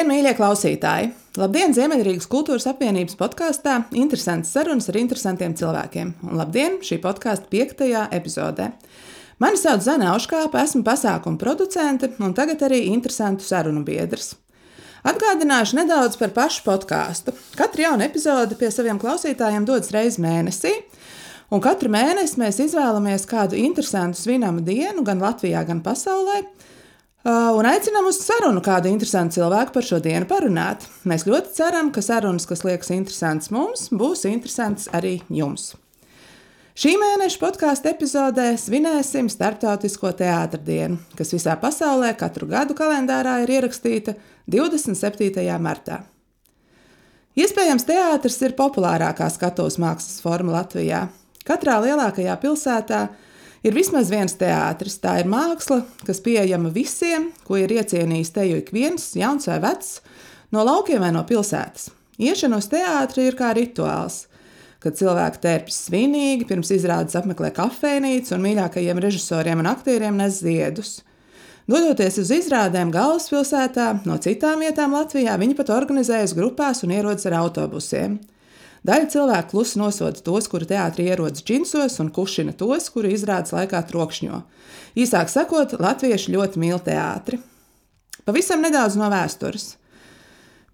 Labdien, 0.00 0.16
mīļie 0.16 0.30
klausītāji! 0.32 1.08
Labdien, 1.36 1.74
Ziemeļrīgas 1.76 2.24
kultūras 2.32 2.64
apvienības 2.70 3.18
podkāstā 3.20 3.74
Interesants 4.00 4.48
sarunas 4.54 4.88
ar 4.88 4.96
interesantiem 4.96 5.52
cilvēkiem. 5.52 6.14
Un 6.24 6.38
labdien, 6.40 6.78
šī 6.80 6.96
podkāstu 7.02 7.50
piektajā 7.52 8.06
epizodē. 8.16 8.70
Mani 9.44 9.60
sauc 9.60 9.84
Zana 9.84 10.14
Auškāpa, 10.14 10.62
esmu 10.64 10.80
pasākuma 10.86 11.36
producente 11.36 12.08
un 12.16 12.32
tagad 12.32 12.64
arī 12.64 12.78
interesantu 12.94 13.44
sarunu 13.44 13.84
biedrs. 13.84 14.38
Atgādināšu 15.04 15.82
nedaudz 15.82 16.16
par 16.16 16.32
pašu 16.32 16.64
podkāstu. 16.70 17.36
Katra 17.60 17.90
jauna 17.90 18.08
epizode 18.08 18.56
pie 18.56 18.72
saviem 18.72 18.96
klausītājiem 18.96 19.68
dodas 19.68 19.92
reizes 19.92 20.16
mēnesī. 20.16 20.78
Un 21.52 21.60
katru 21.60 21.92
mēnesi 21.92 22.40
mēs 22.40 22.64
izvēlamies 22.70 23.28
kādu 23.28 23.60
interesantu 23.60 24.16
svinamu 24.16 24.64
dienu 24.64 25.04
gan 25.04 25.20
Latvijā, 25.20 25.60
gan 25.68 25.84
pasaulē, 25.84 26.46
un 27.24 27.68
aicinām 27.68 28.08
uz 28.08 28.22
sarunu 28.24 28.62
kādu 28.64 28.88
interesantu 28.88 29.40
cilvēku 29.40 29.74
par 29.74 29.84
šo 29.84 29.98
dienu 30.00 30.28
parunāt. 30.30 30.86
Mēs 31.04 31.26
ļoti 31.28 31.52
ceram, 31.58 31.90
ka 31.92 32.00
sarunas, 32.04 32.48
kas 32.48 32.64
liekas 32.64 32.92
interesantas 32.94 33.52
mums, 33.52 33.88
būs 33.92 34.24
interesantas 34.30 34.88
arī 34.96 35.18
jums. 35.28 35.74
Šī 36.80 36.94
mēneša 36.96 37.40
podkāstu 37.42 37.90
epizodē 37.90 38.54
svinēsim 38.56 39.26
Startautisko 39.28 40.14
teātra 40.16 40.60
dienu, 40.64 40.96
kas 41.18 41.34
visā 41.34 41.56
pasaulē 41.60 42.14
katru 42.16 42.48
gadu 42.48 42.76
kalendārā 42.78 43.42
ir 43.42 43.52
ierakstīta 43.58 44.14
27. 44.48 45.44
martā. 45.60 46.00
Iespējams, 47.36 47.84
teātris 47.84 48.40
ir 48.46 48.56
populārākā 48.56 49.28
skatuves 49.30 49.76
mākslas 49.82 50.22
forma 50.24 50.56
Latvijā. 50.56 51.08
Katrā 51.46 51.76
lielākajā 51.84 52.38
pilsētā 52.40 53.02
Ir 53.60 53.74
vismaz 53.76 54.08
viens 54.08 54.32
teātris, 54.40 54.96
tā 55.02 55.18
ir 55.20 55.26
māksla, 55.28 55.82
kas 56.06 56.22
pieejama 56.24 56.70
visiem, 56.72 57.28
ko 57.44 57.58
ir 57.60 57.72
iecienījis 57.74 58.32
teju 58.32 58.62
ik 58.62 58.70
viens, 58.72 59.10
jauns 59.12 59.50
vai 59.50 59.58
vecs, 59.60 59.90
no 60.54 60.64
laukiem 60.64 61.02
vai 61.04 61.10
no 61.12 61.26
pilsētas. 61.28 61.90
Iešana 62.20 62.56
uz 62.60 62.70
teātri 62.72 63.26
ir 63.28 63.36
kā 63.36 63.52
rituāls, 63.56 64.22
kad 64.80 64.96
cilvēki 64.96 65.42
tērpjas 65.44 65.82
svinīgi, 65.90 66.48
pirms 66.48 66.72
izrādes 66.72 67.18
apmeklē 67.20 67.52
kafejnīcu 67.56 68.32
un 68.36 68.44
mīļākajiem 68.46 69.04
režisoriem 69.04 69.60
un 69.60 69.68
aktieriem 69.74 70.16
nes 70.16 70.40
ziedus. 70.40 70.96
Dodoties 71.68 72.16
uz 72.24 72.32
izrādēm 72.34 72.88
galvaspilsētā, 72.94 73.92
no 74.08 74.16
citām 74.24 74.64
vietām 74.64 74.96
Latvijā, 74.96 75.36
viņi 75.38 75.54
pat 75.58 75.68
organizējas 75.76 76.32
grupās 76.34 76.80
un 76.86 76.96
ierodas 76.96 77.28
ar 77.28 77.36
autobusiem. 77.44 78.16
Daļa 78.86 79.08
cilvēku 79.12 79.52
klusi 79.52 79.80
nosoda 79.80 80.22
tos, 80.24 80.46
kuri 80.48 80.68
teātrī 80.70 81.10
ierodas 81.10 81.44
džinsos, 81.44 81.98
un 82.00 82.08
kušina 82.14 82.54
tos, 82.56 82.88
kuri 82.92 83.12
izrādes 83.12 83.52
laikā 83.52 83.82
trokšņo. 83.90 84.40
Īsāk 84.96 85.28
sakot, 85.32 85.76
latvieši 85.80 86.32
ļoti 86.32 86.62
mīl 86.62 86.80
teātri. 86.84 87.42
Pavisam 88.24 88.64
nedaudz 88.64 88.96
no 89.00 89.10
vēstures. 89.12 89.74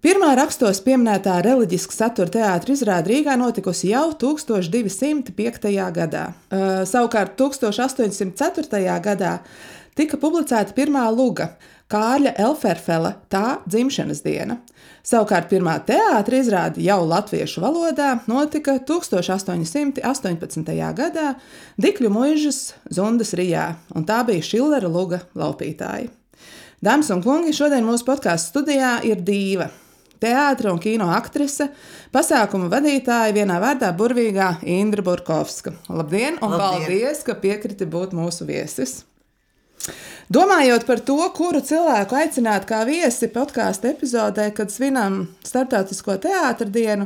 Pirmā 0.03 0.29
rakstos 0.37 0.77
pieminētā 0.85 1.39
reliģiska 1.41 1.95
satura 1.95 2.31
teātris 2.31 2.79
izrāde 2.79 3.09
Rīgā 3.11 3.33
notikusi 3.39 3.89
jau 3.91 4.11
1205. 4.13 5.71
gadā. 5.95 6.27
Uh, 6.47 6.83
savukārt 6.87 7.33
1804. 7.39 8.83
gadā 9.03 9.39
tika 9.97 10.19
publicēta 10.21 10.77
pirmā 10.77 11.07
luga 11.09 11.55
Kārļa 11.87 12.33
Elferfela 12.43 13.13
tā 13.31 13.61
dzimšanas 13.63 14.19
diena. 14.25 14.57
Savukārt 15.07 15.47
pirmā 15.47 15.77
teātris 15.87 16.43
izrāde 16.43 16.83
jau 16.83 16.99
latviešu 17.07 17.63
valodā 17.63 18.09
notika 18.27 18.75
1818. 18.83 20.73
gadā 20.97 21.29
Dikļu 21.79 22.11
mūžas 22.11 22.59
Zundas 22.91 23.31
Rijā, 23.39 23.69
un 23.95 24.03
tā 24.03 24.19
bija 24.27 24.43
Šillera 24.43 24.91
Luga 24.91 25.21
laupītāja. 25.31 26.11
Dāmas 26.83 27.07
un 27.15 27.23
kungi, 27.23 27.55
šodien 27.55 27.87
mūsu 27.87 28.03
podkāstu 28.05 28.51
studijā 28.51 28.97
ir 29.07 29.23
Dīva. 29.23 29.71
Teātris 30.19 30.73
un 30.73 30.83
kino 30.83 31.07
aktrise, 31.13 31.69
pasākuma 32.11 32.67
vadītāja 32.73 33.31
vienā 33.31 33.61
vārdā 33.63 33.93
burvīgā 33.95 34.57
Indra 34.75 35.05
Burkovska. 35.07 35.71
Labdien, 35.87 36.35
un 36.41 36.51
Labdien. 36.51 36.83
paldies, 36.83 37.23
ka 37.23 37.37
piekriti 37.39 37.87
būt 37.87 38.17
mūsu 38.17 38.49
viesis! 38.49 39.05
Domājot 40.27 40.83
par 40.83 40.99
to, 41.07 41.21
kuru 41.31 41.61
cilvēku 41.63 42.17
aicināt 42.19 42.65
kā 42.67 42.81
viesi 42.83 43.29
podkāstu 43.31 43.87
epizodē, 43.93 44.49
kad 44.51 44.73
svinam 44.73 45.21
Startautisko 45.47 46.17
teātra 46.25 46.67
dienu, 46.67 47.05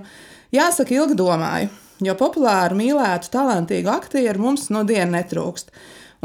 jāsaka, 0.50 0.96
ilgi 0.98 1.20
domāju, 1.20 1.70
jo 2.02 2.16
populāru, 2.18 2.80
mīlētu, 2.80 3.30
talantīgu 3.30 3.92
aktieru 3.94 4.42
mums 4.42 4.72
no 4.74 4.82
dienas 4.90 5.14
netrūkst. 5.20 5.70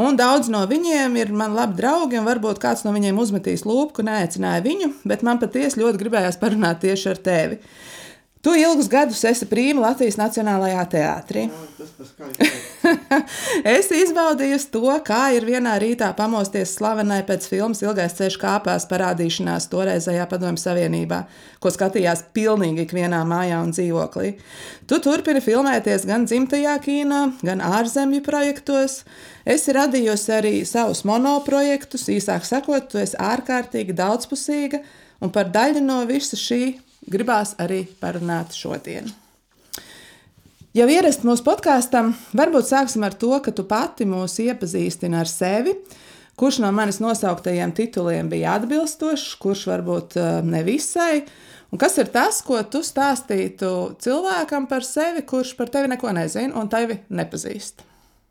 Un 0.01 0.17
daudz 0.17 0.49
no 0.53 0.63
viņiem 0.69 1.21
ir 1.21 1.35
mani 1.37 1.57
labi 1.57 1.77
draugi, 1.83 2.17
un 2.17 2.25
varbūt 2.29 2.63
kāds 2.65 2.87
no 2.89 2.95
viņiem 2.97 3.21
uzmetīs 3.21 3.67
lūpu, 3.69 3.99
ka 3.99 4.07
neaicināja 4.09 4.65
viņu, 4.65 4.91
bet 5.05 5.25
man 5.25 5.41
patiesi 5.41 5.83
ļoti 5.83 6.01
gribējās 6.01 6.41
parunāt 6.41 6.81
tieši 6.81 7.13
ar 7.13 7.21
tevi. 7.29 7.61
Tu 8.47 8.53
ilgus 8.55 8.87
gadus 8.87 9.25
esi 9.27 9.43
prīma 9.51 9.89
Latvijas 9.89 10.15
Nacionālajā 10.21 10.83
teātrī. 10.93 11.49
es 13.77 13.89
izbaudīju 13.91 14.61
to, 14.71 14.93
kā 15.03 15.33
ir 15.35 15.43
vienā 15.49 15.73
rītā 15.83 16.13
pamosties 16.15 16.77
slavenai 16.77 17.25
pēc 17.27 17.49
filmas 17.51 17.83
Ilgais 17.83 18.15
ceļš 18.15 18.37
kāpās 18.39 18.87
parādīšanās 18.87 19.67
toreizējā 19.73 20.29
Padomju 20.31 20.63
Savienībā, 20.63 21.25
ko 21.59 21.75
skatījās 21.75 22.23
pilnīgi 22.39 22.87
ikvienā 22.87 23.25
mājā 23.27 23.59
un 23.67 23.75
dzīvoklī. 23.75 24.37
Tu 24.87 25.01
turpini 25.03 25.43
filmēties 25.43 26.07
gan 26.07 26.31
dzimtajā 26.31 26.79
kino, 26.87 27.25
gan 27.43 27.67
ārzemju 27.67 28.23
projektos. 28.31 29.01
Esi 29.43 29.75
radījusi 29.75 30.35
arī 30.39 30.57
savus 30.63 31.03
monoprojektus, 31.09 32.07
īsāk 32.15 32.47
sakot, 32.47 32.93
tu 32.95 33.03
esi 33.03 33.19
ārkārtīgi 33.19 33.99
daudzpusīga, 34.07 34.85
un 35.19 35.35
par 35.35 35.51
daļu 35.51 35.83
no 35.83 36.05
visa 36.07 36.39
šī 36.39 36.77
gribās 37.05 37.55
arī 37.63 37.85
parunāt 38.01 38.57
šodien. 38.57 39.13
Jau 40.77 40.85
ierast 40.93 41.23
mūsu 41.25 41.41
podkāstam, 41.47 42.11
varbūt 42.37 42.67
sāksim 42.69 43.05
ar 43.07 43.15
to, 43.17 43.31
ka 43.41 43.53
tu 43.55 43.65
pati 43.65 44.05
mūs 44.05 44.35
iepazīstini 44.45 45.17
ar 45.17 45.31
sevi. 45.31 45.73
Kurš 46.37 46.59
no 46.61 46.69
manis 46.77 46.99
nosauktajiem 47.01 47.73
tituliem 47.73 48.29
bija 48.29 48.59
atbilstošs, 48.59 49.39
kurš 49.41 49.63
varbūt 49.71 50.19
eh, 50.21 50.35
nevisai. 50.45 51.23
Un 51.73 51.81
kas 51.81 51.97
ir 51.97 52.11
tas, 52.13 52.43
ko 52.45 52.61
tu 52.69 52.83
stāstītu 52.85 53.71
cilvēkam 54.05 54.69
par 54.69 54.85
sevi, 54.85 55.25
kurš 55.25 55.55
par 55.57 55.73
tevi 55.73 55.89
neko 55.95 56.13
nezina 56.13 56.53
un 56.61 56.69
tevi 56.69 56.99
nepazīst? 57.09 57.81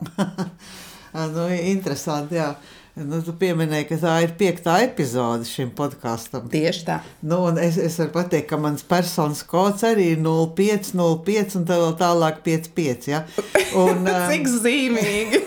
nu, 1.34 1.48
interesanti, 1.50 2.38
jā. 2.38 2.52
Nu, 2.96 3.18
tu 3.20 3.34
pieminēji, 3.36 3.84
ka 3.90 3.96
tā 4.00 4.12
ir 4.24 4.30
piekta 4.40 4.78
epizode 4.80 5.44
šim 5.44 5.68
podkāstam. 5.76 6.46
Tieši 6.48 6.84
tā. 6.86 6.94
Nu, 7.20 7.42
es, 7.60 7.76
es 7.76 7.98
varu 8.00 8.14
pateikt, 8.14 8.46
ka 8.48 8.56
mans 8.56 8.86
personas 8.88 9.42
kods 9.44 9.84
arī 9.84 10.14
ir 10.14 10.22
05, 10.24 10.94
05 10.96 11.58
un 11.60 11.66
vēl 11.68 11.84
tālāk 12.00 12.40
55. 12.46 13.10
Ja? 13.12 13.20
Un, 13.82 14.08
Cik 14.30 14.48
zīmīgi! 14.48 15.42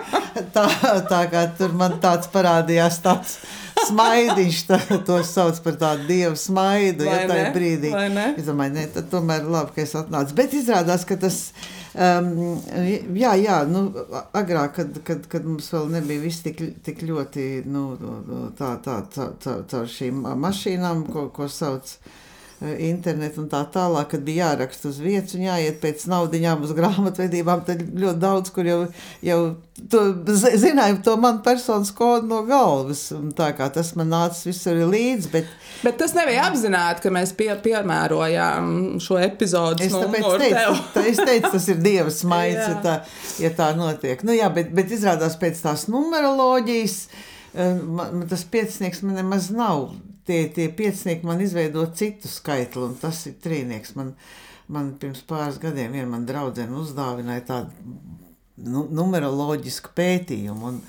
tā, 0.56 0.64
tā 1.10 1.20
kā 1.28 1.44
tur 1.60 1.76
man 1.76 1.98
tāds 2.00 2.32
parādījās 2.32 3.02
tāds 3.04 3.36
smaidiņš, 3.84 4.64
tā, 4.70 4.80
to 5.04 5.20
sauc 5.28 5.60
par 5.60 5.76
tādu 5.84 6.08
dievu 6.08 6.40
smaidu. 6.40 7.04
Vai 7.04 7.20
ja, 7.20 7.28
tajā 7.28 7.46
brīdī. 7.52 7.92
Es 8.32 8.48
domāju, 8.48 8.78
ne, 8.78 8.88
tad 8.96 9.12
tomēr 9.12 9.44
labi, 9.44 9.76
ka 9.76 9.84
es 9.84 9.92
atnācu. 10.00 10.40
Bet 10.40 10.56
izrādās, 10.56 11.04
ka 11.04 11.20
tas 11.20 11.50
ir 11.52 11.83
Um, 11.94 12.58
jā, 13.14 13.36
jā 13.38 13.60
nu, 13.70 13.84
agrāk, 14.34 14.72
kad, 14.80 14.96
kad, 15.06 15.28
kad 15.30 15.44
mums 15.46 15.68
vēl 15.70 15.92
nebija 15.94 16.24
viss 16.24 16.42
tik, 16.42 16.58
tik 16.82 17.04
ļoti 17.06 17.44
nu, 17.70 17.84
tā, 18.58 18.72
tā, 18.82 18.96
tā, 19.14 19.28
tā, 19.38 19.54
tā 19.70 19.84
šīm 19.86 20.24
mašīnām, 20.42 21.04
ko, 21.14 21.28
ko 21.34 21.46
sauc 21.46 21.94
par 21.94 22.23
internetu 22.86 23.42
un 23.42 23.48
tā 23.52 23.60
tālāk, 23.74 24.08
kad 24.14 24.24
bija 24.24 24.50
jāraksta 24.50 24.90
uz 24.90 24.98
vietas 25.02 25.34
un 25.36 25.44
jāiet 25.46 25.80
pēc 25.82 26.06
naudiņām 26.10 26.64
uz 26.64 26.72
grāmatvedībām, 26.76 27.64
tad 27.66 27.82
ļoti 27.84 28.20
daudz, 28.22 28.52
kur 28.54 28.68
jau, 28.68 28.78
jau 29.24 29.38
to, 29.90 30.02
zināju 30.32 31.00
to 31.04 31.16
manu 31.20 31.42
personas 31.44 31.90
kodu 31.94 32.28
no 32.30 32.40
galvas, 32.48 33.02
un 33.16 33.32
tā 33.36 33.50
kā 33.58 33.68
tas 33.74 33.92
man 33.98 34.12
nāca 34.12 34.46
visur 34.48 34.78
līdzi, 34.90 35.30
bet... 35.32 35.50
Bet 35.84 35.98
tas 36.00 36.14
nebija 36.16 36.46
apzināti, 36.48 37.04
ka 37.04 37.12
mēs 37.14 37.34
pie, 37.36 37.50
piemērojām 37.64 38.72
šo 39.02 39.18
epizodu. 39.24 39.84
Es 39.84 39.94
tāpēc 39.96 40.30
teicu, 40.44 40.80
tā, 40.94 41.04
es 41.10 41.20
teicu, 41.20 41.52
tas 41.56 41.68
ir 41.72 41.84
Dieva 41.84 42.14
smaids, 42.14 42.64
ja 42.72 42.80
tā, 42.84 42.96
ja 43.42 43.52
tā 43.56 43.70
notiek. 43.78 44.24
Nu 44.26 44.36
jā, 44.36 44.48
bet, 44.54 44.72
bet 44.76 44.94
izrādās 44.94 45.36
pēc 45.40 45.60
tās 45.66 45.88
numeroloģijas, 45.92 46.98
eh, 47.54 47.78
man, 47.84 48.26
tas 48.30 48.46
piecinieks 48.50 49.04
man 49.04 49.22
nemaz 49.24 49.50
nav 49.54 49.90
tie, 50.26 50.48
tie 50.54 50.68
piecinieki 50.72 51.26
man 51.26 51.42
izveido 51.44 51.84
citu 51.96 52.30
skaitli, 52.30 52.82
un 52.88 52.98
tas 53.00 53.24
ir 53.28 53.36
trīnieks. 53.44 53.94
Man, 53.98 54.14
man 54.72 54.94
pirms 55.00 55.24
pāris 55.28 55.60
gadiem 55.62 55.94
viena 55.94 56.10
man 56.10 56.26
draudzene 56.28 56.76
uzdāvināja 56.80 57.46
tādu 57.50 57.94
nu, 58.56 58.86
numeroloģisku 58.90 59.92
pētījumu. 59.96 60.72
Un, 60.72 60.80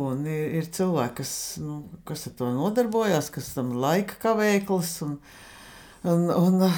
un 0.00 0.24
ir, 0.28 0.56
ir 0.60 0.70
cilvēki, 0.74 1.16
kas, 1.22 1.34
nu, 1.62 1.82
kas 2.08 2.28
ar 2.30 2.36
to 2.38 2.50
nodarbojas, 2.54 3.32
kas 3.34 3.52
tam 3.56 3.74
laika 3.82 4.18
kavēklis. 4.22 4.94
Un, 5.06 5.16
un, 6.10 6.28
un, 6.34 6.68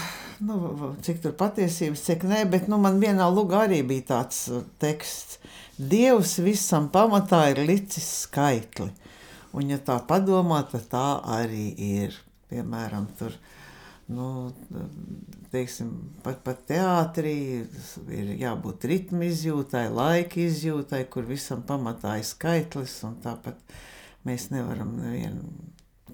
nu, 0.48 0.94
cik 1.04 1.22
tur 1.24 1.36
patiesības, 1.38 2.06
cik 2.08 2.26
nē, 2.28 2.44
bet 2.52 2.70
nu, 2.72 2.80
man 2.82 3.00
vienā 3.02 3.28
lugā 3.32 3.66
arī 3.68 3.82
bija 3.86 4.08
tāds 4.16 4.46
teksts. 4.82 5.40
Dievs 5.82 6.36
visam 6.44 6.90
pamatā 6.92 7.46
ir 7.52 7.64
licis 7.66 8.06
skaitli. 8.26 8.90
Un, 9.52 9.68
ja 9.68 9.78
tā 9.82 9.98
padomā, 10.08 10.62
tad 10.70 10.86
tā 10.92 11.08
arī 11.38 11.72
ir. 11.76 12.20
piemēram, 12.52 13.06
tur. 13.16 13.32
Nu, 14.12 14.52
teiksim, 15.52 15.92
pat, 16.24 16.42
pat 16.44 16.66
teātrī 16.68 17.36
ir 18.12 18.32
jābūt 18.42 18.84
ritmu 18.90 19.24
izjūtai, 19.24 19.86
laika 19.94 20.40
izjūtai, 20.42 21.04
kur 21.08 21.24
visam 21.24 21.62
pamatā 21.64 22.18
ir 22.20 22.26
skaitlis. 22.28 22.98
Tāpat 23.24 23.72
mēs 24.28 24.50
nevaram 24.52 24.98
nevienu 25.00 25.46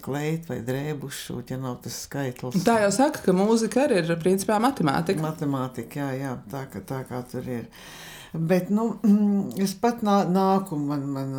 kleit 0.04 0.46
vai 0.46 0.60
drēbu 0.62 1.10
šūt, 1.10 1.52
ja 1.52 1.58
nav 1.58 1.80
tas 1.82 1.96
skaitlis. 2.06 2.62
Tā 2.66 2.78
jau 2.84 2.92
saka, 2.94 3.22
ka 3.24 3.34
mūzika 3.34 3.86
arī 3.86 4.02
ir 4.04 4.14
principā 4.22 4.60
matemātika. 4.62 5.24
Matemātika, 5.24 6.04
jā, 6.04 6.10
jā 6.22 6.36
tā, 6.52 6.64
kā, 6.70 6.84
tā 6.86 7.02
kā 7.08 7.22
tur 7.30 7.50
ir. 7.50 7.66
Bet 8.38 8.70
nu, 8.70 8.90
es 9.64 9.74
pat 9.80 10.02
nā, 10.06 10.20
nāku, 10.30 10.78
man, 10.78 11.06
man 11.10 11.32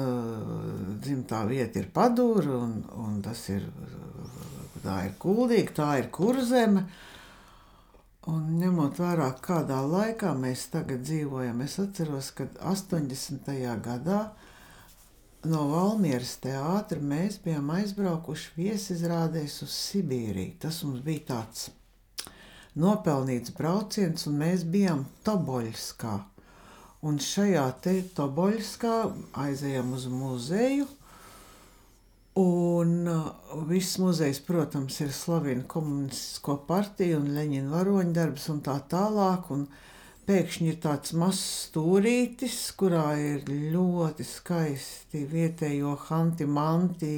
dzimtā 1.03 1.43
vieta 1.47 1.79
ir 1.79 1.91
padūra, 1.95 2.57
un, 2.65 2.81
un 2.99 3.21
tas 3.23 3.45
ir, 3.53 3.67
tā 4.83 5.03
ir 5.07 5.15
kuldīga, 5.21 5.75
tā 5.79 5.89
ir 6.01 6.09
kurzeme. 6.13 6.87
Un 8.29 8.59
ņemot 8.59 8.99
vērā, 8.99 9.29
kādā 9.41 9.79
laikā 9.87 10.33
mēs 10.37 10.67
tagad 10.73 11.01
dzīvojam, 11.07 11.63
es 11.65 11.79
atceros, 11.81 12.33
ka 12.35 12.49
80. 12.67 13.47
gadā 13.85 14.19
no 15.47 15.63
Valmieras 15.71 16.35
teātra 16.43 16.99
mēs 16.99 17.39
bijām 17.43 17.71
aizbraukuši 17.77 18.51
viesizrādēs 18.57 19.61
uz 19.63 19.75
Sibīriju. 19.87 20.57
Tas 20.65 20.81
mums 20.83 20.99
bija 21.05 21.29
tāds 21.31 21.69
nopelnīts 22.79 23.55
brauciens, 23.55 24.27
un 24.27 24.37
mēs 24.43 24.65
bijām 24.67 25.05
Toboļskā. 25.25 26.17
Un 26.99 27.15
šajā 27.23 27.63
te 27.79 27.93
Toboļskā 28.11 28.95
aizējām 29.39 29.93
uz 29.95 30.09
muzeju, 30.11 30.87
un 32.39 32.89
uh, 33.07 33.29
viss 33.69 33.95
muzejs, 34.03 34.41
protams, 34.43 34.97
ir 35.05 35.13
Slavina 35.15 35.63
komunistisko 35.67 36.57
partiju 36.67 37.21
un 37.21 37.29
Leņina 37.37 37.71
varoņdarbs 37.71 38.49
un 38.51 38.59
tā 38.67 38.75
tālāk, 38.91 39.47
un 39.55 39.63
pēkšņi 40.27 40.67
ir 40.73 40.81
tāds 40.83 41.15
mazs 41.15 41.45
stūrītis, 41.69 42.57
kurā 42.79 43.13
ir 43.15 43.47
ļoti 43.47 44.27
skaisti 44.27 45.23
vietējo 45.31 45.95
hanti-manti 46.09 47.15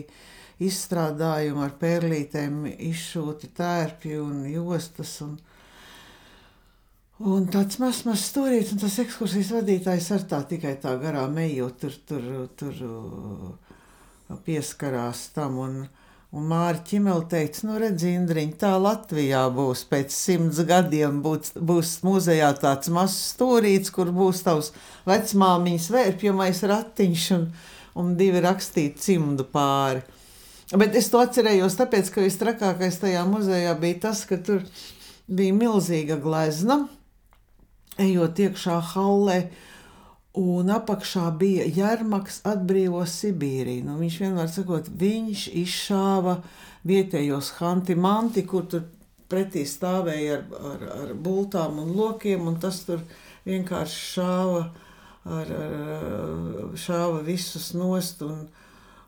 izstrādājumi 0.61 1.65
ar 1.65 1.73
pērlītēm, 1.81 2.67
izšūti 2.91 3.49
tērpi 3.57 4.13
un 4.21 4.45
jostas. 4.45 5.17
Un, 5.25 5.39
un 7.27 7.47
tāds 7.51 7.79
mazs, 7.81 8.03
mazs 8.07 8.27
stūrītis, 8.31 8.73
un 8.75 8.81
tas 8.83 8.99
ekskursijas 9.03 9.53
vadītājs 9.55 10.11
ar 10.15 10.27
tā 10.29 10.41
tikai 10.49 10.75
tā 10.81 10.95
garām 11.01 11.37
ejot, 11.41 11.81
tur, 11.81 11.97
tur, 12.07 12.29
tur 12.59 12.85
uh, 12.87 14.37
pieskarās 14.45 15.29
tam. 15.35 15.59
Un, 15.65 15.81
Un 16.31 16.45
Mārķis 16.47 16.87
Čimels 16.87 17.25
teica, 17.27 17.65
nu, 17.67 17.73
redz, 17.81 18.05
Indriņ, 18.07 18.51
tā 18.61 18.69
Latvijā 18.79 19.41
būs 19.51 19.81
pēc 19.89 20.13
simts 20.15 20.61
gadiem, 20.63 21.17
būs, 21.25 21.57
būs 21.59 21.89
muzejā 22.07 22.53
tāds 22.61 22.87
mazs 22.87 23.33
stūrīts, 23.33 23.91
kur 23.91 24.13
būs 24.15 24.39
tavs 24.45 24.69
vecmāmiņas 25.09 25.89
vērpjamais 25.91 26.63
ratiņš 26.71 27.25
un, 27.35 27.43
un 27.99 28.15
divi 28.15 28.45
rakstīti 28.47 29.03
cimdu 29.09 29.43
pāri. 29.51 30.05
Bet 30.71 30.95
es 30.95 31.11
to 31.11 31.19
atcerējos, 31.19 31.75
tāpēc, 31.81 32.13
ka 32.15 32.23
visstrakākais 32.23 33.01
tajā 33.03 33.25
muzejā 33.27 33.75
bija 33.83 33.99
tas, 34.07 34.23
ka 34.23 34.39
tur 34.39 34.63
bija 35.27 35.57
milzīga 35.57 36.15
glezna, 36.23 36.85
ejot 37.99 38.39
iekšā 38.47 38.79
hallē, 38.93 39.41
Un 40.31 40.69
apakšā 40.71 41.25
bija 41.35 41.65
Jārmaks 41.75 42.37
atbrīvo 42.47 43.01
Sibīriju. 43.03 43.83
Nu, 43.83 43.97
viņš 43.99 44.19
vienmēr 44.21 44.47
sakot, 44.47 44.87
viņš 44.87 45.49
izšāva 45.59 46.37
vietējos 46.87 47.49
hanti-manti, 47.57 48.45
kur 48.47 48.63
tur 48.71 48.85
pretī 49.31 49.65
stāvēja 49.67 50.37
ar, 50.37 50.45
ar, 50.71 50.87
ar 51.01 51.11
bultām 51.19 51.81
un 51.83 51.91
lokiem, 51.97 52.47
un 52.47 52.55
tas 52.63 52.79
tur 52.87 53.03
vienkārši 53.43 53.99
šāva, 54.13 54.63
ar, 55.27 55.51
ar, 55.51 56.73
šāva 56.79 57.19
visus 57.27 57.73
nost. 57.75 58.23
Un, 58.23 58.47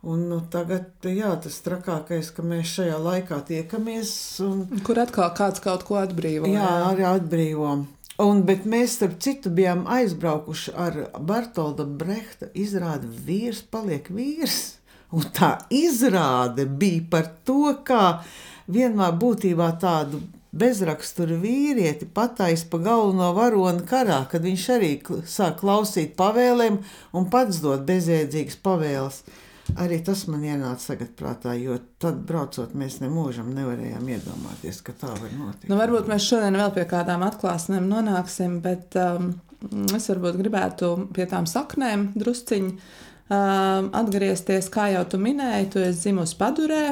un, 0.04 0.28
nu, 0.28 0.44
tagad 0.52 1.08
jā, 1.08 1.32
tas 1.40 1.64
trakākais, 1.64 2.36
ka 2.36 2.44
mēs 2.44 2.76
šajā 2.82 3.00
laikā 3.00 3.40
tiekamies. 3.48 4.14
Un, 4.44 4.68
kur 4.84 5.00
atkal 5.08 5.32
kāds 5.40 5.64
kaut 5.64 5.88
ko 5.88 6.04
atbrīvo. 6.04 6.52
Jā, 6.52 6.68
jā. 6.68 6.88
arī 6.92 7.12
atbrīvo. 7.16 7.76
Un, 8.22 8.44
bet 8.46 8.68
mēs, 8.70 9.00
starp 9.00 9.16
citu, 9.26 9.50
bijām 9.50 9.88
aizbraukuši 9.90 10.74
ar 10.78 10.98
Bartolda 11.18 11.86
Brehta 11.86 12.52
izrādi 12.54 13.10
Vīrs 13.26 13.64
paliek 13.74 14.10
vīrs. 14.14 14.78
Un 15.14 15.26
tā 15.34 15.56
izrāde 15.74 16.66
bija 16.66 17.02
par 17.10 17.32
to, 17.46 17.74
kā 17.86 18.22
vienmēr 18.70 19.18
būtībā 19.18 19.72
tādu 19.82 20.22
bezraksturu 20.54 21.40
vīrieti 21.42 22.06
pataisa 22.14 22.68
pa 22.70 22.80
galveno 22.86 23.32
varoni 23.34 23.86
karā, 23.90 24.24
kad 24.30 24.46
viņš 24.46 24.66
arī 24.76 24.92
sāk 25.30 25.58
klausīt 25.62 26.14
pavēlēm 26.18 26.78
un 27.18 27.30
pats 27.34 27.62
dod 27.66 27.86
bezjēdzīgas 27.90 28.60
pavēles. 28.62 29.24
Arī 29.82 30.00
tas 30.06 30.26
man 30.30 30.44
ienāca 30.46 30.94
tagad 30.94 31.14
prātā, 31.18 31.54
jo 31.58 31.78
tad 32.02 32.20
braucot, 32.28 32.76
mēs 32.78 33.00
nemūžam 33.02 33.50
nevarējām 33.56 34.10
iedomāties, 34.16 34.82
ka 34.86 34.96
tā 34.98 35.10
var 35.10 35.32
notikt. 35.34 35.70
Nu, 35.72 35.78
varbūt 35.80 36.10
mēs 36.12 36.28
šodien 36.28 36.58
vēl 36.60 36.74
pie 36.76 36.86
kādām 36.90 37.26
atklāsmēm 37.26 37.88
nonāksim, 37.90 38.60
bet 38.66 38.98
um, 39.02 39.32
es 39.96 40.10
varbūt 40.12 40.38
gribētu 40.42 40.92
pie 41.16 41.26
tām 41.32 41.48
saknēm 41.50 42.12
drusciņi 42.20 42.70
um, 42.74 43.90
atgriezties, 44.04 44.70
kā 44.74 44.92
jau 44.94 45.08
tu 45.10 45.22
minēji, 45.22 45.72
tu 45.74 45.82
esi 45.84 46.06
dzimusi 46.06 46.38
Padurē, 46.40 46.86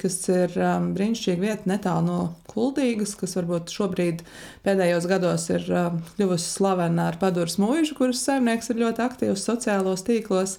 kas 0.00 0.16
ir 0.32 0.54
um, 0.56 0.90
brīnišķīga 0.96 1.42
vieta 1.42 1.68
netālu 1.68 2.06
no 2.06 2.20
Kuldīgas, 2.48 3.12
kas 3.20 3.36
varbūt 3.36 3.72
šobrīd 3.74 4.22
pēdējos 4.64 5.06
gados 5.10 5.44
ir 5.52 5.66
um, 5.68 5.98
kļuvusi 6.16 6.48
slavena 6.48 7.10
ar 7.10 7.18
Paduras 7.20 7.58
mūžu, 7.60 7.94
kuras 7.98 8.22
saimnieks 8.24 8.72
ir 8.72 8.80
ļoti 8.80 9.04
aktīvs 9.04 9.44
sociālos 9.44 10.06
tīklos. 10.06 10.56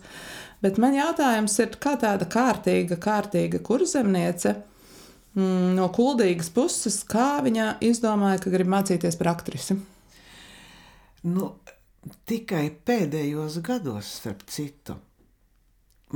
Bet 0.61 0.77
man 0.77 0.93
jautājums 0.93 1.57
ir, 1.63 1.73
kā 1.81 1.95
tāda 1.97 2.29
kārtīga, 2.29 2.99
kārtīga 3.01 3.63
kurzemniece 3.65 4.53
mm, 5.33 5.73
no 5.79 5.89
kuldīgas 5.95 6.53
puses, 6.53 7.01
kā 7.01 7.41
viņa 7.41 7.79
izdomāja, 7.81 8.43
ka 8.43 8.53
grib 8.53 8.69
mācīties 8.69 9.17
par 9.17 9.33
aktrisi? 9.33 9.79
Nu, 11.25 11.55
tikai 12.29 12.67
pēdējos 12.85 13.57
gados, 13.65 14.13
starp 14.21 14.45
citu, 14.49 15.01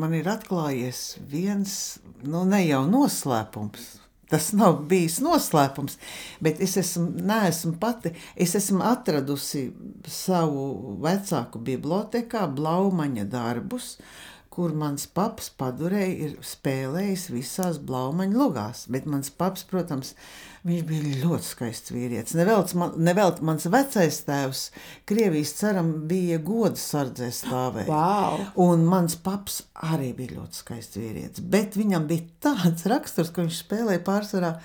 man 0.02 0.16
ir 0.18 0.28
atklājies 0.30 1.18
viens, 1.32 2.00
nu, 2.24 2.44
ne 2.48 2.64
jau 2.66 2.84
noslēpums. 2.90 3.94
Tas 4.26 4.50
nav 4.58 4.80
bijis 4.90 5.20
noslēpums, 5.22 6.00
bet 6.42 6.58
es 6.66 6.74
esmu, 6.82 7.12
neesmu 7.30 7.76
pati. 7.82 8.10
Es 8.34 8.56
esmu 8.58 8.82
atradusi 8.82 9.68
savu 10.10 10.96
vecāku 11.04 11.62
bibliotekā, 11.62 12.48
Blaumaņa 12.58 13.28
darbus, 13.30 13.92
uh, 14.00 14.35
kur 14.56 14.72
mans 14.78 15.04
paps 15.12 15.50
padurēja, 15.60 16.30
ir 16.30 16.36
spēlējis 16.46 17.28
visās 17.34 17.80
blaumaņu 17.84 18.40
lugās. 18.40 18.86
Bet 18.92 19.08
mans 19.10 19.28
paps, 19.36 19.66
protams, 19.68 20.14
viņš 20.66 20.86
bija 20.88 21.18
ļoti 21.26 21.48
skaists 21.50 21.92
vīrietis. 21.92 22.38
Nevelc, 22.40 22.72
man, 22.80 22.96
nevelt 23.04 23.42
mans 23.46 23.68
vecais 23.72 24.22
tēvs, 24.26 24.64
Krievijas 25.10 25.52
ceram, 25.60 25.92
bija 26.10 26.40
goda 26.40 26.80
sardzē 26.80 27.30
stāvēt. 27.36 27.92
Wow. 27.92 28.48
Un 28.64 28.88
mans 28.90 29.18
paps 29.20 29.62
arī 29.92 30.14
bija 30.18 30.40
ļoti 30.40 30.62
skaists 30.64 31.02
vīrietis. 31.02 31.44
Bet 31.44 31.76
viņam 31.76 32.08
bija 32.10 32.28
tāds 32.48 32.88
raksturs, 32.94 33.34
ka 33.36 33.44
viņš 33.44 33.62
spēlēja 33.66 34.06
pārsvarā 34.08 34.56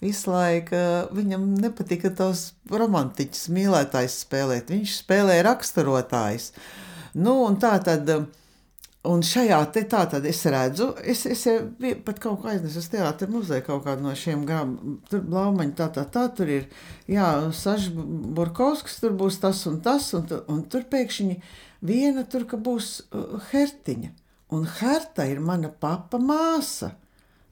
visu 0.00 0.30
laiku. 0.30 0.80
Viņam 1.16 1.48
nepatika 1.60 2.14
tos 2.22 2.52
romantiķus 2.70 3.48
mīlētājs 3.52 4.22
spēlēt. 4.24 4.70
Viņš 4.70 5.00
spēlēja 5.02 5.48
raksturotājs. 5.50 6.52
Nu, 7.18 7.40
un 7.48 7.58
tā 7.58 7.74
tad 7.82 8.06
Un 9.08 9.22
šajā 9.24 9.58
te 9.72 9.80
tā 9.88 10.02
tad 10.12 10.26
es 10.28 10.42
redzu, 10.52 10.90
es, 11.08 11.22
es 11.24 11.46
pat 12.04 12.18
kaut 12.20 12.42
kā 12.42 12.50
aiznesu 12.52 12.82
uz 12.82 12.88
teātru 12.92 13.30
muzeju 13.32 13.64
kaut 13.64 13.86
kādu 13.86 14.04
no 14.04 14.12
šiem 14.12 14.42
grāmatiem. 14.44 14.98
Tur 15.08 15.22
blaumaņi 15.24 15.72
tā, 15.78 15.86
tā, 15.94 16.04
tā, 16.04 16.26
tur 16.36 16.52
ir, 16.52 16.66
jā, 17.08 17.30
Sažs 17.56 17.88
Burkovskis, 17.96 18.98
tur 19.00 19.16
būs 19.16 19.40
tas 19.40 19.62
un 19.70 19.80
tas, 19.80 20.10
un, 20.18 20.28
un 20.52 20.60
tur 20.68 20.84
pēkšņi 20.92 21.38
viena 21.80 22.26
tur, 22.28 22.44
ka 22.50 22.60
būs 22.60 22.92
uh, 23.08 23.40
Hertiņa. 23.48 24.12
Un 24.52 24.68
Herta 24.68 25.24
ir 25.30 25.40
mana 25.40 25.72
papa 25.72 26.20
māsa 26.20 26.92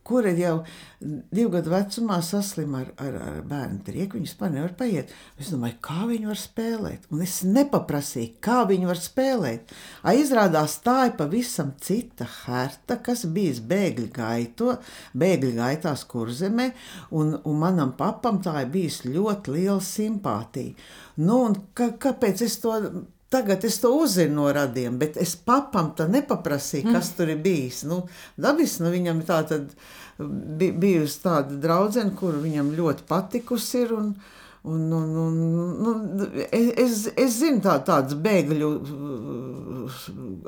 kura 0.09 0.33
jau 0.37 0.55
divu 0.99 1.51
gadu 1.53 1.71
vecumā 1.71 2.19
saslima 2.25 2.81
ar, 2.83 2.89
ar, 3.05 3.17
ar 3.23 3.43
bērnu 3.47 3.83
trieku. 3.87 4.19
Viņas 4.19 4.35
man 4.41 4.55
nevar 4.57 4.73
paiet. 4.79 5.13
Es 5.39 5.53
domāju, 5.53 5.77
kā 5.85 6.07
viņi 6.09 6.31
var 6.31 6.41
spēlēt. 6.41 7.09
Un 7.15 7.23
es 7.27 7.37
nepaprasīju, 7.47 8.39
kā 8.45 8.63
viņi 8.69 8.89
var 8.89 9.03
spēlēt. 9.03 9.75
A, 10.03 10.15
izrādās 10.19 10.79
tā 10.85 10.97
ir 11.11 11.15
pavisam 11.21 11.75
cita 11.85 12.27
herta, 12.47 12.99
kas 13.05 13.27
bijis 13.35 13.61
bēgļu 13.69 14.09
gaito, 14.17 14.79
bēgļu 15.19 15.53
gaitās 15.61 16.07
kurzemē, 16.09 16.71
un, 17.19 17.37
un 17.45 17.61
manam 17.61 17.95
papam 17.99 18.43
tā 18.45 18.57
ir 18.65 18.73
bijis 18.75 19.05
ļoti 19.07 19.55
liela 19.59 19.85
simpātija. 19.85 20.75
Nu, 21.19 21.45
un 21.49 21.57
kā, 21.77 21.93
kāpēc 22.01 22.43
es 22.47 22.59
to 22.63 22.75
Tagad 23.29 23.65
es 23.65 23.77
to 23.83 23.91
uzzinu 23.93 24.35
no 24.41 24.53
radiem, 24.53 24.97
bet 25.01 25.19
es 25.21 25.35
papam 25.37 25.91
tā 25.97 26.07
nepaprasīju, 26.09 26.95
kas 26.95 27.11
mm. 27.11 27.17
tur 27.19 27.33
ir 27.35 27.41
bijis. 27.45 27.83
Nu, 27.85 27.99
dabis, 28.41 28.79
nu, 28.81 28.89
viņam 28.95 29.21
tā 29.29 29.43
tad 29.51 29.75
bijusi 30.19 31.21
tāda 31.27 31.59
draudzene, 31.61 32.15
kur 32.17 32.39
viņam 32.41 32.73
ļoti 32.79 33.05
patikusi 33.09 33.83
ir. 33.85 33.93
Un, 33.99 34.15
Un, 34.63 34.93
un, 34.93 35.17
un, 35.17 35.37
nu, 36.19 36.27
es, 36.51 37.05
es 37.15 37.37
zinu, 37.39 37.61
tā, 37.63 37.77
tādas 37.87 38.17
bēgļu 38.19 38.71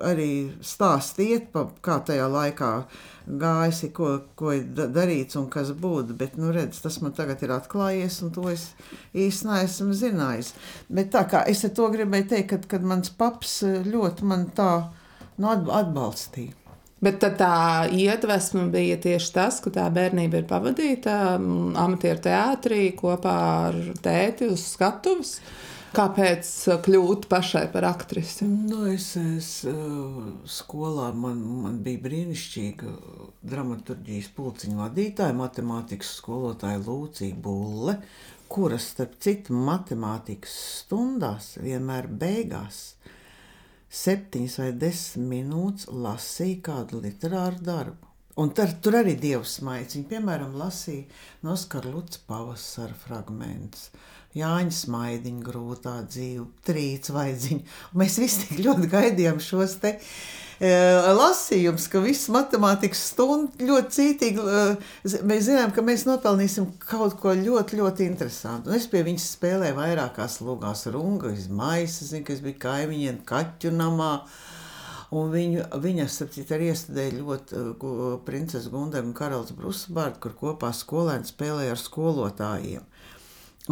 arī 0.05 0.31
stāstiet, 0.67 1.55
kā 1.85 2.01
tajā 2.05 2.27
laikā 2.29 2.73
gājis, 3.41 3.85
ko, 3.95 4.11
ko 4.35 4.53
ir 4.57 4.67
darīts 4.75 5.39
un 5.39 5.47
kas 5.53 5.71
būtu. 5.79 6.17
Bet, 6.19 6.37
nu, 6.41 6.51
redz, 6.55 6.83
tas 6.83 6.99
man 7.05 7.15
tagad 7.17 7.43
ir 7.47 7.55
atklājies, 7.55 8.21
un 8.27 8.35
to 8.35 8.49
es 8.51 8.71
īsti 9.15 9.51
neesmu 9.51 9.97
zinājis. 10.03 10.55
Bet 10.91 11.13
tā 11.15 11.25
kā 11.31 11.45
es 11.51 11.63
to 11.63 11.91
gribēju 11.95 12.31
teikt, 12.35 12.51
kad, 12.55 12.71
kad 12.75 12.87
mans 12.87 13.15
paps 13.15 13.61
ļoti 13.87 14.27
man 14.27 14.49
tā 14.57 14.73
nu, 15.39 15.53
atbalstīja. 15.55 16.60
Bet 17.01 17.25
tā 17.41 17.89
iedvesma 17.97 18.67
bija 18.69 18.99
tieši 19.01 19.33
tas, 19.33 19.63
ka 19.65 19.73
tā 19.73 19.87
bērnība 19.93 20.43
ir 20.43 20.47
pavadīta 20.49 21.17
mm, 21.39 21.73
amatieru 21.81 22.21
teātrī 22.27 22.83
kopā 22.99 23.37
ar 23.71 23.79
tēti 24.05 24.51
uz 24.53 24.67
skatuves. 24.75 25.39
Kāpēc 25.91 26.47
kļūt 26.85 27.25
pašai 27.27 27.65
par 27.73 27.89
aktrisi? 27.89 28.47
Nu, 28.47 28.85
es, 28.87 29.09
es 29.19 29.49
skolā 30.61 31.09
man, 31.19 31.41
man 31.65 31.81
bija 31.83 32.05
brīnišķīga 32.05 32.93
dramaturgijas 33.51 34.29
pulciņa 34.37 34.79
vadītāja, 34.85 35.35
matemātikas 35.41 36.13
skolotāja 36.21 36.79
Lūcija 36.85 37.35
Bulle, 37.43 37.97
kuras, 38.53 38.87
starp 38.93 39.17
citu, 39.25 39.57
matemātikas 39.57 40.55
stundās 40.85 41.57
vienmēr 41.59 42.07
beigās 42.23 42.85
septiņas 43.91 44.59
vai 44.63 44.71
desmit 44.85 45.29
minūtes 45.33 45.89
lasīja 45.91 46.63
kādu 46.71 47.03
literāru 47.05 47.61
darbu. 47.67 48.07
Un 48.41 48.53
tar, 48.57 48.71
tur 48.81 48.97
arī 49.01 49.17
dievs 49.21 49.59
smaids. 49.59 49.97
Viņa, 49.97 50.09
piemēram, 50.13 50.55
lasīja 50.57 51.09
no 51.45 51.57
Oskara 51.57 51.91
Luts 51.93 52.23
pavasara 52.29 52.95
fragmentus. 52.97 53.91
Jāņa 54.39 54.77
smaidiņa 54.77 55.43
grūtā 55.45 55.97
dzīve, 56.07 56.47
trīc 56.65 57.11
vaidziņa. 57.13 57.65
Un 57.91 58.05
mēs 58.05 58.21
visi 58.23 58.47
tik 58.47 58.63
ļoti 58.63 58.93
gaidījām 58.93 59.43
šos 59.43 59.75
te 59.83 59.97
uh, 59.99 60.15
lasījums, 60.61 61.87
ka 61.89 62.03
viss 62.05 62.29
matemātikas 62.29 63.01
stundu 63.15 63.65
ļoti 63.65 63.95
cītīgi. 63.97 64.43
Eh, 64.45 65.23
mēs 65.25 65.47
zinām, 65.47 65.73
ka 65.73 65.81
mēs 65.81 66.05
nopelnīsim 66.05 66.67
kaut 66.85 67.17
ko 67.21 67.33
ļoti, 67.33 67.79
ļoti 67.81 68.05
interesantu. 68.05 68.69
Un 68.69 68.77
es 68.77 68.87
pie 68.87 69.01
viņas 69.03 69.31
spēlēju 69.39 69.79
vairākās 69.79 70.41
lugās, 70.45 70.85
runga, 70.93 71.33
izmaisa, 71.33 72.05
zinu, 72.05 72.27
ka 72.27 72.35
es 72.35 72.45
biju 72.45 72.59
kaimiņiem 72.61 73.23
kaķu 73.25 73.73
namā. 73.73 74.21
Un 75.11 75.33
viņu, 75.33 75.65
viņa 75.81 76.07
sapcīt, 76.07 76.53
arī 76.53 76.69
iestudēja 76.71 77.17
ļoti 77.17 77.57
uh, 77.57 78.21
princesi 78.23 78.71
Gundam 78.71 79.09
un 79.09 79.17
karalis 79.17 79.57
Brusbārdu, 79.57 80.21
kur 80.23 80.37
kopā 80.39 80.71
skolēni 80.77 81.27
spēlēja 81.27 81.73
ar 81.73 81.81
skolotājiem. 81.81 82.85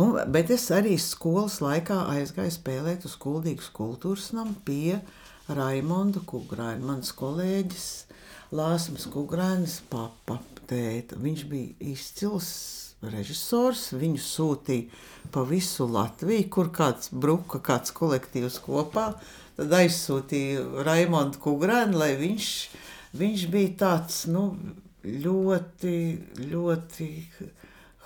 Un, 0.00 0.16
bet 0.32 0.50
es 0.50 0.66
arī 0.74 0.96
skolas 0.98 1.60
laikā 1.62 2.00
aizgāju 2.16 2.56
spēlēt 2.56 3.06
uz 3.06 3.14
Kuldīgas 3.20 3.70
kultūras 3.76 4.32
namu 4.34 4.56
pie 4.66 4.98
uh, 4.98 5.27
Raimondu 5.48 6.20
Kugrānu, 6.28 6.84
mans 6.90 7.08
kolēģis 7.16 7.84
Lāsmas 8.52 9.06
Kugrānas 9.08 9.78
papa 9.88 10.36
tēta. 10.68 11.16
Viņš 11.16 11.44
bija 11.48 11.88
izcils 11.94 12.50
režisors, 13.00 13.86
viņu 13.96 14.20
sūtīja 14.20 15.30
pa 15.32 15.46
visu 15.48 15.86
Latviju, 15.88 16.50
kur 16.52 16.68
kāds 16.74 17.08
bruka, 17.12 17.62
kāds 17.64 17.94
kolektīvs 17.96 18.58
kopā, 18.66 19.06
tad 19.56 19.72
aizsūtīja 19.80 20.84
Raimondu 20.84 21.40
Kugrānu, 21.40 21.96
lai 22.02 22.12
viņš, 22.20 22.52
viņš 23.16 23.48
bija 23.54 23.74
tāds, 23.86 24.26
nu, 24.28 24.50
ļoti, 25.08 25.96
ļoti 26.44 27.10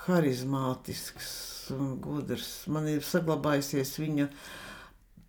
harizmātisks 0.07 1.33
un 1.75 1.97
gudrs. 2.03 2.69
Man 2.71 2.87
ir 2.91 3.03
saglabājusies 3.07 3.97
viņa 3.99 4.31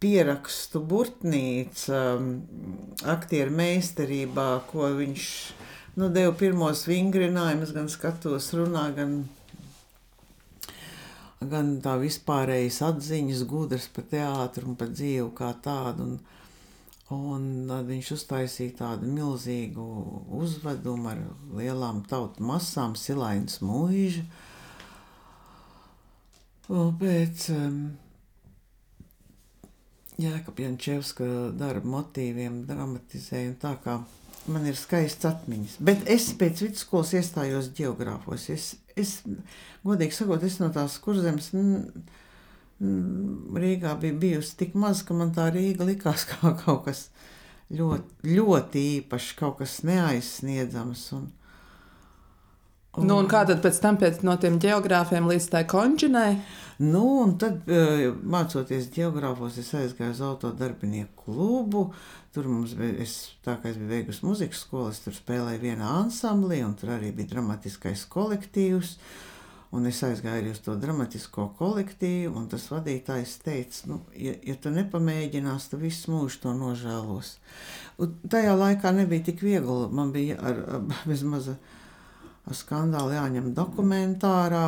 pierakstu 0.03 0.81
burtnīca 0.83 2.01
um, 2.17 2.33
aktieru 3.13 3.55
meistarībā, 3.55 4.49
ko 4.67 4.91
viņš 4.99 5.29
nu, 6.01 6.09
deva 6.11 6.35
pirmos 6.35 6.83
vingrinājumus, 6.89 7.71
gan 7.75 7.87
skatos 7.91 8.51
runā, 8.57 8.89
gan, 8.97 9.15
gan 11.39 11.73
tā 11.85 11.95
vispārējas 12.03 12.83
atziņas, 12.91 13.47
gudrs 13.47 13.87
par 13.95 14.11
teātru 14.11 14.73
un 14.73 14.77
par 14.79 14.91
dzīvu 14.91 15.31
kā 15.39 15.55
tādu. 15.63 16.11
Un, 16.11 16.21
Un 17.13 17.65
tad 17.67 17.89
viņš 17.89 18.13
uztaisīja 18.15 18.77
tādu 18.79 19.09
milzīgu 19.11 19.83
uzvedumu 20.39 21.09
ar 21.11 21.19
lielām 21.57 22.01
tautu 22.09 22.45
masām, 22.47 22.95
silainas 22.97 23.59
mūžu. 23.61 24.23
Pēc 26.69 27.49
um, 27.53 27.77
Jēkabjančevska 30.21 31.25
darba 31.57 31.89
motīviem 31.97 32.63
dramatizēju 32.69 33.55
tā 33.61 33.73
kā 33.83 33.97
man 34.51 34.65
ir 34.67 34.77
skaists 34.77 35.25
atmiņas. 35.27 35.77
Bet 35.83 36.03
es 36.11 36.29
pēc 36.39 36.65
vidusskolas 36.65 37.13
iestājos 37.17 37.71
geogrāfos. 37.77 38.49
Es, 38.53 38.73
es 38.99 39.21
godīgi 39.85 40.17
sakot, 40.17 40.43
es 40.43 40.59
no 40.61 40.69
tās 40.73 40.99
kurzemes 41.03 41.51
Rīgā 42.83 43.93
bija 44.01 44.17
bijusi 44.19 44.57
tik 44.59 44.73
maz, 44.75 45.03
ka 45.07 45.15
man 45.15 45.31
tā 45.35 45.47
Rīga 45.53 45.87
likās 45.87 46.25
kā 46.29 46.53
kaut 46.63 46.83
kas 46.89 47.07
ļoti, 47.73 48.33
ļoti 48.35 48.83
īpašs, 48.97 49.31
kaut 49.39 49.61
kas 49.61 49.79
neaizsniedzams. 49.87 51.05
Un, 51.17 51.29
Un... 52.93 53.07
Nu, 53.09 53.15
un 53.17 53.25
kā 53.29 53.41
tad 53.49 53.63
pēc 53.63 53.79
tam 53.81 53.97
pēc 53.97 54.21
no 54.21 54.35
tiem 54.37 54.59
geogrāfiem 54.61 55.25
līdz 55.25 55.47
tai 55.49 55.63
konģinai? 55.69 56.35
Nu, 56.83 57.01
un 57.23 57.33
tad, 57.41 57.63
e, 57.65 58.11
mācoties 58.21 58.91
geogrāfos, 58.93 59.57
es 59.61 59.71
aizgāju 59.77 60.13
uz 60.13 60.21
autodarbinieku 60.25 61.25
klubu. 61.25 61.87
Tur 62.33 62.49
mums 62.49 62.75
bija, 62.77 62.99
es, 63.01 63.15
tā 63.45 63.57
kā 63.61 63.71
es 63.71 63.79
biju 63.81 63.89
beigusi 63.95 64.25
muzikas 64.25 64.61
skolu, 64.67 64.93
es 64.93 65.01
tur 65.01 65.17
spēlēju 65.17 65.61
vienā 65.65 65.89
ansamblī, 66.03 66.61
un 66.65 66.77
tur 66.77 66.93
arī 66.93 67.09
bija 67.17 67.33
dramatiskais 67.33 68.05
kolektīvs. 68.13 68.95
Un 69.73 69.89
es 69.89 70.03
aizgāju 70.05 70.43
arī 70.43 70.53
uz 70.53 70.61
to 70.61 70.75
dramatisko 70.77 71.47
kolektīvu, 71.57 72.35
un 72.37 72.45
tas 72.49 72.67
vadītājs 72.69 73.39
teica, 73.41 73.87
nu, 73.89 74.03
ja, 74.13 74.35
ja 74.45 74.53
tu 74.61 74.69
nepamēģināsi, 74.73 75.71
tad 75.71 75.81
visu 75.81 76.13
mūžu 76.13 76.43
to 76.43 76.53
nožēlos. 76.57 77.39
Un 77.97 78.19
tajā 78.29 78.53
laikā 78.53 78.93
nebija 78.93 79.31
tik 79.31 79.41
viegli. 79.41 79.87
Man 79.89 80.13
bija 80.13 80.37
ar, 80.45 80.61
ar 82.47 82.53
bezmaz 82.53 82.65
skandāli 82.65 83.15
jāņem 83.15 83.53
dokumentārā. 83.55 84.67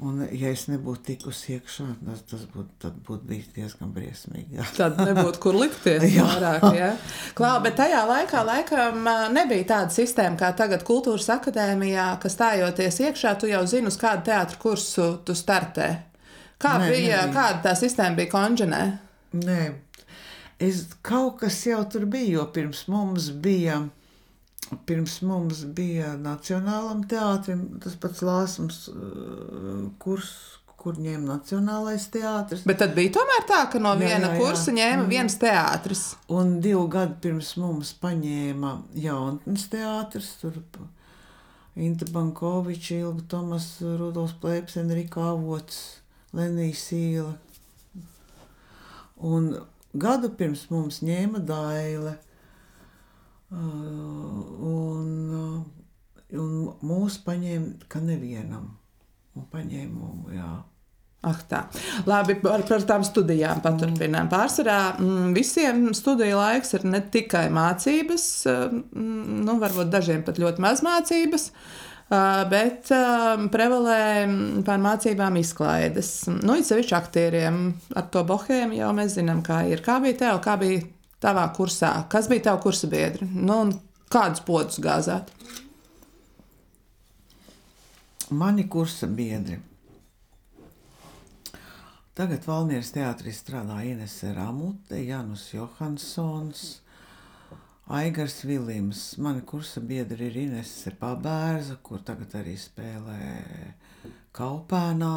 Un, 0.00 0.22
ja 0.32 0.48
es 0.48 0.62
nebūtu 0.70 1.02
tikusi 1.10 1.58
iekšā, 1.58 1.84
tas, 2.06 2.22
tas 2.24 2.44
būtu 2.48 2.88
būt 3.04 3.24
bijis 3.28 3.50
diezgan 3.52 3.90
briesmīgi. 3.92 4.56
Jā. 4.56 4.64
Tad 4.78 4.96
nebūtu 4.96 5.42
kur 5.42 5.58
likties 5.60 6.06
vairāk. 6.14 6.64
Ja? 6.72 6.94
Klā, 7.36 7.50
bet 7.60 7.76
tajā 7.76 8.06
laikā 8.08 8.40
laikam 8.48 9.04
nebija 9.34 9.66
tāda 9.74 9.92
sistēma 9.92 10.40
kā 10.40 10.54
tagad 10.56 10.86
Kultūras 10.88 11.28
akadēmijā, 11.36 12.14
ka 12.22 12.32
stājoties 12.32 13.00
iekšā, 13.10 13.34
tu 13.36 13.52
jau 13.52 13.60
zini, 13.68 13.92
uz 13.92 14.00
kādu 14.00 14.24
teātru 14.30 14.62
kursu 14.62 15.10
tu 15.20 15.36
startē. 15.36 15.90
Kā 16.60 16.78
Nē, 16.80 16.88
bija, 16.88 17.20
nebija. 17.26 17.36
kāda 17.36 17.62
tā 17.68 17.76
sistēma 17.76 18.16
bija 18.16 18.32
konģenē? 18.32 18.82
Nē, 19.44 19.60
es, 20.64 20.86
kaut 21.04 21.42
kas 21.44 21.60
jau 21.68 21.84
tur 21.92 22.08
bija, 22.08 22.38
jo 22.38 22.48
pirms 22.56 22.86
mums 22.88 23.28
bija 23.36 23.82
Pirms 24.86 25.16
mums 25.26 25.64
bija 25.74 26.14
Nacionālam 26.20 27.02
teātrim 27.10 27.64
tas 27.82 27.96
pats 27.98 28.22
lāsums 28.22 28.84
uh, 28.92 29.88
kurs, 30.02 30.30
kur 30.80 30.96
ņēma 30.96 31.26
Nacionālais 31.26 32.06
teātris. 32.14 32.62
Bet 32.68 32.78
tad 32.80 32.94
bija 32.96 33.12
tomēr 33.18 33.44
tā, 33.48 33.64
ka 33.72 33.80
no 33.82 33.96
viena 33.98 34.30
jā, 34.30 34.30
jā, 34.30 34.38
kursa 34.38 34.74
ņēma 34.76 35.02
mm. 35.02 35.10
viens 35.10 35.36
teātris. 35.42 36.04
Un 36.32 36.54
divu 36.64 36.86
gadu 36.92 37.18
pirms 37.24 37.50
mums 37.60 37.92
paņēma 38.00 38.72
Jaunatnes 39.02 39.66
teātris, 39.74 40.30
tur 40.40 40.56
Inta 41.80 42.06
Bankoviča, 42.14 43.02
Ilga 43.02 43.26
Tomas, 43.30 43.68
Rudolfs 43.82 44.38
Plēps, 44.40 44.78
Enrika 44.80 45.28
Avots, 45.34 45.82
Lenija 46.36 46.78
Sīla. 46.78 47.34
Un 49.20 49.52
gadu 49.92 50.32
pirms 50.38 50.66
mums 50.72 51.02
ņēma 51.04 51.42
Daile. 51.46 52.16
Un, 53.50 55.08
un 56.38 56.50
mūs 56.86 57.18
paņēma, 57.26 57.88
ka 57.90 58.02
nevienam. 58.04 58.76
Un 59.38 59.46
paņēma, 59.50 60.10
jā. 60.34 60.50
Ak, 61.20 61.42
tā. 61.50 61.58
Labi, 62.08 62.38
par, 62.40 62.62
par 62.64 62.84
tām 62.88 63.02
studijām 63.04 63.58
paturpinām. 63.60 64.24
Mm. 64.24 64.30
Pārsvarā 64.32 64.78
mm, 64.94 65.34
visiem 65.36 65.82
studiju 65.96 66.38
laiks 66.38 66.72
ir 66.78 66.86
ne 66.88 67.02
tikai 67.12 67.50
mācības, 67.52 68.24
mm, 68.48 69.42
nu, 69.44 69.58
varbūt 69.60 69.90
dažiem 69.92 70.24
pat 70.24 70.40
ļoti 70.40 70.64
maz 70.64 70.84
mācības. 70.86 71.50
bet 72.50 72.88
prevalē 73.52 74.00
pār 74.66 74.80
mācībām 74.82 75.36
izklaides. 75.38 76.24
Nu, 76.40 76.56
it 76.58 76.66
sevišķi 76.66 76.96
aktieriem 76.96 77.60
ar 77.94 78.08
to 78.10 78.24
bohēmu 78.26 78.80
jau 78.80 78.90
mēs 78.96 79.14
zinām, 79.18 79.44
kā 79.46 79.60
ir. 79.70 79.84
Kā 79.84 80.00
bija 80.02 80.18
tev, 80.24 80.40
kā 80.42 80.56
bija 80.58 80.82
tavā 81.22 81.46
kursā? 81.56 81.94
Kas 82.12 82.28
bija 82.30 82.50
tavu 82.50 82.66
kursa 82.68 82.90
biedri? 82.90 83.28
Nu, 83.30 83.62
kādus 84.12 84.44
podus 84.46 84.80
gāzāt? 84.82 85.32
Mani 88.30 88.68
kursa 88.70 89.08
biedri. 89.10 89.58
Tagad 92.14 92.44
Valmieras 92.44 92.90
teātrī 92.92 93.32
strādā 93.32 93.78
Inese 93.88 94.34
Ramute, 94.36 94.98
Janus 95.00 95.46
Johansons, 95.54 96.80
Aigars 97.96 98.42
Vilims. 98.44 99.16
Mani 99.18 99.40
kursa 99.46 99.80
biedri 99.80 100.28
ir 100.28 100.36
Inese 100.42 100.92
Pabērza, 101.00 101.78
kur 101.82 102.02
tagad 102.06 102.34
arī 102.42 102.56
spēlē 102.60 103.30
Kaupēnā, 104.36 105.16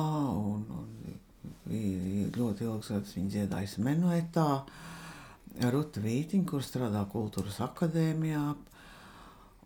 un, 0.53 0.63
un 0.79 2.31
ļoti 2.37 2.65
ilgs 2.69 2.93
gads 2.95 3.17
viņa 3.17 3.35
dziedājas 3.35 3.75
Menuetā. 3.83 4.47
Ruta 5.61 6.01
Vītiņa, 6.01 6.47
kur 6.49 6.63
strādā 6.65 7.03
kultūras 7.11 7.59
akadēmijā, 7.61 8.45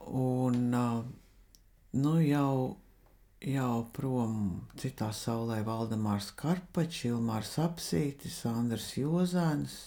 un 0.07 0.75
nu 1.97 2.17
jau 2.23 2.51
jau 3.41 3.85
prom 3.93 4.63
citā 4.79 5.11
saulē 5.13 5.61
Valdemārs 5.65 6.31
Karpačs, 6.37 7.05
Ilmārs 7.11 7.57
Apsītis, 7.61 8.39
Andrs 8.49 8.95
Jozēns. 8.97 9.77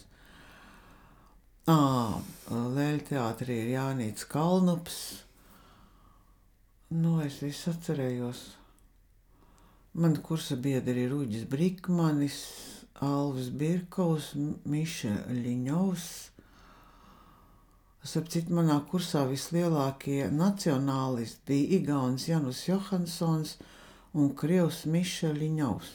Lēļa 1.71 3.02
teātrī 3.11 3.61
ir 3.64 3.75
Jānīts 3.75 4.26
Kalnups. 4.30 5.00
Nu, 6.90 7.21
es 7.23 7.38
visu 7.42 7.71
atcerējos. 7.71 8.40
Man 10.00 10.16
kursa 10.23 10.57
biedri 10.57 11.07
ir 11.07 11.14
Uģis 11.14 11.47
Brikmanis, 11.50 12.40
Alvis 13.00 13.49
Birkaus, 13.50 14.35
Starp 18.00 18.30
citu, 18.33 18.54
manā 18.57 18.78
kursā 18.88 19.26
vislielākie 19.28 20.30
nacionālisti 20.33 21.42
bija 21.49 21.61
Igaunis 21.78 22.28
Janus 22.28 22.62
Johansons 22.69 23.57
un 24.16 24.33
Krievs 24.37 24.87
Mišeliņovs. 24.88 25.90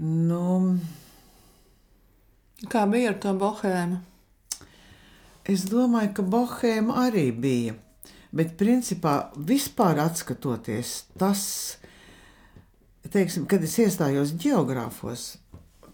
Nu, 0.00 0.44
Kā 2.70 2.84
bija 2.88 3.12
ar 3.12 3.16
to 3.20 3.32
bohēmu? 3.36 3.98
Es 5.44 5.66
domāju, 5.68 6.12
ka 6.16 6.22
bohēma 6.32 6.96
arī 7.04 7.26
bija. 7.36 7.74
Bet, 8.34 8.54
principā, 8.58 9.28
vispār 9.36 10.00
skatoties, 10.18 10.94
tas, 11.20 11.42
teiksim, 13.12 13.48
kad 13.50 13.64
es 13.64 13.76
iestājos 13.82 14.36
geogrāfos, 14.40 15.34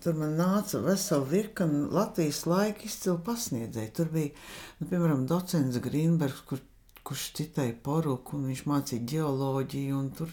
Tur 0.00 0.16
man 0.16 0.38
nāca 0.38 0.78
vesela 0.80 1.26
virkne 1.28 1.82
Latvijas 1.92 2.46
laika 2.48 2.86
izcilu 2.88 3.18
pasniedzēju. 3.24 3.90
Tur 3.98 4.08
bija, 4.14 4.30
nu, 4.78 4.86
piemēram, 4.88 5.26
docents 5.28 5.76
Grīnbergs, 5.84 6.40
kur, 6.48 6.62
kurš 7.04 7.26
citēja 7.36 7.74
poruku, 7.84 8.38
un 8.38 8.46
viņš 8.48 8.62
mācīja 8.70 9.08
geoloģiju, 9.12 9.98
un 9.98 10.08
tur 10.16 10.32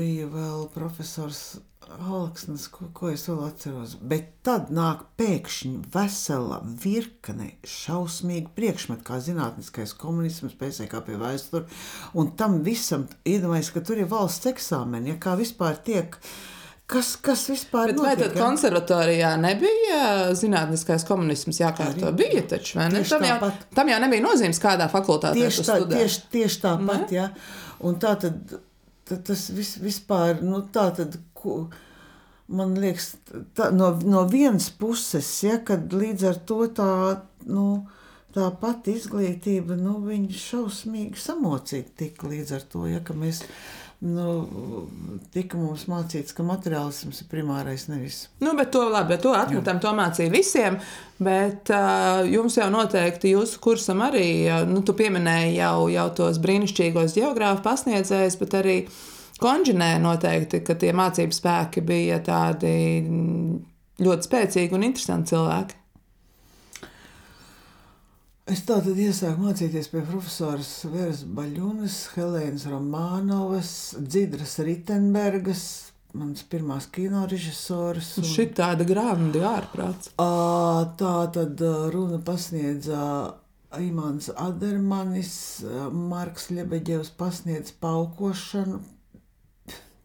bija 0.00 0.26
vēl 0.32 0.66
profesors 0.74 1.44
Alksnis, 1.88 2.66
ko, 2.72 2.90
ko 2.94 3.08
es 3.12 3.24
vēl 3.30 3.40
atceros. 3.46 3.94
Bet 4.10 4.28
tad 4.46 4.68
nāk 4.74 5.06
pēkšņi 5.20 5.72
vesela 5.94 6.60
virkne 6.82 7.54
šausmīgu 7.66 8.52
priekšmetu, 8.58 9.06
kā 9.06 9.22
zinātniskais 9.24 9.96
komunisms, 9.98 10.58
PSKP 10.58 11.16
vēsture, 11.20 11.64
un 12.18 12.34
tam 12.38 12.60
visam 12.66 13.08
iedomājas, 13.24 13.72
ka 13.74 13.82
tur 13.84 14.02
ir 14.02 14.12
valsts 14.12 14.52
eksāmeni, 14.52 15.14
ja 15.14 15.20
kā 15.22 15.34
vispār 15.40 15.80
tiek 15.84 16.20
uh, 16.20 16.30
Kas, 16.88 17.10
kas 17.20 17.42
vispār 17.50 17.90
ir? 17.92 17.98
Vai 18.00 18.14
tad 18.16 18.32
konservatorijā 18.32 19.34
nebija 19.36 20.30
zinātniskais 20.38 21.02
komunisms 21.04 21.58
jākārto? 21.60 22.06
Arī. 22.08 22.16
Bija 22.22 22.44
taču, 22.54 22.78
vai 22.78 22.86
ne? 22.94 23.02
Tam 23.04 23.26
jau, 23.26 23.34
tāpat. 23.42 23.66
tam 23.76 23.90
jau 23.92 23.98
nebija 24.00 24.24
nozīmes, 24.24 24.60
kādā 24.62 24.86
fakultātē 24.88 25.36
tieši 25.36 25.66
tā, 25.68 25.76
tieši, 25.90 26.22
tieši 26.32 26.62
tāpat, 26.62 27.12
jā. 27.12 27.26
Un 27.84 28.00
tā 28.00 28.14
tad, 28.22 28.56
tad 29.04 29.20
tas 29.28 29.42
vis, 29.52 29.74
vispār, 29.84 30.40
nu 30.40 30.62
tā 30.72 30.86
tad, 30.96 31.20
ko, 31.36 31.58
man 32.48 32.74
liekas, 32.80 33.12
tā, 33.56 33.70
no, 33.74 33.92
no 34.04 34.24
vienas 34.30 34.70
puses, 34.74 35.28
ja, 35.44 35.58
kad 35.64 35.92
līdz 35.92 36.28
ar 36.30 36.38
to 36.48 36.62
tā, 36.76 36.92
nu, 37.48 37.66
tā 38.34 38.48
pati 38.60 38.96
izglītība, 38.98 39.76
nu, 39.78 39.98
viņa 40.04 40.40
šausmīgi 40.44 41.20
samocīta 41.20 42.04
tika 42.04 42.30
līdz 42.30 42.56
ar 42.56 42.64
to, 42.72 42.86
ja, 42.88 43.02
ka 43.04 43.16
mēs 43.16 43.44
nu, 44.04 44.46
tika 45.34 45.58
mums 45.58 45.88
mācīts, 45.90 46.34
ka 46.36 46.46
materiālisms 46.46 47.24
ir 47.24 47.28
primārais 47.32 47.88
nevis. 47.90 48.20
Nu, 48.42 48.52
bet 48.58 48.70
to 48.74 48.84
labi, 48.86 49.18
to 49.22 49.32
atmetam, 49.34 49.80
to 49.82 49.92
mācīja 49.96 50.30
visiem. 50.32 50.78
Bet 51.18 51.72
uh, 51.74 52.22
jums 52.30 52.60
jau 52.60 52.68
noteikti 52.70 53.34
jūsu 53.34 53.58
kursam 53.62 54.04
arī, 54.06 54.46
nu, 54.70 54.84
tu 54.86 54.94
pieminēji 54.94 55.56
jau, 55.58 55.88
jau 55.90 56.08
tos 56.14 56.38
brīnišķīgos 56.44 57.16
geogrāfu 57.18 57.64
pasniedzējus, 57.66 58.38
bet 58.38 58.58
arī 58.60 58.76
konģinē 59.40 59.94
noteikti, 60.02 60.62
ka 60.66 60.76
tie 60.78 60.92
mācību 60.96 61.34
spēki 61.34 61.82
bija 61.86 62.20
tādi 62.26 62.72
ļoti 64.02 64.28
spēcīgi 64.28 64.74
un 64.78 64.86
interesanti 64.86 65.34
cilvēki. 65.34 65.78
Es 68.48 68.62
tātad 68.64 68.96
iesāku 68.96 69.44
mācīties 69.44 69.90
pie 69.92 70.00
profesoras 70.08 70.70
Vēras 70.88 71.20
Baļunas, 71.36 71.98
Helēnas 72.14 72.64
Romānovas, 72.72 73.72
Dzidras 74.00 74.54
Ritenbergas, 74.64 75.64
mans 76.16 76.46
pirmās 76.48 76.86
kino 76.88 77.26
režisors. 77.28 78.14
Un... 78.22 78.24
Šī 78.24 78.46
tāda 78.56 78.86
grāmata 78.88 79.42
ārprāts. 79.50 80.14
Tā 80.16 81.16
tad 81.34 81.60
runa 81.92 82.22
pasniedza 82.24 83.02
Imants 83.84 84.30
Adermanis, 84.32 85.34
Marks 85.92 86.48
Ļebeģevs 86.48 87.12
pasniedz 87.20 87.76
paukošanu. 87.84 88.80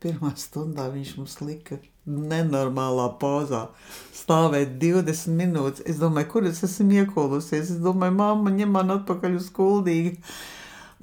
Pirmā 0.04 0.34
stundā 0.40 0.90
viņš 0.92 1.18
mums 1.18 1.40
lika 1.44 1.80
nenormālā 2.06 3.06
pozā 3.20 3.68
stāvēt 4.16 4.76
20 4.82 5.38
minūtes. 5.38 5.84
Es 5.88 6.02
domāju, 6.02 6.30
kur 6.34 6.50
es 6.50 6.60
esmu 6.66 7.00
iekolusies. 7.00 7.72
Es 7.72 7.80
domāju, 7.84 8.18
mamma, 8.18 8.52
ņem 8.52 8.76
man 8.76 8.92
atpakaļ 8.98 9.40
uz 9.40 9.48
kuldīgi. 9.56 10.18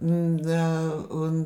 Un 0.00 1.40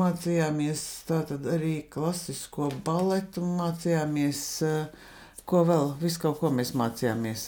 mācījāmies 0.00 0.84
tātad 1.06 1.44
arī 1.50 1.76
klasisko 1.90 2.70
baletu, 2.86 3.44
mācījāmies, 3.58 4.40
ko 5.46 5.62
vēl, 5.68 5.92
visu 6.00 6.24
kaut 6.24 6.40
ko 6.40 6.50
mēs 6.54 6.74
mācījāmies. 6.78 7.46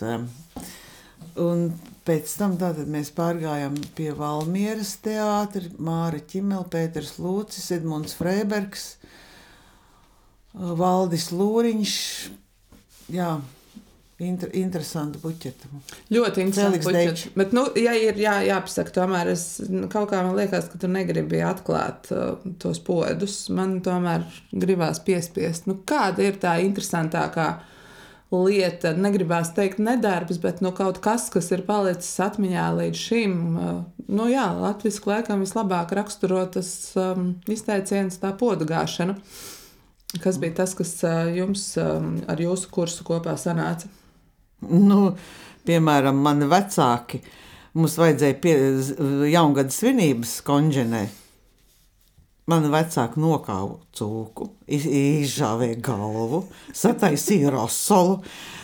Un 1.43 1.67
pēc 2.07 2.35
tam 2.39 2.55
mēs 2.95 3.11
pārgājām 3.17 3.79
pie 3.97 4.11
Valmieras 4.15 4.97
teātra, 5.03 5.67
Māra 5.79 6.21
Ķimela, 6.21 6.67
Pēters 6.71 7.17
Lūcis, 7.23 7.71
Edmunds 7.75 8.15
Freibergs, 8.19 9.02
Valdis 10.53 11.31
Lūriņš. 11.33 11.97
Jā, 13.13 13.31
inter, 14.23 14.53
interesanti 14.57 15.21
buķeti. 15.23 15.71
Ļoti 16.13 16.45
interesanti 16.45 16.83
buķeti. 16.85 17.33
Bet, 17.39 17.55
nu, 17.57 17.65
ja 17.81 17.95
ir 17.97 18.21
jā, 18.21 18.37
jāpasaka, 18.47 18.95
tomēr 19.01 19.33
es 19.33 19.47
nu, 19.69 19.87
kaut 19.93 20.11
kā 20.13 20.23
man 20.25 20.37
liekas, 20.39 20.69
ka 20.73 20.81
tu 20.81 20.91
negribi 20.93 21.43
atklāt 21.47 22.13
uh, 22.15 22.37
tos 22.63 22.81
podus. 22.85 23.47
Man 23.55 23.81
tomēr 23.85 24.27
gribās 24.53 25.03
piespiest, 25.05 25.69
nu, 25.71 25.79
kāda 25.89 26.29
ir 26.29 26.41
tā 26.43 26.59
interesantākā 26.65 27.49
lieta. 28.33 28.93
Negribās 28.97 29.53
teikt 29.57 29.81
nedarbs, 29.83 30.39
bet 30.43 30.63
nu, 30.65 30.73
kaut 30.77 31.01
kas, 31.05 31.29
kas 31.33 31.51
ir 31.53 31.65
palicis 31.69 32.13
atmiņā 32.29 32.69
līdz 32.79 33.03
šim. 33.09 33.41
Uh, 33.57 33.81
nu, 34.13 34.29
jā, 34.33 34.47
latviešu 34.61 35.09
laikam 35.09 35.45
vislabāk 35.45 35.97
raksturo 35.97 36.45
tas 36.53 36.71
um, 37.01 37.35
izteiciens 37.49 38.21
tā 38.21 38.33
podu 38.37 38.69
gāšana. 38.69 39.17
Kas 40.21 40.37
bija 40.37 40.59
tas, 40.61 40.75
kas 40.77 40.93
jums 41.33 41.71
ar 41.81 42.41
jūsu 42.41 42.69
kursu 42.73 43.05
kopā 43.07 43.33
sanāca? 43.41 43.89
Nu, 44.69 45.15
piemēram, 45.67 46.19
mani 46.21 46.49
vecāki. 46.51 47.23
Mums 47.73 47.97
vajadzēja 47.97 48.37
pie 48.43 48.55
jaungada 49.33 49.73
svinības 49.73 50.37
konģenē. 50.45 51.03
Mani 52.53 52.73
vecāki 52.75 53.23
nokāva 53.23 53.79
cūku, 53.97 54.51
izžāvēja 54.69 55.79
galvu, 55.87 56.43
sataisīja 56.77 57.53
rosolu. 57.55 58.19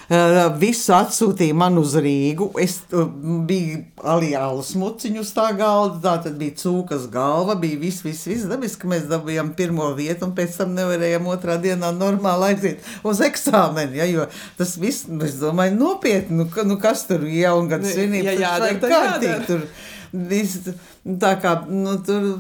Visu 0.09 0.95
atsūtīja 0.97 1.53
man 1.53 1.77
uz 1.77 1.93
Rīgu. 2.01 2.47
Es 2.63 2.79
biju 2.89 3.83
alijālu 4.01 4.63
smuciņu 4.65 5.21
uz 5.21 5.33
tā 5.37 5.51
galda, 5.59 5.99
tā 6.01 6.15
tad 6.25 6.39
bija 6.41 6.57
cūkas 6.63 7.05
galva, 7.13 7.59
bija 7.61 7.77
viss, 7.83 8.01
viss, 8.07 8.25
viss 8.31 8.49
dabiski. 8.49 8.89
Mēs 8.89 9.05
dabūjām 9.11 9.53
pirmo 9.59 9.91
vietu, 9.99 10.25
un 10.25 10.33
pēc 10.39 10.57
tam 10.63 10.73
nevarējām 10.79 11.29
otrā 11.29 11.59
dienā 11.61 11.93
normāli 11.97 12.55
aiziet 12.55 12.89
uz 13.05 13.21
eksāmenu. 13.27 13.99
Ja, 14.01 14.09
jo 14.09 14.25
tas 14.57 14.79
viss, 14.81 15.05
es 15.29 15.37
domāju, 15.43 15.77
nopietni, 15.77 16.41
nu, 16.41 16.49
nu 16.71 16.79
kas 16.81 17.05
tur 17.11 17.27
ir 17.29 17.43
jaungada 17.43 17.93
svinības, 17.93 18.33
ja, 18.33 18.39
jā, 18.41 18.55
jā, 18.65 18.79
kārtīgi 18.87 19.43
tur. 19.51 19.69
Viss, 20.09 20.73
tā 21.21 21.35
kā 21.43 21.59
nu, 21.69 21.99
tur. 22.01 22.33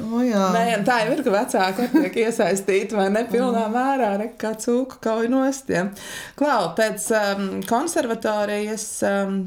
Jā. 0.00 0.48
Nē, 0.54 0.64
tā 0.86 1.00
jau 1.04 1.14
ir, 1.14 1.22
ka 1.26 1.32
vecāki 1.34 1.86
tiek 1.92 2.18
iesaistīti 2.24 2.96
vai 2.96 3.08
ne 3.12 3.24
pilnā 3.28 3.66
mērā, 3.72 4.10
ne 4.20 4.28
kā 4.40 4.52
cūku 4.60 5.00
kauj 5.04 5.28
nostiem. 5.32 5.92
Klau, 6.38 6.72
pēc 6.78 7.06
um, 7.16 7.48
konservatorijas, 7.68 8.86
um, 9.08 9.40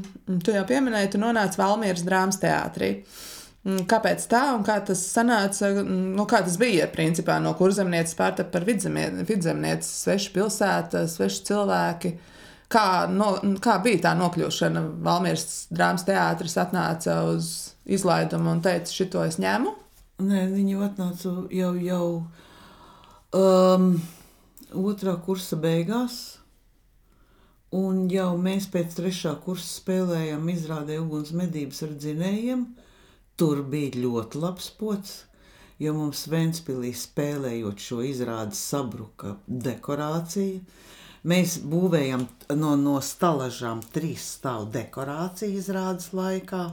tu 0.44 0.54
jau 0.54 0.64
pieminēji, 0.68 1.14
tu 1.14 1.22
nonāci 1.22 1.60
Valmieras 1.60 2.04
drāmas 2.06 2.40
teātrī. 2.42 2.96
Mm, 3.64 3.86
kāpēc 3.88 4.26
tā 4.28 4.42
un 4.52 4.64
kā 4.66 4.76
tas 4.84 5.00
sanāca? 5.08 5.70
Mm, 5.80 6.12
nu, 6.18 6.26
kā 6.28 6.42
tas 6.44 6.58
bija, 6.60 6.88
principā, 6.92 7.38
no 7.40 7.54
kurzemnieces 7.58 8.16
pārtapa 8.18 8.52
par 8.52 8.66
vidzemnieci, 8.68 9.88
sveša 9.88 10.34
pilsēta, 10.34 11.06
sveši 11.10 11.44
cilvēki. 11.48 12.16
Kā, 12.74 12.84
no, 13.12 13.36
kā 13.62 13.78
bija 13.84 14.08
tā 14.08 14.12
nokļūšana? 14.18 14.82
Valmieras 15.04 15.64
drāmas 15.72 16.04
teātris 16.08 16.58
atnāca 16.60 17.22
uz 17.30 17.54
izlaidumu 17.84 18.52
un 18.52 18.62
teica, 18.64 18.92
šito 18.92 19.24
es 19.24 19.40
ņemu. 19.40 19.83
Nē, 20.22 20.44
viņi 20.46 20.76
atnāca 20.78 21.30
jau, 21.50 21.72
jau 21.74 22.06
um, 23.34 23.86
otrā 24.70 25.16
kursa 25.26 25.58
beigās. 25.58 26.38
Un 27.74 28.04
jau 28.06 28.36
mēs 28.38 28.68
pēc 28.70 28.94
trešā 28.94 29.32
kursa 29.42 29.80
spēlējām, 29.80 30.46
izrādē 30.52 31.00
uguns 31.02 31.32
medības 31.34 31.82
ar 31.82 31.96
dzinējiem. 31.98 32.62
Tur 33.34 33.64
bija 33.66 33.98
ļoti 34.04 34.38
labs 34.38 34.68
pots, 34.78 35.16
jo 35.82 35.96
mums 35.96 36.28
Vēnspilī 36.30 36.92
spēlējot 36.94 37.82
šo 37.82 37.98
izrādi 38.06 38.54
sabruka 38.54 39.34
dekorācija. 39.48 40.62
Mēs 41.26 41.56
būvējam 41.66 42.28
no, 42.54 42.76
no 42.78 43.00
stalažām 43.02 43.82
trīs 43.90 44.28
stāvu 44.36 44.70
dekorāciju 44.76 45.58
izrādes 45.58 46.12
laikā. 46.14 46.68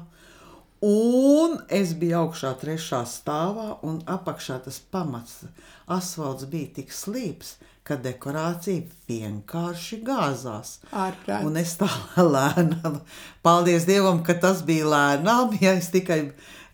Un 0.81 1.59
es 1.69 1.91
biju 1.93 2.23
augšā, 2.23 2.55
trešā 2.57 3.03
stāvā, 3.05 3.75
un 3.85 3.99
apakšā 4.09 4.55
tas 4.65 4.79
pamats 4.81 5.43
asfalts 5.91 6.47
bija 6.49 6.71
tik 6.79 6.93
slīps, 6.95 7.55
ka 7.85 7.97
dekorācija 8.01 8.87
vienkārši 9.09 9.99
gāzās. 10.05 10.79
Ārprāt. 10.89 11.45
Un 11.45 11.59
es 11.61 11.75
tā 11.77 11.89
lēnām, 12.33 12.97
paldies 13.45 13.85
Dievam, 13.89 14.23
ka 14.25 14.37
tas 14.41 14.63
bija 14.65 14.89
lēnām, 14.89 15.53
ja 15.61 15.75
es 15.77 15.91
tikai 15.93 16.21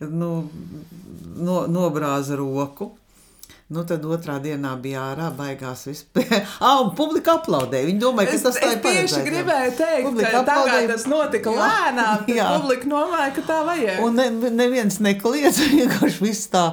nu, 0.00 0.32
no, 1.36 1.62
nobrāzu 1.68 2.38
roku. 2.40 2.92
Nu, 3.68 3.82
tad 3.84 4.04
otrā 4.08 4.38
dienā 4.40 4.70
bija 4.80 5.02
ārā, 5.10 5.26
baigās 5.36 5.82
vispār. 5.90 6.24
ah, 6.64 6.78
un 6.80 6.94
publika 6.96 7.34
aplaudēja. 7.36 7.84
Viņi 7.90 8.00
domāja, 8.00 8.30
ka 8.30 8.38
es, 8.38 8.44
tas 8.46 8.56
tā 8.56 8.70
ir. 8.72 8.78
Es 8.78 8.86
tieši 8.86 9.24
gribēju 9.26 9.74
teikt, 9.76 10.06
publika 10.06 10.30
ka 10.30 10.40
aplaudēja. 10.40 10.78
tagad 10.78 10.92
tas 10.94 11.04
notika 11.12 11.52
jā, 11.52 11.66
lēnām, 11.66 12.22
jā. 12.32 12.46
publika 12.54 12.92
domāja, 12.94 13.28
ka 13.36 13.44
tā 13.50 13.58
vajag. 13.68 14.00
Un 14.06 14.16
ne, 14.16 14.30
neviens 14.56 14.98
nekliedz, 15.04 15.60
vienkārši 15.74 16.24
viss 16.24 16.48
tā. 16.54 16.64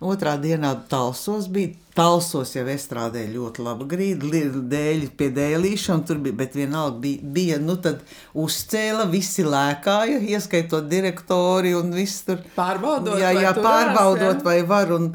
Otrā 0.00 0.34
dienā 0.42 0.74
talsos 0.90 1.46
bija. 1.52 1.76
Talsos 1.94 2.54
jau 2.56 2.66
strādāja 2.82 3.28
ļoti 3.30 3.62
labi 3.62 3.86
grīdi, 3.90 4.44
dēļ 4.74 5.08
pie 5.18 5.30
dēlīša, 5.36 5.96
un 5.98 6.04
tur 6.08 6.18
bija, 6.24 6.34
bet 6.38 6.54
vienalga 6.58 6.98
bija, 7.02 7.32
bija 7.34 7.58
nu 7.62 7.76
tad 7.82 8.02
uzcēla, 8.34 9.06
visi 9.10 9.44
lēkāja, 9.46 10.22
ieskaitot 10.34 10.90
direktori 10.90 11.76
un 11.78 11.92
viss 11.94 12.24
tur. 12.26 12.40
Pārbaudot, 12.56 13.20
jā, 13.20 13.34
jā, 13.38 13.52
pārbaudot, 13.58 14.40
jā. 14.40 14.46
vai 14.46 14.62
var, 14.70 14.94
un, 14.96 15.12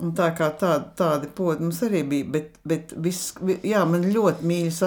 Un 0.00 0.14
tā 0.16 0.30
kā 0.36 0.48
tādi, 0.56 0.94
tādi 0.96 1.28
podi 1.36 1.66
mums 1.66 1.80
arī 1.84 2.00
bija, 2.08 2.28
bet, 2.36 2.54
bet 2.64 2.94
viss, 3.04 3.34
jā, 3.66 3.82
man 3.88 4.06
ļoti 4.08 4.46
mīļas 4.48 4.78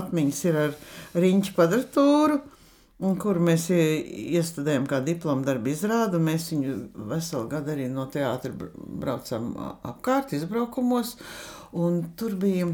atmiņas 0.00 0.40
ir 0.50 0.58
ar 0.60 0.74
riņķu 1.24 1.54
kvadratūru, 1.56 2.36
kur 3.20 3.40
mēs 3.42 3.70
iestudējām 3.72 4.88
kā 4.90 5.00
diplomu 5.04 5.46
darbu 5.46 5.72
izrādu. 5.72 6.20
Mēs 6.22 6.50
viņu 6.52 6.76
veselu 7.10 7.48
gadu 7.52 7.72
arī 7.72 7.88
no 7.92 8.04
teātra 8.12 8.52
braucam 8.52 9.50
apkārt, 9.80 10.36
izbraukumos, 10.36 11.16
un 11.72 12.02
tur 12.18 12.36
bija 12.40 12.68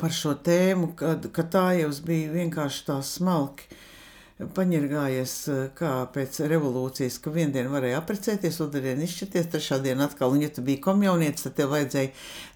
par 0.00 0.12
šo 0.16 0.34
tēmu, 0.42 0.94
kad, 0.98 1.30
ka 1.34 1.46
tā 1.54 1.68
jau 1.78 1.90
bija 2.06 2.34
vienkārši 2.34 2.86
tā 2.90 2.98
smalki 3.04 3.68
paņirgājies 4.54 5.34
kā 5.78 5.92
pēc 6.14 6.40
revolūcijas, 6.50 7.20
ka 7.22 7.32
vienu 7.34 7.54
dienu 7.54 7.70
varēja 7.74 8.00
apprecēties, 8.00 8.58
otru 8.64 8.82
dienu 8.82 9.06
izšķirties, 9.06 9.50
trešā 9.52 9.78
diena 9.84 10.08
atkal, 10.08 10.34
un 10.34 10.42
ja 10.42 10.50
tu 10.50 10.64
biji 10.66 10.82
komjaunietis, 10.82 11.46
tad 11.46 11.54
tev 11.60 11.70
vajadzēja, 11.74 12.10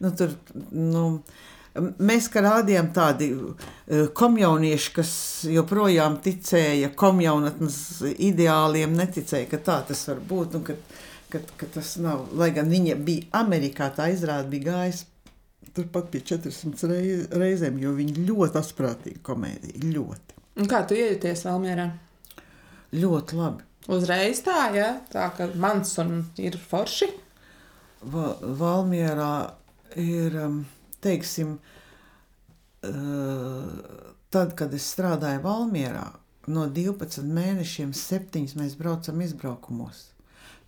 nu, 0.05 0.15
tur, 0.19 0.35
nu, 0.75 1.05
Mēs 1.79 2.27
kā 2.33 2.41
rādījām 2.43 2.89
tādi 2.97 3.29
komjaunieši, 4.19 4.93
kas 4.97 5.11
joprojām 5.47 6.17
ticēja 6.25 6.89
komjaunatnes 6.99 7.77
ideāliem, 8.17 8.97
neticēja, 8.99 9.47
ka 9.53 9.61
tā 9.63 9.77
tas 9.91 10.01
var 10.09 10.23
būt 10.33 10.57
un 10.59 10.65
ka, 10.67 10.75
ka, 11.31 11.43
ka 11.61 11.69
tas 11.77 11.93
nav. 12.03 12.25
Lai 12.41 12.51
gan 12.57 12.73
viņa 12.73 12.97
bija 13.07 13.29
Amerikā, 13.45 13.93
tā 13.95 14.09
izrāda 14.11 14.49
bija 14.51 14.73
gājis 14.73 15.05
turpat 15.77 16.11
pie 16.11 16.25
400 16.33 17.39
reizēm, 17.39 17.79
jo 17.85 17.95
viņa 17.95 18.27
ļoti 18.27 18.61
asprātīga 18.63 19.23
komēdija, 19.31 19.93
ļoti. 19.93 20.38
Un 20.59 20.67
kā 20.67 20.83
tu 20.89 20.97
iejūties 20.99 21.45
Valmjerā? 21.47 21.87
Ļoti 22.99 23.39
labi. 23.39 23.65
Uzreiz 23.95 24.43
tā, 24.45 24.69
ja? 24.75 24.89
tā 25.13 25.29
ka 25.37 25.47
mans 25.57 25.95
un 26.03 26.25
ir 26.41 26.59
forši. 26.59 27.09
Va 28.13 28.33
Valmjerā 28.43 29.33
ir, 29.99 30.35
um, 30.43 30.61
teiksim, 31.05 31.57
tad, 32.83 34.55
kad 34.59 34.75
es 34.75 34.91
strādāju 34.93 35.43
Valmjerā, 35.47 36.07
no 36.53 36.67
12 36.75 37.27
mēnešiem 37.27 37.95
7 37.97 38.55
mēs 38.59 38.77
braucam 38.79 39.21
izbraukumos. 39.25 40.09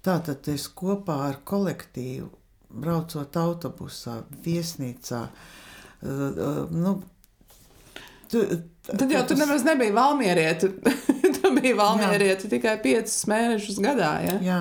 Tātad 0.04 0.48
es 0.48 0.66
kopā 0.72 1.18
ar 1.28 1.40
kolektīvu, 1.44 2.30
braucot 2.70 3.36
autobusā, 3.36 4.20
viesnīcā, 4.44 5.26
nu, 6.72 6.94
tu, 8.30 8.44
Tad 8.90 9.10
jau 9.12 9.22
tur 9.28 9.38
nemaz 9.38 9.64
nebija 9.64 9.92
valmierieti. 9.94 10.70
tu 11.36 11.54
biji 11.54 11.74
valmierieti 11.78 12.50
tikai 12.50 12.78
piecus 12.82 13.24
mēnešus 13.30 13.80
gadā. 13.84 14.12
Ja? 14.24 14.36
Jā. 14.44 14.60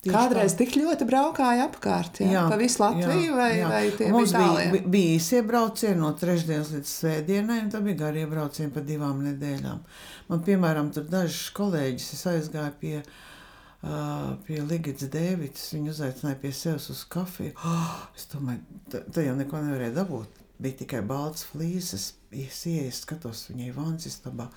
Tieši 0.00 0.14
Kādreiz 0.14 0.54
tā. 0.54 0.62
tik 0.62 0.78
ļoti 0.80 1.04
braukāja 1.04 1.66
apkārt, 1.66 2.22
ja? 2.22 2.30
jā, 2.32 2.42
pa 2.48 2.56
visu 2.56 2.80
Latviju, 2.80 3.34
jā, 3.34 3.34
vai, 3.36 3.48
jā. 3.58 3.66
vai 3.68 3.82
tie 3.98 4.06
Mums 4.08 4.32
bija 4.32 4.46
tālie? 4.46 4.70
Bija, 4.72 4.92
bija 4.94 5.10
īsie 5.18 5.42
braucieni 5.44 6.00
no 6.00 6.14
trešdienas 6.16 6.70
līdz 6.72 6.92
svētdienai, 6.94 7.58
un 7.66 7.68
tad 7.74 7.84
bija 7.84 7.98
garie 8.06 8.22
braucieni 8.30 8.72
pa 8.72 8.80
divām 8.86 9.20
nedēļām. 9.26 9.84
Man, 10.32 10.40
piemēram, 10.46 10.88
tur 10.96 11.04
dažs 11.12 11.42
kolēģis, 11.58 12.08
es 12.16 12.24
aizgāju 12.32 12.72
pie, 12.80 12.96
uh, 13.04 14.40
pie 14.48 14.64
Ligits 14.64 15.04
Dēvids, 15.12 15.68
viņu 15.76 15.92
uzaicināja 15.92 16.40
pie 16.46 16.56
sevis 16.56 16.88
uz 16.96 17.04
kafiju. 17.04 17.52
Oh, 17.60 17.96
es 18.16 18.24
domāju, 18.32 18.64
tā 18.88 19.28
jau 19.28 19.36
neko 19.36 19.66
nevarēja 19.68 19.98
dabūt 20.00 20.39
bija 20.60 20.82
tikai 20.82 21.00
balts 21.06 21.46
flīzes. 21.50 22.12
Es 22.30 22.64
ieeju, 22.68 22.92
skatos 22.94 23.46
viņai 23.50 23.72
vāns 23.74 24.06
istabā. 24.10 24.50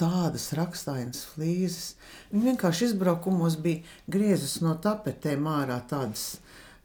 Tādas 0.00 0.48
rakstainas 0.56 1.26
flīzes. 1.34 1.94
Viņa 2.32 2.52
vienkārši 2.52 2.88
izbraukumos 2.90 3.58
bija 3.62 3.84
griezas 4.10 4.56
no 4.64 4.74
tapetēm 4.82 5.46
ārā 5.52 5.78
tādas 5.88 6.40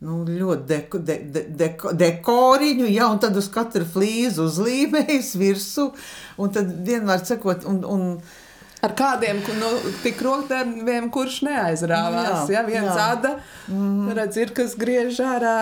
nu, 0.05 0.19
ļoti 0.27 0.67
deko, 0.69 0.99
de, 1.01 1.15
de, 1.33 1.43
deko, 1.57 1.93
dekoriņu, 1.97 2.89
ja, 2.91 3.07
un 3.09 3.21
tad 3.21 3.37
uz 3.39 3.47
katru 3.53 3.87
flīzu 3.89 4.45
uzlīmējis 4.45 5.31
virsū, 5.41 5.87
un 6.37 6.53
tad 6.53 6.69
vienmēr 6.85 7.23
sakot, 7.25 7.65
un, 7.69 7.81
un 7.81 8.05
Ar 8.85 8.91
kādiem 8.93 9.39
nu, 9.57 9.69
tik 10.03 10.19
rokdarbiem, 10.21 11.07
kurš 11.13 11.39
neaizrāvās. 11.47 12.45
Jā, 12.51 12.59
ja? 12.59 12.63
viens 12.67 12.91
zada, 12.93 13.31
mm. 13.73 14.11
redz, 14.13 14.37
ir 14.37 14.53
kas 14.57 14.75
griež 14.77 15.17
ārā 15.25 15.55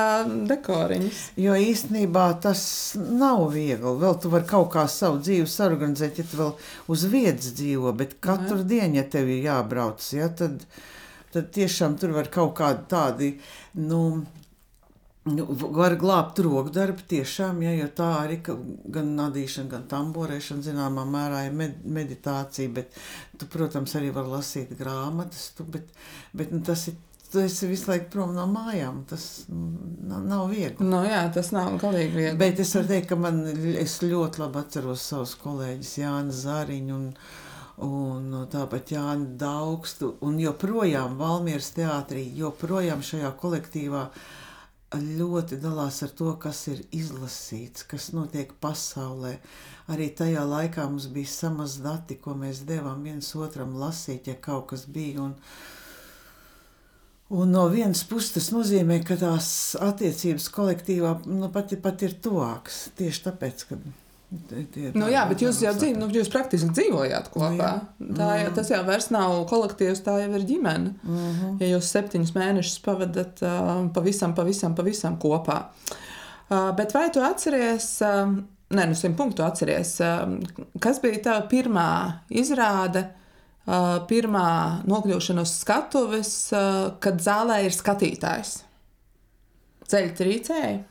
dekoriņus. 0.49 1.21
Jo 1.39 1.56
īstenībā 1.56 2.25
tas 2.43 2.65
nav 2.99 3.45
viegli. 3.54 3.95
Vēl 4.04 4.19
tu 4.19 4.32
vari 4.34 4.49
kaut 4.49 4.73
kā 4.75 4.84
savu 4.91 5.21
dzīvi 5.23 5.47
sarganizēt, 5.47 6.19
ja 6.19 6.28
tu 6.28 6.41
vēl 6.41 6.51
uz 6.91 7.08
vietas 7.12 7.56
dzīvo, 7.56 7.95
bet 7.95 8.17
katru 8.19 8.60
Jā. 8.60 8.69
dienu, 8.73 8.99
ja 8.99 9.08
tev 9.15 9.32
ir 9.32 9.47
jābrauc, 9.47 10.04
ja, 10.12 10.28
tad, 10.36 10.67
tad 11.32 11.54
tiešām 11.56 11.95
tur 12.01 12.17
var 12.17 12.28
kaut 12.34 12.58
kādi 12.60 12.84
tādi, 12.91 13.32
nu, 13.80 14.01
Nu, 15.25 15.45
var 15.49 15.95
glābt 15.97 16.38
roku 16.45 16.69
darbu, 16.69 17.01
tiešām, 17.09 17.63
ja, 17.65 17.71
jo 17.73 17.88
tā 17.97 18.11
arī 18.19 18.35
gan 18.45 19.07
nadīšana, 19.17 19.71
gan 19.71 19.88
tamborēšana, 19.89 20.61
zināmā 20.67 21.01
mērā, 21.09 21.39
ir 21.47 21.55
med 21.57 21.79
meditācija. 21.95 22.69
Bet, 22.75 22.93
tu, 23.33 23.47
protams, 23.49 23.95
arī 23.97 24.11
var 24.13 24.29
lasīt 24.29 24.75
grāmatas, 24.77 25.47
tu, 25.57 25.65
bet, 25.65 25.89
bet 26.38 26.53
nu, 26.53 26.61
tas 26.65 26.88
ir. 26.91 27.01
Tu 27.25 27.41
esi 27.41 27.67
visu 27.67 27.89
laiku 27.89 28.05
prom 28.13 28.35
no 28.35 28.45
mājām. 28.47 29.01
Tas 29.09 29.25
nav, 29.49 30.21
nav 30.29 30.45
viegli. 30.53 30.85
No, 30.85 31.01
nu 31.01 31.09
jā, 31.09 31.23
tas 31.35 31.49
nav 31.51 31.73
galīgi 31.81 32.13
viegli. 32.13 32.38
Bet 32.39 32.61
es 32.61 32.75
varu 32.77 32.91
teikt, 32.93 33.09
ka 33.09 33.17
man, 33.19 33.41
ļoti 33.49 34.43
labi 34.43 34.61
atceros 34.61 35.03
savus 35.09 35.33
kolēģus 35.41 35.97
Jānu 36.03 36.38
Zāriņu 36.38 36.95
un, 36.95 37.09
un 37.89 38.39
tāpat 38.53 38.93
Jānu 38.93 39.33
Daugstu. 39.41 40.13
Un 40.23 40.38
joprojām 40.39 41.17
Valmieras 41.19 41.73
teātrī, 41.75 42.23
joprojām 42.38 43.03
šajā 43.03 43.33
kolektīvā 43.41 44.05
uh, 44.05 44.31
ļoti 44.93 45.58
dalās 45.60 46.02
ar 46.06 46.12
to, 46.15 46.32
kas 46.39 46.67
ir 46.71 46.84
izlasīts, 46.93 47.84
kas 47.89 48.12
notiek 48.13 48.54
pasaulē. 48.62 49.38
Arī 49.91 50.10
tajā 50.13 50.45
laikā 50.45 50.86
mums 50.89 51.08
bija 51.13 51.32
samaz 51.32 51.80
dati, 51.84 52.15
ko 52.21 52.36
mēs 52.38 52.63
devām 52.67 53.04
viens 53.04 53.34
otram 53.36 53.76
lasīt, 53.80 54.28
ja 54.28 54.36
kaut 54.36 54.69
kas 54.71 54.86
bija. 54.86 55.26
Un, 55.26 55.36
un 57.30 57.52
no 57.52 57.67
vienas 57.74 58.06
puses 58.08 58.34
tas 58.38 58.52
nozīmē, 58.56 59.02
ka 59.06 59.17
tās 59.19 59.50
attiecības 59.82 60.50
kolektīvā 60.54 61.17
nu, 61.28 61.50
pat, 61.54 61.76
pat 61.82 62.06
ir 62.06 62.17
tuvākas. 62.21 62.89
Tieši 62.95 63.26
tāpēc, 63.30 63.67
ka 63.69 63.82
Tie, 64.50 64.89
nu, 64.95 65.08
jā, 65.12 65.24
bet 65.30 65.41
jūs 65.43 65.60
jau 65.63 65.74
dzīvo, 65.76 66.00
nu, 66.02 66.08
jūs 66.13 66.30
praktiski 66.34 66.71
dzīvojāt 66.76 67.30
kopā. 67.34 67.69
Nu, 68.00 68.10
jā. 68.12 68.15
tā, 68.17 68.30
jā, 68.41 68.50
tas 68.58 68.71
jau 68.74 68.82
vairs 68.88 69.10
nav 69.13 69.36
kolektīvs, 69.50 70.04
tā 70.06 70.17
jau 70.21 70.32
ir 70.38 70.48
ģimene. 70.50 70.93
Mhm. 71.04 71.30
-huh. 71.39 71.56
Ja 71.63 71.71
jūs 71.76 71.91
septiņus 71.91 72.34
mēnešus 72.36 72.80
pavadat 72.86 73.43
uh, 73.45 73.86
pavisam, 73.93 74.36
pavisam, 74.36 74.76
pavisam 74.76 75.19
kopā. 75.21 75.62
Uh, 76.50 76.71
bet 76.78 76.93
vai 76.93 77.10
tu 77.12 77.24
atceries, 77.26 78.02
uh, 78.02 78.32
nē, 78.69 78.88
nu, 78.88 78.95
simt 78.95 79.17
punktu 79.17 79.43
atceries, 79.43 80.00
uh, 80.00 80.26
kas 80.80 81.02
bija 81.02 81.21
tava 81.24 81.48
pirmā 81.50 81.89
izrāde, 82.30 83.08
uh, 83.67 84.06
pirmā 84.08 84.82
nokļūšana 84.86 85.41
uz 85.41 85.56
skatuves, 85.62 86.52
uh, 86.54 86.98
kad 87.00 87.21
zālē 87.21 87.63
ir 87.65 87.71
skatītājs? 87.71 88.60
Ceļu 89.86 90.13
trīcēji? 90.17 90.84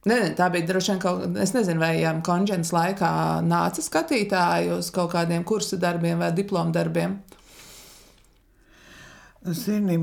Nē, 0.00 0.14
nē, 0.16 0.28
tā 0.32 0.46
bija 0.48 0.64
droši 0.64 0.94
vien 0.94 1.00
kaut 1.02 1.18
kāda. 1.20 1.42
Es 1.44 1.50
nezinu, 1.52 1.82
vai 1.82 1.92
um, 2.08 2.22
konģents 2.24 2.70
laikā 2.72 3.10
nāca 3.44 3.82
skatītāji 3.84 4.72
uz 4.78 4.88
kaut 4.94 5.12
kādiem 5.12 5.44
kursu 5.44 5.76
darbiem 5.80 6.22
vai 6.22 6.30
diplomu 6.32 6.72
darbiem. 6.72 7.18
Zini, 9.44 9.98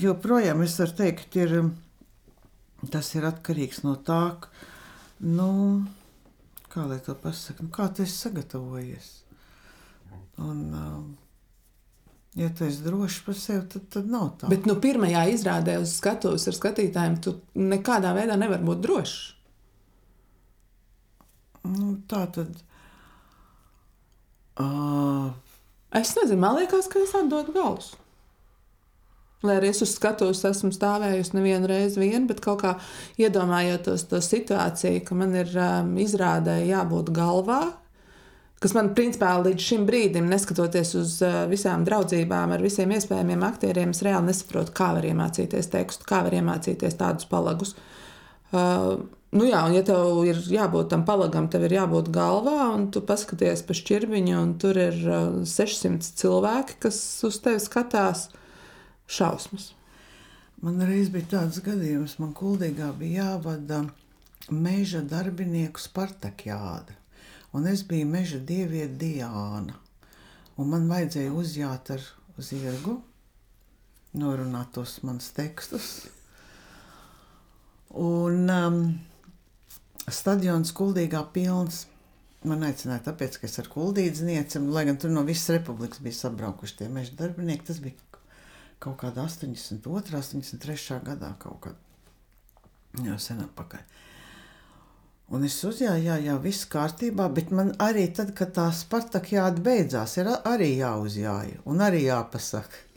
joprojām 0.00 0.64
es 0.66 0.74
varu 0.82 0.96
teikt, 1.04 1.38
ir, 1.38 1.54
tas 2.90 3.14
ir 3.14 3.30
atkarīgs 3.30 3.84
no 3.86 3.94
tā, 4.06 4.24
nu, 5.22 5.50
kā 6.70 6.86
lai 6.90 6.98
to 7.06 7.14
pasakā, 7.14 7.66
nu, 7.66 7.70
kā 7.74 7.86
tu 7.94 8.02
esi 8.02 8.18
sagatavojies. 8.26 9.10
Un, 10.42 10.62
um, 10.74 11.08
Ja 12.38 12.46
tu 12.54 12.64
esi 12.64 12.84
drošs 12.84 13.24
par 13.26 13.34
sevi, 13.34 13.64
tad, 13.72 13.88
tad 13.90 14.10
nav 14.10 14.28
tā. 14.38 14.50
Bet 14.52 14.68
nu, 14.68 14.76
pirmajā 14.78 15.24
izrādē 15.32 15.80
uz 15.82 15.96
skatuves 15.98 16.46
ar 16.46 16.54
skatītājiem 16.54 17.18
tu 17.24 17.34
nekādā 17.58 18.12
veidā 18.14 18.36
nevari 18.38 18.66
būt 18.68 18.82
drošs. 18.86 19.16
Nu, 21.66 21.94
tā 22.08 22.24
tad. 22.34 22.54
Uh... 24.60 25.30
Es 25.90 26.14
nezinu, 26.14 26.38
man 26.38 26.54
liekas, 26.54 26.86
ka 26.86 27.00
es 27.02 27.10
atdodu 27.18 27.50
galus. 27.54 27.90
Lai 29.42 29.56
arī 29.56 29.70
es 29.72 29.80
uz 29.82 29.94
skatuves 29.96 30.42
esmu 30.44 30.70
stāvējusi 30.74 31.34
nevienu 31.34 31.66
reizi 31.70 31.98
vien, 32.02 32.26
bet 32.28 32.42
kaut 32.44 32.60
kā 32.62 32.74
iedomājoties 33.18 34.04
to 34.10 34.20
situāciju, 34.22 35.00
ka 35.06 35.16
man 35.16 35.32
ir 35.34 35.50
um, 35.56 35.94
izrādē 35.98 36.60
jābūt 36.68 37.10
galvā, 37.16 37.62
kas 38.60 38.74
man 38.76 38.92
principā 38.96 39.32
līdz 39.40 39.66
šim 39.70 39.86
brīdim, 39.88 40.28
neskatoties 40.30 40.92
uz 41.00 41.14
uh, 41.24 41.44
visām 41.50 41.86
draudzībām 41.88 42.52
ar 42.56 42.64
visiem 42.64 42.92
iespējamiem 42.96 43.46
aktieriem, 43.46 43.94
es 43.94 44.02
reāli 44.04 44.28
nesaprotu, 44.30 44.74
kā 44.76 44.92
var 44.98 45.06
iemācīties 45.08 45.72
tekstu, 45.72 46.08
kā 46.08 46.20
var 46.26 46.36
iemācīties 46.36 47.00
tādus 47.00 47.30
palagus. 47.30 47.74
Uh, 48.52 49.00
Nu 49.30 49.44
jā, 49.46 49.60
un 49.62 49.76
ja 49.76 49.84
tev 49.86 50.24
ir 50.26 50.40
jābūt 50.50 50.88
tam 50.90 51.04
palagam, 51.06 51.44
tev 51.46 51.68
ir 51.68 51.76
jābūt 51.76 52.08
galvā, 52.10 52.64
un 52.74 52.88
tu 52.90 52.98
paskaties 53.06 53.62
pa 53.62 53.76
šķirbiņu, 53.78 54.32
un 54.34 54.56
tur 54.58 54.80
ir 54.82 54.96
600 55.46 55.92
uh, 55.92 56.08
cilvēki, 56.18 56.80
kas 56.82 56.98
uz 57.28 57.38
tevi 57.44 57.62
skatās 57.62 58.24
šausmas. 59.06 59.68
Man 60.66 60.82
reiz 60.82 61.12
bija 61.14 61.36
tāds 61.36 61.62
gadījums, 61.62 62.18
man 62.18 62.34
kuldīgā 62.34 62.90
bija 62.98 63.28
jāvada 63.30 63.84
meža 64.50 65.04
darbinieku 65.06 65.78
Spartakjāda 65.78 66.99
un 67.56 67.66
es 67.70 67.82
biju 67.86 68.08
meža 68.10 68.38
dieviete 68.38 68.96
Diāna. 69.00 69.76
Un 70.60 70.72
man 70.72 70.88
vajadzēja 70.90 71.32
uzjāt 71.32 71.92
ar 71.94 72.02
zirgu, 72.40 72.98
norunāt 74.20 74.74
tos 74.76 74.98
manus 75.06 75.30
tekstus. 75.36 75.90
Un 77.90 78.50
um, 78.52 78.82
stadions 80.10 80.74
Kuldīgā 80.76 81.22
pilns. 81.34 81.86
Man 82.46 82.64
aicināja, 82.64 83.02
tāpēc, 83.10 83.34
ka 83.36 83.44
es 83.50 83.58
ar 83.60 83.66
kuldīdznieci, 83.68 84.62
lai 84.72 84.86
gan 84.88 84.96
tur 84.96 85.10
no 85.12 85.26
visas 85.28 85.50
republikas 85.58 86.00
bija 86.00 86.16
sabraukuši 86.16 86.78
tie 86.78 86.86
meža 86.88 87.12
darbinieki, 87.18 87.66
tas 87.68 87.82
bija 87.84 87.98
kaut 88.80 88.96
kādā 89.02 89.26
82, 89.28 90.14
83 90.16 91.02
gadā 91.04 91.34
kaut 91.42 91.58
kad. 91.66 91.82
Jau 93.04 93.18
sen 93.20 93.42
atpakaļ. 93.44 93.84
Un 95.30 95.44
es 95.46 95.60
uzjāju, 95.62 96.02
jā, 96.08 96.16
jā, 96.24 96.34
viss 96.42 96.66
kārtībā, 96.66 97.28
bet 97.30 97.52
man 97.54 97.68
arī 97.78 98.08
tad, 98.14 98.32
kad 98.34 98.50
tā 98.56 98.64
Spartakjāda 98.74 99.62
beidzās, 99.62 100.16
ir 100.18 100.30
arī 100.34 100.72
jāuzjāja 100.80 101.60
un 101.70 101.84
arī 101.86 102.08
jāpasaka. 102.08 102.88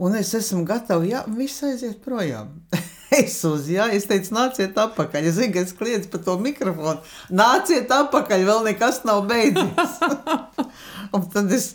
Un 0.00 0.14
es 0.16 0.30
esmu 0.38 0.62
gatava, 0.64 1.02
jā, 1.04 1.24
viss 1.34 1.64
aiziet 1.66 1.98
projām. 2.04 2.52
es 3.22 3.34
uzjāju, 3.44 3.98
es 3.98 4.06
teicu, 4.08 4.30
nāciet 4.36 4.78
atpakaļ. 4.78 5.26
Es 5.26 5.36
zinu, 5.40 5.52
ka 5.56 5.64
es 5.66 5.74
kliedzu 5.76 6.12
pa 6.12 6.20
to 6.24 6.36
mikrofonu. 6.40 7.02
Nāciet 7.34 7.90
atpakaļ, 7.98 8.46
vēl 8.46 8.62
nekas 8.70 9.02
nav 9.08 9.26
beidzies. 9.28 9.98
un 11.16 11.26
tad 11.34 11.50
es, 11.56 11.72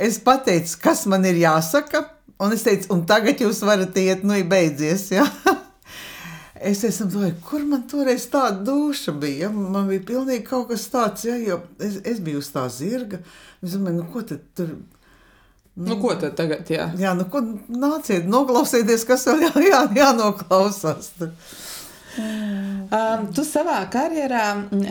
es 0.00 0.18
pateicu, 0.24 0.80
kas 0.88 1.04
man 1.12 1.28
ir 1.28 1.38
jāsaka. 1.44 2.06
Un 2.40 2.56
es 2.56 2.64
teicu, 2.66 2.88
un 2.96 3.04
tagad 3.06 3.44
jūs 3.44 3.60
varat 3.68 3.94
iet, 4.00 4.24
nu 4.26 4.40
ir 4.40 4.48
beidzies. 4.50 5.10
Ja? 5.14 5.28
es 6.64 6.82
esmu 6.88 7.08
domājis, 7.12 7.36
kur 7.46 7.64
man 7.68 7.84
toreiz 7.90 8.26
tāda 8.32 8.62
duša 8.66 9.14
bija. 9.20 9.46
Ja? 9.46 9.50
Man 9.52 9.88
bija 9.90 10.04
pilnīgi 10.08 10.44
kaut 10.48 10.70
kas 10.72 10.86
tāds, 10.92 11.26
ja, 11.28 11.36
jo 11.40 11.60
es, 11.82 12.00
es 12.06 12.22
biju 12.24 12.42
uz 12.42 12.50
tā 12.54 12.64
zirga. 12.72 13.20
Es 13.62 13.76
domāju, 13.76 14.00
nu, 14.00 14.06
ko 14.12 14.24
tad 14.28 14.44
tur. 14.56 14.74
Nu, 15.74 15.88
nu, 15.90 15.98
ko 15.98 16.14
tad 16.14 16.36
tagad? 16.38 16.68
Jā, 16.70 16.92
jā 16.98 17.12
nu, 17.18 17.26
ko 17.30 17.42
nāciet, 17.72 18.28
noklausieties, 18.30 19.06
kas 19.08 19.26
vēl 19.26 19.46
jā, 19.48 19.52
jā, 19.66 19.80
jānoklausās. 19.98 21.10
Tur. 21.18 21.32
Um, 22.14 23.24
tu 23.34 23.42
savā 23.42 23.80
karjerā 23.90 24.44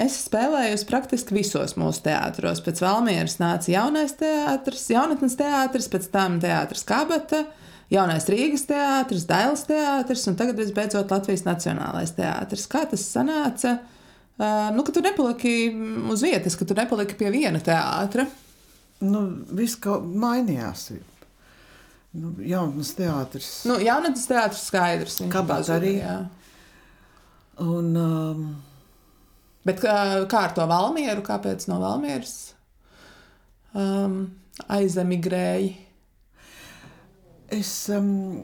esi 0.03 0.25
spēlējusi 0.25 0.87
praktiski 0.89 1.37
visos 1.37 1.77
mūsu 1.79 2.03
teātros. 2.09 2.59
Pēc 2.65 2.83
Valmieras 2.83 3.37
nāca 3.39 3.71
jaunais 3.71 4.17
teātris, 4.19 4.89
jaunatnes 4.91 5.39
teātris, 5.39 5.87
pēc 5.93 6.09
tam 6.11 6.41
teātris 6.43 6.83
Kabata. 6.89 7.45
Uh, 7.45 7.59
jaunais 7.93 8.27
Rīgas 8.31 8.65
teātris, 8.69 9.27
Dailas 9.29 9.65
teātris 9.69 10.25
un 10.29 10.37
tagad 10.39 10.59
visbeidzot 10.59 11.13
Latvijas 11.13 11.45
Nacionālais 11.47 12.13
teātris. 12.17 12.67
Kā 12.71 12.83
tas 12.89 13.05
sanāca? 13.05 13.77
Uh, 14.33 14.71
nu, 14.73 14.83
ka 14.85 14.95
tu 14.95 15.03
nepaliki 15.05 15.55
uz 16.11 16.25
vietas, 16.25 16.57
ka 16.57 16.65
tu 16.67 16.75
nepaliki 16.77 17.17
pie 17.19 17.29
viena 17.33 17.61
teātra. 17.63 18.25
Nu, 19.03 19.23
viss 19.53 19.77
kaut 19.81 20.05
mainījās. 20.07 20.89
Nu, 22.17 22.35
jaunatnes 22.41 22.93
teātris. 22.97 23.49
Nu, 23.69 23.77
jaunatnes 23.81 24.27
teātris 24.29 24.67
skaidrs. 24.69 25.21
Kāpēc 25.33 25.71
arī? 25.73 25.97
Jā. 26.01 26.19
Un, 27.61 27.89
um, 27.93 28.45
Bet 29.63 29.79
kā, 29.79 29.95
kā 30.27 30.41
ar 30.49 30.53
to 30.55 30.65
Valmieru? 30.67 31.23
Kāpēc 31.23 31.65
no 31.71 31.79
Valmieras 31.79 32.53
um, 33.71 34.25
aizemigrēji? 34.67 35.71
Es 37.53 37.71
um, 37.93 38.43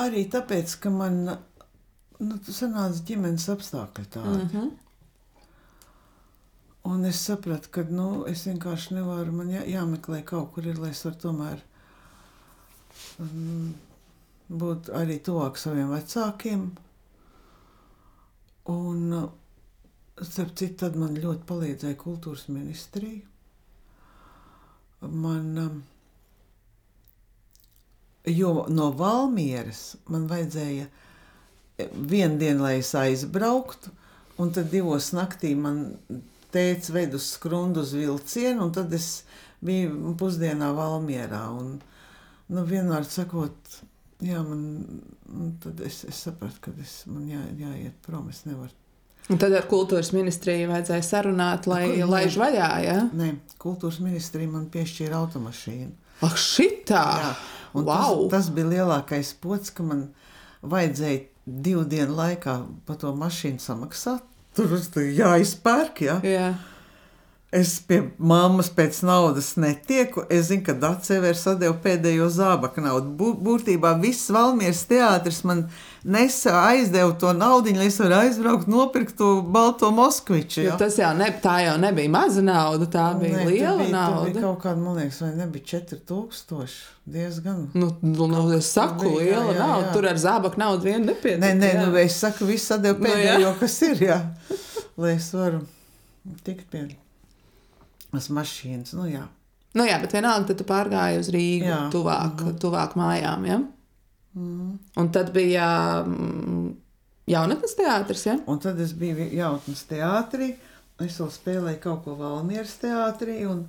arī 0.00 0.24
tāpēc, 0.30 0.76
ka 0.82 0.92
man 0.92 1.20
nu, 1.26 2.38
sanāca 2.46 3.04
ģimenes 3.08 3.48
apstākļi 3.54 4.10
tādi. 4.16 4.40
Mm 4.44 4.50
-hmm. 4.54 4.72
Un 6.84 7.04
es 7.08 7.20
sapratu, 7.24 7.70
ka 7.72 7.82
nu, 7.88 8.26
es 8.28 8.46
vienkārši 8.46 8.94
nevaru, 8.94 9.32
man 9.32 9.50
jā, 9.50 9.62
jāmeklē 9.64 10.20
kaut 10.24 10.52
kur, 10.52 10.66
ir, 10.66 10.78
lai 10.78 10.90
es 10.90 11.04
varu 11.04 11.16
tomēr 11.22 11.62
um, 13.24 13.74
būt 14.48 14.90
arī 14.92 15.16
tuvāk 15.24 15.56
saviem 15.56 15.88
vecākiem. 15.94 16.66
Un, 18.74 19.30
starp 20.20 20.52
citu, 20.56 20.76
tad 20.84 20.96
man 21.00 21.16
ļoti 21.16 21.46
palīdzēja 21.48 21.96
kultūras 22.00 22.48
ministrija. 22.48 23.24
Man 25.00 25.58
um, 25.58 25.82
Jo 28.24 28.66
no 28.72 28.90
Valmieras 28.96 29.96
man 30.08 30.28
vajadzēja 30.30 30.86
vienu 31.92 32.38
dienu, 32.40 32.62
lai 32.64 32.78
es 32.80 32.94
aizbrauktu, 32.96 33.92
un 34.40 34.52
tad 34.54 34.70
divos 34.72 35.10
naktī 35.16 35.52
man 35.58 35.82
teica, 36.54 36.94
veid 36.94 37.16
uz 37.18 37.26
skrundu 37.34 37.82
uz 37.82 37.92
vilcienu, 37.96 38.68
un 38.68 38.72
tad 38.72 38.94
es 38.96 39.24
biju 39.64 40.14
pusdienā 40.20 40.70
Valmierā. 40.76 41.42
Un, 41.58 41.74
nu, 42.54 42.64
vienmēr 42.70 43.04
sakot, 43.10 43.76
jā, 44.24 44.40
man, 44.46 44.64
tad 45.64 45.82
es, 45.84 46.04
es 46.08 46.22
sapratu, 46.28 46.62
ka 46.64 46.72
es, 46.80 47.02
man 47.10 47.28
jā, 47.28 47.42
jāiet 47.60 48.00
prom, 48.06 48.30
es 48.32 48.44
nevaru 48.48 48.72
Un 49.32 49.40
tad 49.40 49.54
ar 49.56 49.64
kultūras 49.64 50.10
ministriju 50.12 50.68
vajadzēja 50.68 51.04
sarunāt, 51.06 51.64
lai 51.70 51.86
Kur, 51.94 52.10
laiž 52.12 52.34
vaļā. 52.36 52.70
Ja? 52.84 52.96
Nē, 53.16 53.30
kultūras 53.60 54.02
ministrija 54.04 54.50
man 54.52 54.66
piešķīra 54.72 55.16
automašīnu. 55.16 55.94
Ak, 56.28 56.36
šitā! 56.40 57.04
Jā, 57.22 57.30
un 57.74 57.86
wow. 57.88 58.24
tas, 58.28 58.46
tas 58.46 58.52
bija 58.54 58.70
lielākais 58.70 59.34
pots, 59.42 59.72
ka 59.74 59.86
man 59.86 60.06
vajadzēja 60.62 61.24
divu 61.44 61.84
dienu 61.88 62.16
laikā 62.16 62.58
par 62.86 63.00
to 63.00 63.12
mašīnu 63.18 63.60
samaksāt. 63.62 64.24
Tur 64.54 64.76
jāizpērk, 65.02 66.04
jā. 66.06 66.20
Ja? 66.22 66.30
jā. 66.30 66.73
Es 67.54 67.76
pie 67.86 68.00
mammas 68.18 68.66
pēc 68.74 68.96
naudas 69.06 69.52
netieku. 69.60 70.24
Es 70.32 70.48
zinu, 70.48 70.64
ka 70.66 70.74
Dārcis 70.74 71.38
sadeva 71.38 71.76
pēdējo 71.84 72.26
zābaku 72.34 72.82
naudu. 72.82 73.28
Būtībā 73.46 73.92
viss 74.02 74.32
Valmieras 74.34 74.80
teātris 74.90 75.44
man 75.46 75.68
nesa 76.02 76.56
aizdeva 76.68 77.12
to 77.20 77.30
naudu, 77.36 77.70
lai 77.78 77.86
es 77.92 78.00
varētu 78.02 78.28
aizbraukt, 78.28 78.66
nopirkt 78.70 79.14
to 79.20 79.28
balto 79.54 79.92
moskviču. 79.94 80.64
Ja? 80.64 80.74
Tas 80.80 80.98
jau, 80.98 81.12
ne, 81.16 81.28
jau 81.64 81.76
nebija 81.80 82.12
maza 82.12 82.42
nauda, 82.42 82.88
tā 82.90 83.06
bija 83.20 83.38
ne, 83.38 83.46
liela 83.52 83.76
bija, 83.84 83.92
nauda. 83.92 84.24
Bija 84.32 84.42
kaut 84.48 84.58
kāda, 84.66 84.82
man 84.82 84.98
liekas, 84.98 85.22
vai 85.22 85.30
nebija 85.38 85.70
4000. 85.76 86.74
Diezgan. 87.14 87.68
Nu, 87.76 87.90
nu, 88.00 88.26
nu, 88.32 88.42
es 88.56 88.72
saku, 88.72 89.12
bija, 89.12 89.20
liela 89.20 89.46
jā, 89.52 89.54
jā, 89.54 89.60
nauda. 89.60 89.86
Jā. 89.86 89.94
Tur 89.94 90.10
ar 90.10 90.20
zābaku 90.24 90.62
naudu 90.64 90.88
vien 90.88 91.06
nepietiek. 91.06 91.40
Nē, 91.44 91.54
nē, 91.60 91.72
nu, 91.84 91.94
es 92.02 92.18
saku, 92.18 92.50
viss 92.50 92.72
sadeva 92.72 92.98
nu, 92.98 93.06
pēdējo, 93.06 93.46
nu, 93.46 93.54
kas 93.62 93.78
ir, 93.92 94.04
jā. 94.10 94.20
lai 94.98 95.16
es 95.20 95.30
varu 95.36 95.62
tikt 96.42 96.66
pie 96.72 96.86
uz 98.20 98.28
mašīnas. 98.32 98.94
Nu, 98.98 99.06
jā. 99.10 99.24
Nu, 99.74 99.86
jā, 99.88 99.98
bet 100.02 100.14
vienalga, 100.14 100.48
tad 100.50 100.60
tu 100.60 100.66
pārgāji 100.68 101.18
uz 101.18 101.30
Rīgu, 101.34 101.66
jā. 101.66 101.80
tuvāk, 101.90 102.30
mm 102.30 102.46
-hmm. 102.46 102.58
tuvāk 102.62 102.94
mājām. 102.98 103.46
Ja? 103.46 103.58
Mm. 104.34 104.78
Un 104.96 105.12
tad 105.12 105.32
bija 105.32 106.04
mm, 106.06 106.68
jaunatnes 107.26 107.74
teātris. 107.78 108.26
Ja? 108.26 108.38
Un 108.46 108.58
tad 108.58 108.80
es 108.80 108.92
biju 108.92 109.28
jaunatnes 109.32 109.84
teātrī. 109.90 110.54
Es 111.02 111.18
vēl 111.18 111.30
spēlēju 111.30 111.80
kaut 111.82 112.04
ko 112.04 112.14
Valmieras 112.14 112.76
teātrī. 112.82 113.40
Un, 113.50 113.66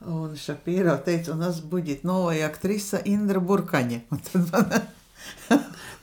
un 0.00 0.36
Šapīrā 0.36 0.96
teica, 1.04 1.32
un 1.32 1.42
es 1.42 1.60
buģīt 1.60 2.04
novoja 2.04 2.46
aktrisa 2.46 3.02
Indra 3.04 3.40
Burkaņa. 3.40 4.00
Un 4.10 4.18
tad 4.18 4.52
man... 4.52 4.86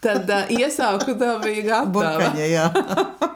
tad 0.04 0.30
uh, 0.30 0.50
iesauku 0.50 1.16
tā 1.18 1.38
bija 1.42 1.64
gatava. 1.64 1.94
Burkaņa, 1.98 2.46
jā. 2.46 2.70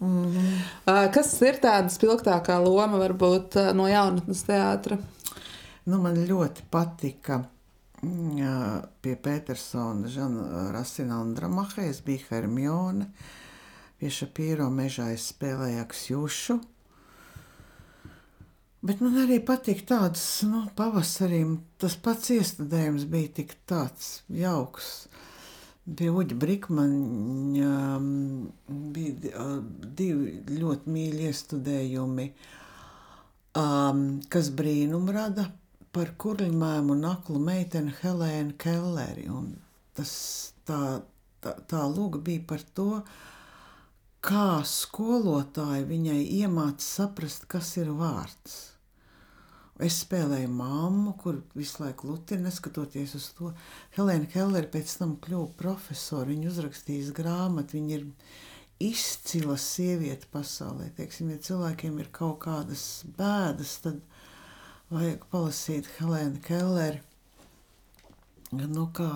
Mm 0.00 0.24
-hmm. 0.24 1.10
Kas 1.12 1.42
ir 1.42 1.58
tāda 1.58 1.88
spilgtākā 1.88 2.58
loma 2.64 2.98
varbūt 2.98 3.74
no 3.74 3.88
jaunatnes 3.88 4.44
teātra? 4.44 4.98
Nu, 5.84 5.98
man 6.02 6.14
ļoti 6.14 6.62
patika 6.70 7.44
mm, 8.02 8.82
pie 9.00 9.16
Petersona, 9.16 10.08
Žana 10.08 10.72
Rasina 10.72 11.20
un 11.20 11.34
Dramaha. 11.34 11.82
Es 11.82 12.00
biju 12.04 12.24
Hermione. 12.30 13.06
Pie 13.98 14.10
Šapīro 14.10 14.68
mežā 14.70 15.12
es 15.12 15.32
spēlēju 15.32 15.80
Aksjušu. 15.80 16.60
Bet 18.78 19.00
man 19.02 19.16
arī 19.24 19.40
patīk 19.42 19.80
tāds, 19.88 20.22
nu, 20.46 20.68
pavasarī 20.78 21.40
tas 21.82 21.96
pats 21.98 22.30
iestudējums 22.30 23.08
bija 23.10 23.32
tik 23.40 23.56
tāds 23.66 24.20
jauks. 24.30 25.08
Pie 25.96 26.08
Uģa 26.12 26.36
Brīsmaņa 26.36 27.74
bija 28.96 29.44
divi 29.96 30.58
ļoti 30.58 30.92
mīļi 30.92 31.28
iestudējumi, 31.30 32.26
um, 33.56 34.02
kas 34.28 34.50
brīnumu 34.58 35.14
rada 35.16 35.46
par 35.96 36.12
kurļmēmu 36.20 36.92
un 36.92 37.08
aklu 37.08 37.40
meiteni 37.40 37.94
Helēnu 38.02 38.58
Kelleri. 38.60 39.28
Un 39.32 39.54
tas, 39.96 40.12
tā, 40.68 41.00
tā, 41.44 41.54
tā 41.70 41.84
lūga 41.88 42.20
bija 42.26 42.44
par 42.52 42.64
to, 42.76 42.90
kā 44.24 44.60
skolotāji 44.68 45.88
viņai 45.88 46.20
iemāca 46.42 46.84
saprast, 46.84 47.48
kas 47.48 47.76
ir 47.80 47.94
vārds. 47.96 48.67
Es 49.78 50.00
spēlēju 50.02 50.50
mammu, 50.50 51.12
kur 51.22 51.36
visu 51.54 51.84
laiku 51.84 52.08
lutinu, 52.10 52.48
neskatoties 52.48 53.14
uz 53.14 53.28
to. 53.36 53.52
Helēna 53.94 54.26
Kellere 54.32 54.66
pēc 54.72 54.96
tam 54.98 55.14
kļuva 55.22 55.52
profesora. 55.60 56.26
Viņa 56.32 56.50
uzrakstīs 56.50 57.12
grāmatu, 57.14 57.78
viņa 57.78 57.94
ir 58.00 58.08
izcila 58.82 59.54
sieviete 59.62 60.26
pasaulē. 60.34 60.90
Teiksim, 60.96 61.30
ja 61.30 61.38
cilvēkiem 61.46 62.02
ir 62.02 62.10
kaut 62.14 62.40
kādas 62.48 62.82
bēdas, 63.18 63.76
tad 63.86 64.02
vajag 64.90 65.28
palasīt 65.30 65.92
Helēnu 66.00 66.42
Kelleri. 66.42 67.02
Nu, 68.58 68.88
kā 68.96 69.12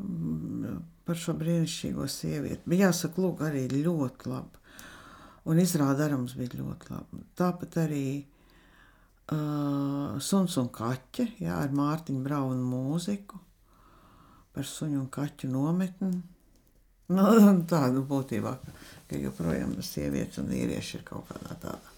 mm, 0.00 0.76
par 1.04 1.20
šo 1.20 1.36
brīnišķīgo 1.36 2.08
sievieti. 2.08 2.62
Bija 2.64 2.88
jāsaka, 2.88 3.20
lūk, 3.20 3.44
arī 3.44 3.66
ļoti 3.74 4.30
labi. 4.32 4.62
Un 5.52 5.60
izrāda 5.60 6.06
arī 6.06 6.16
mums 6.16 6.36
bija 6.38 6.62
ļoti 6.62 6.94
labi. 6.94 7.26
Tāpat 7.36 7.82
arī 7.84 8.06
uh, 9.32 10.20
Suns 10.20 10.58
un 10.60 10.68
kaķe, 10.74 11.30
jā, 11.40 11.56
ar 11.62 11.72
Mārtiņu 11.74 12.22
Braunu 12.24 12.64
mūziku 12.68 13.40
par 14.54 14.66
suņu 14.68 15.00
un 15.02 15.08
kaķu 15.12 15.50
nometni. 15.50 16.20
Nu, 17.14 17.24
tāda 17.72 18.02
būtībā, 18.08 18.54
ka 19.10 19.20
joprojām 19.20 19.74
sievietes 19.84 20.40
un 20.42 20.52
vīrieši 20.52 21.00
ir 21.00 21.08
kaut 21.08 21.26
kādā 21.30 21.58
tādā. 21.64 21.92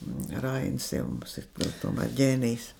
Mm, 0.00 0.28
Rainas 0.44 0.90
jau 0.94 1.06
mums 1.08 1.36
ir, 1.40 1.48
tomēr 1.82 2.12
ģēnijs. 2.16 2.70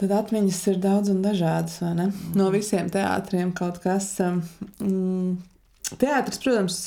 Tad 0.00 0.14
atmiņas 0.16 0.60
ir 0.72 0.78
daudz 0.80 1.10
un 1.12 1.20
dažādas, 1.24 1.80
vai 1.82 1.92
ne? 1.98 2.08
Mm. 2.08 2.36
No 2.40 2.48
visiem 2.54 2.88
teātriem 2.92 3.52
kaut 3.56 3.80
kas. 3.82 4.14
Mm, 4.80 5.40
teātris, 6.00 6.40
protams, 6.40 6.78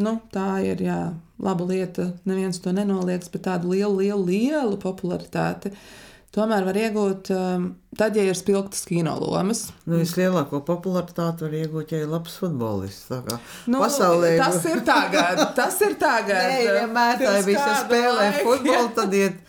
nu, 0.00 0.16
tā 0.32 0.46
ir 0.64 0.80
jā, 0.84 1.00
laba 1.42 1.66
lieta, 1.68 2.12
neviens 2.28 2.60
to 2.62 2.72
nenoliedz, 2.74 3.28
bet 3.32 3.46
tādu 3.48 3.74
lielu, 3.74 3.98
lielu, 4.00 4.24
lielu 4.28 4.78
popularitāti. 4.80 5.74
Tomēr 6.32 6.64
var 6.64 6.76
iegūt, 6.80 7.28
um, 7.36 7.64
tad, 7.98 8.16
ja 8.16 8.22
ir 8.24 8.36
spilgtas 8.38 8.86
kino 8.88 9.12
lomas. 9.20 9.66
Nu, 9.84 9.98
vislielāko 10.00 10.62
popularitāti 10.64 11.44
var 11.44 11.56
iegūt, 11.58 11.92
ja 11.92 12.06
ir 12.06 12.08
labs 12.08 12.38
futbolists. 12.40 13.12
Nu, 13.68 13.82
pasaulē 13.82 14.38
tas 14.40 14.64
ir 14.70 14.80
tagad. 14.86 15.42
Tas 15.58 15.76
ir 15.84 15.98
tagad. 16.00 16.48
Nē, 16.48 16.62
vienmēr 16.78 17.20
tā 17.20 17.36
ir 17.42 17.46
visi 17.50 17.76
spēlē 17.82 18.30
futbolu, 18.38 18.88
tad 18.96 19.12
iet 19.18 19.42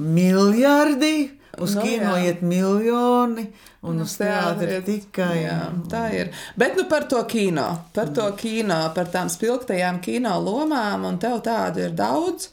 miljardi, 0.00 1.41
uz 1.62 1.76
nu, 1.78 1.84
kino 1.86 2.16
jā. 2.16 2.24
iet 2.28 2.42
miljoni. 2.46 3.46
Un 3.82 3.98
uz 4.04 4.12
teātra 4.14 4.78
tikai. 4.86 5.40
Jā, 5.42 5.58
tā 5.90 6.02
ir. 6.14 6.28
Bet 6.58 6.76
nu 6.78 6.84
par 6.90 7.08
to 7.10 7.18
kino, 7.26 7.66
par 7.94 8.12
to 8.14 8.28
kino, 8.38 8.78
par 8.94 9.10
tām 9.10 9.30
spilgtajām 9.32 9.98
kino 10.04 10.36
lomām, 10.38 11.08
un 11.08 11.18
tev 11.22 11.40
tādu 11.42 11.82
ir 11.88 11.96
daudz. 11.98 12.52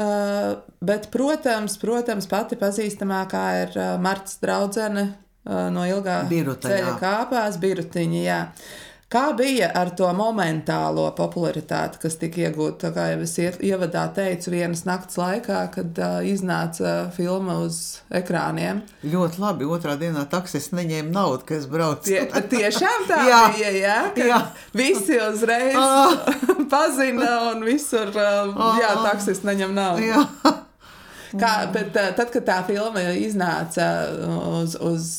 Uh, 0.00 0.54
bet, 0.80 1.10
protams, 1.12 1.74
protams, 1.82 2.28
pati 2.30 2.56
pazīstamākā 2.56 3.42
ir 3.64 3.74
uh, 3.76 3.88
Marta 4.00 4.38
Draudzene 4.40 5.02
uh, 5.10 5.66
no 5.74 5.82
ilgā 5.84 6.22
Biruta, 6.30 6.70
ceļa 6.70 6.94
jā. 6.94 6.94
kāpās, 7.02 7.58
Birutiņa. 7.60 8.22
Jā. 8.22 8.38
Kā 9.10 9.32
bija 9.34 9.66
ar 9.74 9.88
to 9.98 10.06
momentālo 10.14 11.08
popularitāti, 11.18 11.98
kas 11.98 12.14
tika 12.20 12.44
iegūta, 12.44 12.92
kā 12.94 13.08
jau 13.10 13.24
es 13.24 13.32
ievadā 13.42 14.04
teicu, 14.14 14.52
vienas 14.54 14.84
nakts 14.86 15.16
laikā, 15.18 15.64
kad 15.74 15.96
uh, 15.98 16.20
iznāca 16.22 17.08
filma 17.16 17.56
uz 17.64 17.80
ekrāniem? 18.14 18.84
Ļoti 19.02 19.40
labi. 19.42 19.66
Otrā 19.66 19.96
dienā 19.98 20.22
taksis 20.30 20.70
neņēma 20.78 21.10
naudu, 21.16 21.42
kad 21.48 21.58
es 21.58 21.66
braucu. 21.72 22.06
Tie, 22.06 22.22
tiešām 22.52 23.08
tā 23.08 23.18
jā. 23.32 23.40
bija, 23.56 23.72
jā? 23.74 23.96
jā. 24.28 24.38
Visi 24.78 25.18
uzreiz 25.18 25.74
ah. 25.82 26.14
pazina 26.76 27.32
un 27.48 27.66
visur, 27.66 28.14
uh, 28.14 28.54
ah. 28.54 28.78
jā, 28.78 28.92
taksis 29.08 29.42
neņem 29.42 29.74
naudu. 29.74 30.06
Jā. 30.06 30.22
Kā, 31.34 31.50
bet, 31.74 31.90
tad, 31.98 32.30
kad 32.30 32.46
tā 32.46 32.60
filma 32.70 33.02
iznāca 33.18 33.90
uz, 34.62 34.78
uz 34.78 35.10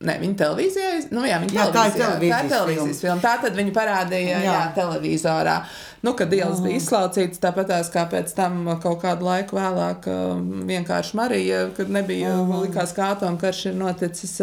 Nē, 0.00 0.14
viņa 0.16 0.36
televīzijā, 0.40 0.92
nu 1.12 1.26
jā, 1.28 1.36
viņa 1.42 1.52
jā, 1.52 1.64
tā 1.74 1.80
ir 1.90 1.96
televīzijas, 1.98 2.30
tā 2.32 2.44
ir 2.46 2.52
televīzijas 2.54 3.00
filma. 3.02 3.20
Tā 3.20 3.32
tad 3.42 3.56
viņa 3.58 3.72
parādīja 3.76 4.36
jā. 4.40 4.44
Jā, 4.46 4.60
televizorā. 4.72 5.56
Nu, 6.00 6.14
kad 6.16 6.30
ielas 6.32 6.62
bija 6.64 6.78
izslaucītas, 6.80 7.40
tāpatās 7.42 7.90
kā 7.92 8.06
pēc 8.08 8.30
tam 8.32 8.62
kaut 8.80 9.02
kādu 9.02 9.26
laiku 9.26 9.58
vēlāk 9.58 10.06
um, 10.08 10.46
vienkārši 10.70 11.18
Marija, 11.18 11.58
kad 11.76 11.92
nebija 11.92 12.30
uh 12.32 12.48
-huh. 12.48 12.62
likās 12.62 12.94
kā 12.96 13.10
atomkarš 13.12 13.66
ir 13.66 13.74
noticis. 13.76 14.40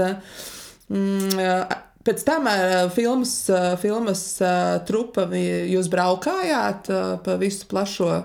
Mm, 0.89 1.63
Pēc 2.05 2.23
tam 2.23 2.45
uh, 2.45 2.91
filmas, 2.93 3.49
uh, 3.49 3.73
filmas 3.81 4.21
trupa 4.87 5.25
jūs 5.33 5.89
braukājāt 5.89 6.87
pa 7.23 7.35
visu 7.35 7.65
plašo 7.67 8.23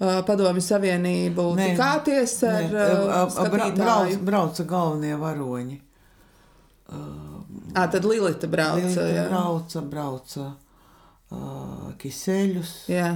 Padomju 0.00 0.60
Savienību, 0.60 1.46
tikāties 1.56 2.42
ar 2.42 3.30
skatītāju? 3.30 3.76
Brauc, 3.76 4.16
brauca 4.16 4.64
galvenie 4.64 5.14
varoņi. 5.14 5.80
À, 6.90 7.86
tad 7.86 8.04
Lilita 8.04 8.48
brauca. 8.50 8.86
Lilita 8.86 9.28
brauca, 9.30 9.82
brauca 9.92 10.46
uh, 11.30 11.92
Kiseļus. 12.00 12.74
Jā. 12.90 13.12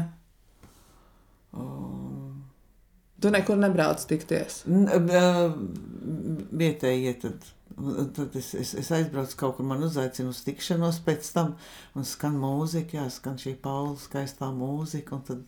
Um, 1.55 2.45
tu 3.23 3.33
nekur 3.35 3.59
nebrauc 3.59 4.03
tikties? 4.11 4.63
Uh, 4.69 5.53
vietējie 6.55 7.19
tad 7.23 7.53
Tad 8.15 8.37
es, 8.39 8.53
es, 8.55 8.71
es 8.79 8.89
aizbraucu 8.95 9.35
kaut 9.39 9.57
kur, 9.57 9.67
man 9.67 9.83
uzaicina 9.83 10.31
uz 10.31 10.45
tikšanos 10.47 11.01
pēc 11.03 11.31
tam, 11.35 11.49
un 11.99 12.07
skan 12.07 12.37
mūzika, 12.39 13.01
jā, 13.01 13.07
skan 13.11 13.35
šī 13.41 13.57
Paula 13.65 13.97
skaistā 13.99 14.53
mūzika, 14.55 15.19
un 15.19 15.25
tad 15.27 15.41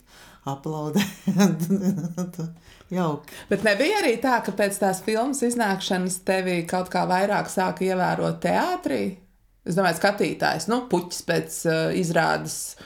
aplaudē. 0.51 1.05
Jauki. 2.93 3.35
Bet 3.49 3.65
nebija 3.67 3.99
arī 4.01 4.13
tā, 4.23 4.37
ka 4.45 4.53
pēc 4.55 4.77
tās 4.79 5.01
filmas 5.03 5.41
iznākšanas 5.43 6.21
tevi 6.27 6.61
kaut 6.69 6.91
kā 6.93 7.03
vairāk 7.09 7.49
sāka 7.51 7.83
ievērot 7.89 8.39
teātrī? 8.45 9.01
Es 9.67 9.75
domāju, 9.75 9.99
skatītājs, 9.99 10.69
nu, 10.71 10.85
puķis 10.87 11.25
pēc 11.27 11.59
uh, 11.67 11.81
izrādes. 11.99 12.77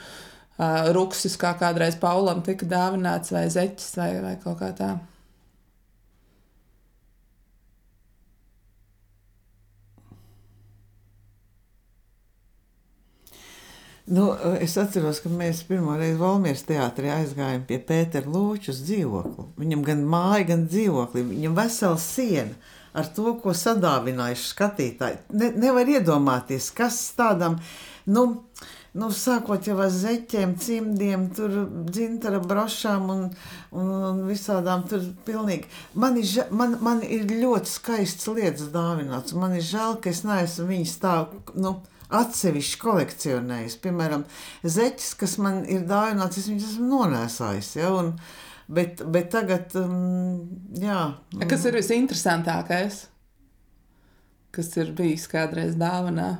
Uh, 0.61 0.89
ruksis, 0.93 1.37
kā 1.41 1.53
kādreiz 1.57 1.95
Paulam 2.01 2.41
tika 2.45 2.67
dāvināts, 2.69 3.31
vai 3.33 3.47
zeķis, 3.53 3.93
vai, 3.97 4.11
vai 4.21 4.35
kaut 4.41 4.59
kā 4.59 4.71
tāda. 4.77 4.99
Nu, 14.11 14.25
es 14.59 14.73
atceros, 14.75 15.21
ka 15.23 15.29
mēs 15.31 15.61
pirmo 15.63 15.93
reizi 15.95 16.17
Valmieras 16.19 16.65
teātrī 16.67 17.07
aizgājām 17.13 17.61
pie 17.69 17.77
Pētera 17.79 18.27
Lūča 18.27 18.73
uz 18.73 18.81
dzīvokli. 18.83 19.45
Viņam 19.61 19.85
gan 19.87 20.01
māja, 20.11 20.49
gan 20.49 20.65
dzīvokli, 20.67 21.23
viņam 21.29 21.55
vesela 21.55 21.99
siena 22.01 22.57
ar 22.91 23.07
to, 23.15 23.37
ko 23.39 23.53
sadāvinājuši 23.55 24.49
skatītāji. 24.49 25.21
Ne, 25.39 25.53
nevar 25.63 25.87
iedomāties, 25.87 26.67
kas 26.75 26.97
tādam, 27.15 27.55
nu, 28.11 28.25
nu, 28.99 29.09
sākot 29.15 29.69
jau 29.71 29.77
ar 29.79 29.93
zeķiem, 29.95 30.57
cimdiem, 30.59 31.29
tur 31.37 31.55
dzintara 31.87 32.41
brošām 32.43 33.07
un, 33.15 33.23
un, 33.71 33.93
un 34.09 34.19
visādām 34.27 34.83
tur 34.91 35.07
pilnīgi. 35.23 35.71
Man 35.95 36.19
ir, 36.19 36.33
man, 36.51 36.75
man 36.83 36.99
ir 37.07 37.31
ļoti 37.31 37.77
skaists 37.77 38.27
lietas 38.27 38.73
dāvināts, 38.75 39.39
man 39.39 39.55
ir 39.55 39.63
žēl, 39.71 40.01
ka 40.03 40.11
es 40.11 40.25
neesmu 40.27 40.67
viņas 40.73 40.99
tā, 40.99 41.15
nu, 41.55 41.77
atsevišķi 42.15 42.79
kolekcionējis. 42.81 43.77
Piemēram, 43.83 44.25
zeķis, 44.63 45.13
kas 45.19 45.37
man 45.41 45.63
ir 45.69 45.85
dāvināts, 45.89 46.41
es 46.41 46.49
viņus 46.51 46.69
esmu 46.73 46.89
nonēsājis. 46.91 47.71
Ja, 47.79 47.93
un, 48.01 48.13
bet, 48.71 49.03
bet 49.13 49.31
tagad, 49.33 49.73
um, 49.79 50.43
jā. 50.77 50.99
Kas 51.49 51.67
ir 51.69 51.79
visinteresantākais, 51.79 53.03
kas 54.55 54.71
ir 54.81 54.95
bijis 54.97 55.27
kādreiz 55.31 55.77
dāvanā? 55.79 56.31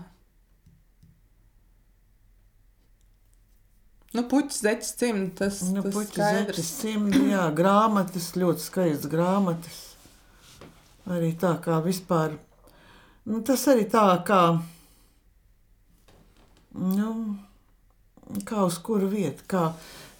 Nu, 4.11 4.25
puķis, 4.27 4.57
zeķis, 4.65 4.91
cimds, 4.99 5.35
tas, 5.39 5.61
nu, 5.71 5.85
tas 5.85 5.93
puķis, 5.95 6.19
zeķis, 6.19 6.71
cimds, 6.81 7.15
jā, 7.31 7.45
grāmatas, 7.55 8.33
ļoti 8.35 8.65
skaistas 8.65 9.07
grāmatas. 9.11 9.77
Arī 11.07 11.31
tā 11.39 11.53
kā 11.63 11.77
vispār, 11.85 12.35
nu, 13.31 13.39
tas 13.47 13.63
arī 13.71 13.85
tā 13.89 14.03
kā 14.27 14.41
Nu, 16.77 17.11
kā 18.47 18.63
uz 18.63 18.77
kuru 18.83 19.09
vietu, 19.11 19.43
kā, 19.51 19.63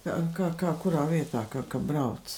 kā, 0.04 0.50
kā 0.58 0.72
kurā 0.82 1.04
vietā, 1.08 1.46
kā, 1.52 1.62
kā 1.68 1.80
brauc. 1.80 2.34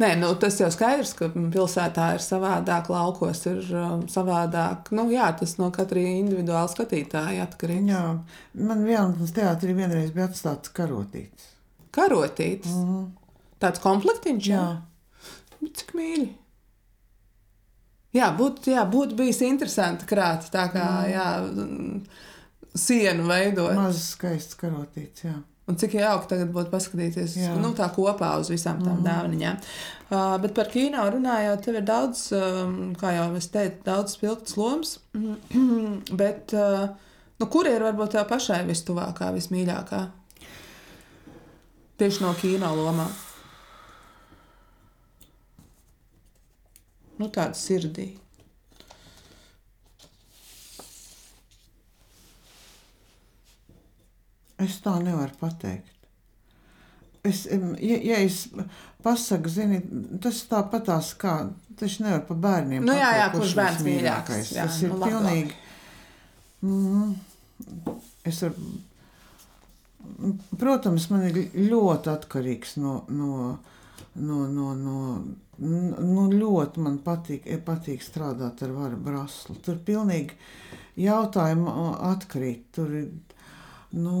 Nē, 0.00 0.14
nu, 0.18 0.30
tas 0.40 0.56
jau 0.58 0.70
skaidrs, 0.74 1.12
ka 1.18 1.28
pilsētā 1.34 2.08
ir 2.16 2.24
savādāk, 2.24 2.88
laukos 2.90 3.44
ir 3.50 3.60
um, 3.76 4.06
savādāk. 4.10 4.90
Nu, 4.96 5.06
jā, 5.12 5.28
tas 5.38 5.56
no 5.60 5.70
katra 5.74 6.02
individuāla 6.02 6.70
skatītāja 6.72 7.46
atkarīgs. 7.46 7.92
Jā, 7.92 8.02
man 8.58 8.84
vienā 8.88 9.30
teātrī 9.36 9.76
vienreiz 9.76 10.10
bija 10.16 10.30
atstāts 10.30 10.72
karotītis. 10.74 11.52
Karotītis? 11.94 12.74
Mm 12.74 12.88
-hmm. 12.88 13.06
Tāds 13.60 13.82
komplektiņš? 13.82 14.48
Jā. 14.48 14.66
jā. 15.60 15.70
Cik 15.78 15.94
mīļi. 15.98 16.28
Jā, 18.16 18.30
būtu 18.36 18.72
būt 18.92 19.14
bijis 19.18 19.42
interesanti 19.44 20.06
krāt 20.08 20.48
tā 20.50 20.68
kā, 20.72 20.86
mm. 21.02 21.10
jā, 21.12 21.26
sienu 22.76 23.28
veidot. 23.28 23.72
Mazs 23.78 24.14
skaists 24.16 24.58
karotīts, 24.58 25.24
jā. 25.26 25.36
Un 25.68 25.76
cik 25.76 25.98
jauki 25.98 26.30
tagad 26.30 26.52
būtu 26.54 26.70
paskatīties 26.72 27.34
jā. 27.42 27.50
nu, 27.60 27.74
tā 27.76 27.90
kopā 27.92 28.30
uz 28.40 28.48
visām 28.48 28.78
tām 28.80 29.02
mm. 29.02 29.04
dāvanām. 29.04 29.58
Uh, 30.08 30.38
bet 30.40 30.54
par 30.56 30.70
kino 30.72 31.02
runājot, 31.12 31.60
tev 31.66 31.76
ir 31.76 31.84
daudz, 31.84 32.22
um, 32.32 32.78
kā 32.96 33.12
jau 33.12 33.26
es 33.36 33.50
teicu, 33.52 33.82
daudz 33.84 34.14
spilgtas 34.16 34.56
lomas. 34.56 34.94
bet 36.22 36.54
uh, 36.56 36.86
nu, 37.36 37.50
kur 37.52 37.68
ir 37.68 37.84
varbūt 37.84 38.16
tā 38.16 38.24
pašai 38.30 38.62
vistuvākā, 38.70 39.28
vismīļākā? 39.36 40.00
Tieši 42.00 42.24
no 42.24 42.32
kino 42.40 42.72
lomām. 42.78 43.12
Nu, 47.18 47.28
tāda 47.34 47.58
sirdī. 47.58 48.12
Es 54.58 54.80
tā 54.82 54.96
nevaru 55.02 55.34
pateikt. 55.40 55.94
Es, 57.26 57.44
ja, 57.46 57.98
ja 57.98 58.18
es 58.24 58.46
pasaku, 59.04 59.50
zini, 59.52 59.80
tas 60.22 60.40
tāpatās 60.50 61.12
kā, 61.18 61.34
tas 61.78 61.98
nevar 62.02 62.22
pa 62.28 62.36
bērniem. 62.38 62.86
Nu, 62.86 62.94
jā, 62.96 63.10
jā, 63.20 63.30
kurš 63.34 63.54
bērns 63.58 63.86
mīļākais. 63.86 64.52
Jā, 64.56 64.68
tas 64.68 64.78
ir 64.82 64.94
nu, 64.94 65.00
pilnīgi. 65.02 65.56
Mm, 66.66 67.10
es 68.26 68.40
ar, 68.46 68.54
protams, 70.58 71.08
man 71.12 71.26
ir 71.28 71.42
ļoti 71.68 72.12
atkarīgs 72.14 72.78
no, 72.82 73.02
no, 73.10 73.58
no, 74.14 74.46
no, 74.46 74.72
no 74.78 74.96
nu, 75.58 76.26
ļoti 76.32 76.82
man 76.84 76.98
patīk, 77.04 77.48
patīk 77.66 78.02
strādāt 78.04 78.62
ar 78.66 78.74
varu 78.74 78.98
braslu. 79.02 79.58
Tur 79.64 79.80
pilnīgi 79.84 80.38
jautājumi 81.02 81.74
atkrīt. 82.10 82.68
Tur 82.74 82.94
ir 82.94 83.08
Nu, 83.92 84.18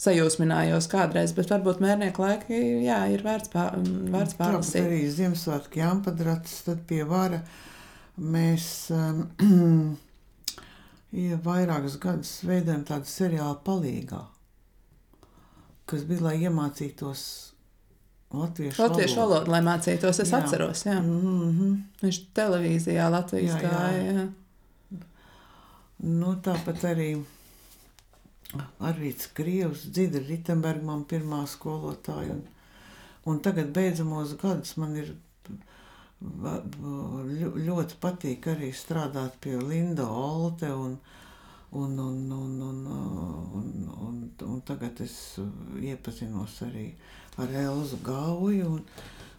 sajūsminājos 0.02 0.88
kādreiz. 0.92 1.36
Bet 1.36 1.52
varbūt 1.52 1.84
mērnieku 1.84 2.24
laiki 2.24 2.62
jā, 2.86 3.02
ir 3.14 3.26
vērts, 3.26 3.52
pār, 3.54 3.78
vērts 4.16 4.40
pārlasīt. 4.40 4.80
Tāpat 4.80 4.90
arī 4.90 5.04
Ziemassvētku 5.18 5.82
jāmpadrats, 5.84 6.58
tad 6.70 6.82
pie 6.90 7.04
vara 7.10 7.44
mēs 8.16 8.70
um, 8.96 9.26
ja 11.12 11.38
vairākus 11.44 12.00
gadus 12.02 12.38
veidojam 12.48 12.84
tādu 12.88 13.10
seriālu 13.10 13.60
palīgā, 13.66 14.22
kas 15.86 16.06
bija, 16.10 16.22
lai 16.30 16.38
iemācītos 16.48 17.26
latviešu, 18.34 18.82
latviešu 18.82 19.20
valodu. 19.20 19.52
lai 19.52 19.62
mācītos. 19.66 20.20
Es 20.24 20.32
jā. 20.32 20.42
atceros, 20.42 20.86
jā. 20.86 21.00
Mm 21.02 21.52
-hmm. 21.60 21.78
Viņš 22.02 22.20
televīzijā 22.34 23.10
Latvijas 23.12 23.54
jā, 23.54 23.62
gāja. 23.62 24.14
Jā. 24.14 24.28
Nu, 25.98 26.36
tāpat 26.36 26.84
arī 26.84 27.24
Arvīts 28.80 29.30
Krievs, 29.34 29.86
Dzidra 29.92 30.24
Ritenberga, 30.28 30.84
man 30.86 31.06
pirmā 31.06 31.46
skolotāja. 31.48 32.32
Un, 32.32 32.44
un 33.26 33.40
tagad 33.40 33.72
beidzamos 33.74 34.36
gadus 34.42 34.78
man 34.78 34.96
ir 34.96 35.16
ļoti 36.22 37.98
patīk 38.00 38.48
arī 38.48 38.72
strādāt 38.74 39.36
pie 39.42 39.58
Linda 39.60 40.08
Olte 40.08 40.72
un, 40.74 40.98
un, 41.72 42.00
un, 42.00 42.32
un, 42.32 42.62
un, 42.62 42.88
un, 42.88 43.90
un, 44.08 44.32
un 44.48 44.62
tagad 44.62 45.02
es 45.02 45.38
iepazinos 45.82 46.62
arī 46.64 46.94
ar 47.38 47.52
Elzu 47.52 48.00
Gauju. 48.04 48.70
Un, 48.78 48.86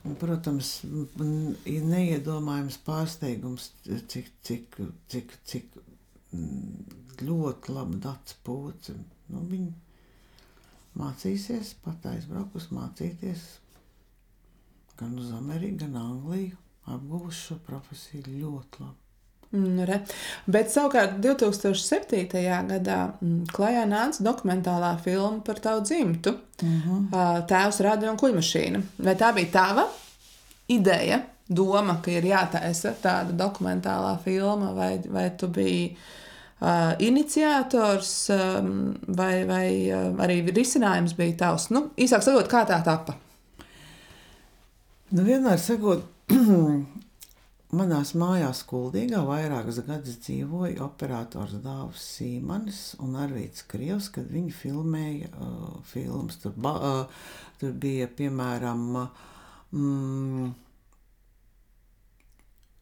un, 0.04 0.14
protams, 0.20 0.84
ir 1.64 1.82
neiedomājams 1.88 2.78
pārsteigums, 2.84 3.72
cik, 4.08 4.30
cik, 4.42 4.76
cik, 5.08 5.32
cik 5.44 5.80
ļoti 7.24 7.72
labi 7.72 8.02
dats 8.04 8.36
pūci. 8.44 8.94
Nu, 9.32 9.40
viņi 9.48 9.72
mācīsies, 11.00 11.74
pat 11.82 12.04
aizbraukus 12.12 12.68
mācīties 12.70 13.48
gan 14.96 15.18
uz 15.18 15.32
Ameriku, 15.34 15.82
gan 15.82 15.96
Angliju 16.00 16.65
apguvuši 16.86 17.42
šo 17.48 17.58
profesiju 17.66 18.22
ļoti 18.40 18.82
labi. 18.84 19.02
Mm, 19.56 19.84
re. 19.86 20.00
Bet 20.50 20.72
savukārt 20.72 21.20
2007. 21.22 22.26
gadā 22.68 22.98
mm, 23.20 23.46
klajā 23.54 23.84
nāca 23.88 24.24
dokumentālā 24.26 24.96
filma 25.04 25.40
par 25.46 25.60
tavu 25.62 25.84
dzimtu, 25.86 26.34
mm 26.62 26.82
-hmm. 26.86 27.46
Tēvs, 27.46 27.80
radio 27.80 28.10
un 28.10 28.18
kuģmašīna. 28.18 28.82
Vai 28.98 29.14
tā 29.14 29.32
bija 29.34 29.52
tava 29.52 29.86
ideja, 30.68 31.20
doma, 31.48 32.00
ka 32.02 32.10
ir 32.10 32.24
jātaisa 32.24 32.94
tāda 33.02 33.32
dokumentālā 33.32 34.18
filma, 34.24 34.72
vai, 34.72 35.00
vai 35.08 35.30
tu 35.38 35.48
biji 35.48 35.96
uh, 36.60 36.92
iniciators, 36.98 38.30
um, 38.30 38.96
vai, 39.06 39.44
vai 39.44 39.90
uh, 39.92 40.16
arī 40.24 40.40
risinājums 40.50 41.14
bija 41.16 41.36
tavs? 41.36 41.70
Nu, 41.70 41.90
īsāk 41.96 42.22
sakot, 42.22 42.48
kā 42.50 42.66
tā 42.66 42.82
tapa? 42.84 43.14
Nu, 45.10 45.22
vienmēr 45.22 45.58
sakot, 45.58 46.02
Manās 47.76 48.10
mājās 48.18 48.64
Kuldīgā 48.66 49.20
vairākus 49.26 49.78
gadus 49.86 50.16
dzīvoja 50.24 50.80
operators 50.82 51.54
Dāvs 51.62 52.02
Sīmanis 52.16 52.80
un 53.02 53.14
Arvīts 53.20 53.62
Krievs, 53.70 54.08
kad 54.14 54.26
viņi 54.32 54.54
filmēja 54.54 55.30
uh, 55.30 55.76
filmas. 55.86 56.40
Tur, 56.42 56.54
ba, 56.58 56.72
uh, 56.74 57.28
tur 57.60 57.74
bija, 57.78 58.08
piemēram, 58.10 58.82
mm, 59.78 60.48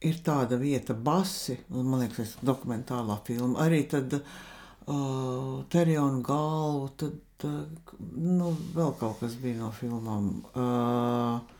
ir 0.09 0.21
tāda 0.25 0.57
vieta 0.61 0.97
Basi, 0.97 1.59
man 1.69 2.01
liekas, 2.01 2.37
dokumentālā 2.45 3.19
filma. 3.27 3.67
Arī 3.67 3.83
tad 3.91 4.17
uh, 4.17 5.65
Terionu 5.69 6.23
galvu, 6.25 6.89
tad, 7.03 7.45
uh, 7.45 7.99
nu, 8.15 8.55
vēl 8.73 8.95
kaut 9.01 9.21
kas 9.21 9.37
bija 9.41 9.61
no 9.61 9.69
filmām. 9.75 10.31
Uh, 10.55 11.53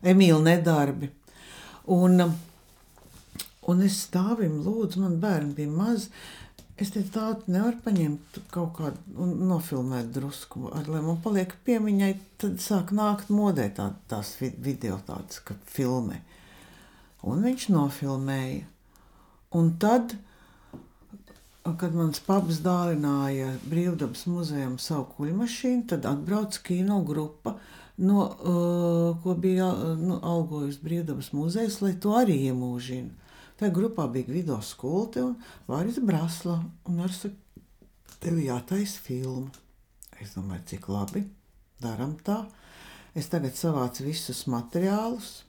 Emīļa 0.00 0.40
nedarbi. 0.40 1.10
Un, 1.90 2.22
un 3.66 3.82
es 3.82 3.96
stāvim, 4.06 4.60
lūdzu, 4.62 5.02
man 5.02 5.18
bērni 5.22 5.56
bija 5.56 5.72
mazi. 5.74 6.10
Es 6.80 6.94
te 6.94 7.02
tādu 7.04 7.50
nevaru 7.52 7.76
paņemt 7.84 8.38
kaut 8.54 8.70
kādu 8.78 9.18
un 9.20 9.34
nofilmēt 9.50 10.14
drusku, 10.14 10.70
ar, 10.72 10.86
lai 10.88 11.02
man 11.04 11.18
paliek 11.20 11.52
piemiņai. 11.66 12.14
Tad 12.40 12.62
sāk 12.64 12.94
nākt 12.96 13.28
modē 13.34 13.66
tā, 13.76 13.90
tās 14.08 14.32
video 14.40 14.96
tādas, 15.04 15.42
ka 15.44 15.58
filmē. 15.68 16.22
Un 17.28 17.44
viņš 17.44 17.66
nofilmēja. 17.74 18.64
Un 19.60 19.74
tad, 19.82 20.14
kad 21.66 21.98
mans 21.98 22.22
paps 22.24 22.62
dāvināja 22.64 23.50
Brīvdabas 23.66 24.24
muzejam 24.30 24.78
savu 24.80 25.08
kuļmašīnu, 25.18 25.84
tad 25.90 26.08
atbrauc 26.08 26.56
kino 26.64 27.02
grupa 27.04 27.58
no, 28.00 28.26
uh, 28.26 29.22
ko 29.22 29.34
bija 29.36 29.68
uh, 29.70 29.98
nu, 29.98 30.18
algojusi 30.24 30.80
Brīvdabas 30.84 31.32
muzejs, 31.36 31.80
lai 31.84 31.94
to 32.00 32.14
arī 32.16 32.38
iemūžina. 32.48 33.12
Tajā 33.60 33.74
grupā 33.76 34.06
bija 34.08 34.28
Gvido 34.30 34.56
Skulte 34.64 35.20
un 35.20 35.34
Vāris 35.68 36.00
Brasla, 36.00 36.56
un 36.88 37.02
ar 37.04 37.12
saka, 37.12 37.36
tev 38.20 38.40
jātaisa 38.40 39.02
filma. 39.04 39.50
Es 40.20 40.32
domāju, 40.36 40.64
cik 40.72 40.88
labi, 40.92 41.24
daram 41.80 42.16
tā. 42.24 42.42
Es 43.16 43.28
tagad 43.28 43.56
savācu 43.58 44.06
visus 44.06 44.46
materiālus. 44.48 45.42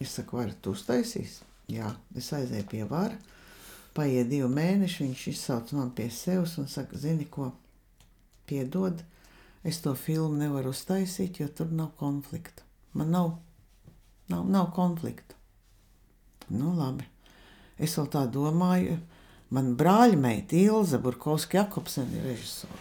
Es 0.00 0.14
saku, 0.16 0.38
varat 0.38 0.66
uztaisīs? 0.70 1.40
Jā, 1.68 1.90
es 2.16 2.30
aizēju 2.32 2.68
pie 2.70 2.84
vara. 2.88 3.16
Paiet 3.96 4.28
divi 4.30 4.48
mēneši, 4.52 5.08
viņš 5.08 5.24
izsauc 5.32 5.72
man 5.76 5.90
pie 5.96 6.06
sevis 6.14 6.54
un 6.60 6.68
saka, 6.70 6.96
zini 6.96 7.26
ko, 7.28 7.50
piedod, 8.48 9.00
es 9.64 9.80
to 9.82 9.94
filmu 9.98 10.38
nevaru 10.38 10.72
uztaisīt, 10.74 11.40
jo 11.42 11.48
tur 11.48 11.72
nav 11.74 11.92
konflikta. 12.00 12.64
Man 12.92 13.10
nav, 13.14 13.32
nav, 14.28 14.46
nav 14.48 14.70
konflikta. 14.76 15.36
Nu, 16.48 16.72
labi. 16.76 17.06
Es 17.78 17.94
vēl 17.98 18.08
tā 18.10 18.24
domāju, 18.32 18.96
man 19.54 19.74
brāļa 19.78 20.18
meita 20.18 20.56
Ilze 20.58 20.98
Burkovska 21.02 21.60
Jakobsen 21.60 22.08
ir 22.16 22.24
režisora. 22.32 22.80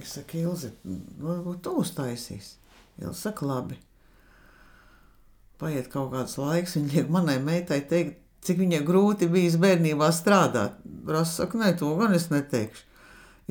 Es 0.00 0.14
saku, 0.16 0.42
Ilze, 0.42 0.72
varbūt 1.20 1.62
tu 1.64 1.74
uztaisīs. 1.82 2.56
Ilze 3.00 3.18
saka, 3.18 3.46
labi. 3.48 3.78
Paiet 5.60 5.88
kaut 5.92 6.12
kāds 6.14 6.38
laiks, 6.40 6.76
viņa 6.78 6.94
liek 6.96 7.10
manai 7.12 7.38
meitai 7.42 7.82
teikt, 7.88 8.18
cik 8.42 8.58
viņai 8.58 8.80
grūti 8.86 9.28
bijis 9.30 9.58
bērnībā 9.62 10.08
strādāt. 10.14 10.80
Rasa 11.06 11.42
saka, 11.42 11.60
nē, 11.60 11.74
to 11.78 11.92
gan 12.00 12.14
es 12.16 12.28
neteikšu. 12.32 12.88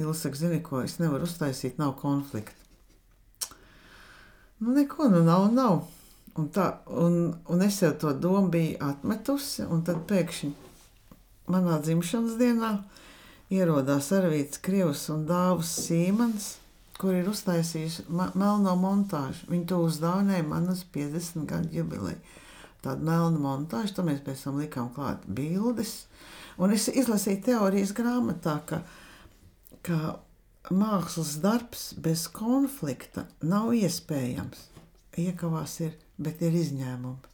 Ilga 0.01 0.17
saka, 0.17 0.41
zini, 0.41 0.61
ko 0.65 0.81
es 0.85 0.97
nevaru 1.01 1.29
uztaisīt, 1.29 1.77
nav 1.81 1.95
konflikta. 2.01 2.57
Nu, 4.61 4.73
neko 4.75 5.09
nu 5.09 5.23
nav, 5.25 5.47
nav. 5.53 5.83
Un, 6.37 6.47
tā, 6.53 6.67
un, 6.87 7.33
un 7.51 7.63
es 7.65 7.81
jau 7.81 7.91
to 7.99 8.13
domu 8.13 8.51
biju 8.53 8.77
atmetusi, 8.85 9.65
un 9.67 9.81
tad 9.87 10.03
pēkšņi 10.09 10.51
manā 11.51 11.79
dzimšanas 11.83 12.37
dienā 12.39 12.69
ierodās 13.51 14.11
Arvīts 14.15 14.61
Krievs 14.63 15.07
un 15.11 15.25
Dāvs 15.27 15.73
Sīmans, 15.87 16.53
kur 17.01 17.17
ir 17.17 17.27
uztaisījuši 17.31 18.05
melno 18.13 18.75
montāžu. 18.79 19.49
Viņi 19.51 19.67
to 19.71 19.81
uzdāvināja 19.87 20.45
man 20.47 20.69
uz 20.71 20.85
50 20.93 21.49
gadu 21.49 21.81
jubileju. 21.81 22.21
Tāda 22.81 23.03
melna 23.05 23.41
montāža, 23.41 23.97
tad 23.97 24.07
mēs 24.07 24.21
pēc 24.25 24.45
tam 24.45 24.61
likām 24.61 24.89
klāt 24.95 25.25
bildes. 25.25 26.05
Un 26.61 26.73
es 26.75 26.87
izlasīju 26.89 27.43
teorijas 27.49 27.93
grāmatā, 27.97 28.59
ka 28.69 28.81
ka 29.85 30.19
mākslas 30.69 31.35
darbs 31.41 31.91
bez 31.97 32.27
konflikta 32.31 33.25
nav 33.41 33.73
iespējams. 33.75 34.69
Iekavās 35.19 35.79
ir, 35.83 35.95
bet 36.21 36.41
ir 36.45 36.55
izņēmumi. 36.55 37.31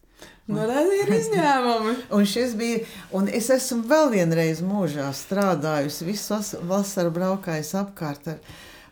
Nu, 0.47 0.63
redz, 0.65 0.93
ir 0.95 1.11
izņēmumi. 1.13 1.93
un 2.15 2.25
šis 2.25 2.55
bija, 2.57 2.79
un 3.13 3.27
es 3.29 3.51
esmu 3.53 3.83
vēl 3.89 4.09
vienreiz 4.15 4.63
mūžā 4.65 5.09
strādājusi, 5.13 6.07
visu 6.07 6.39
vasaru 6.69 7.11
braukājusi 7.13 7.75
apkārt 7.77 8.31
ar 8.33 8.39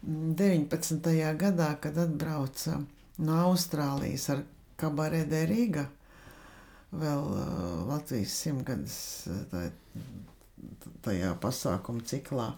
19. 0.06 1.00
Mm, 1.00 1.40
gadā, 1.40 1.72
kad 1.82 1.98
atbrauca 1.98 2.82
no 3.24 3.40
Austrālijas 3.48 4.28
ar 4.36 4.44
kabaredē 4.78 5.46
Rīga, 5.50 5.88
vēl 6.96 7.24
uh, 7.32 7.48
Latvijas 7.88 8.36
simtgadus 8.44 9.00
tā, 9.50 9.66
tajā 11.08 11.34
pasākuma 11.42 12.06
ciklā 12.06 12.52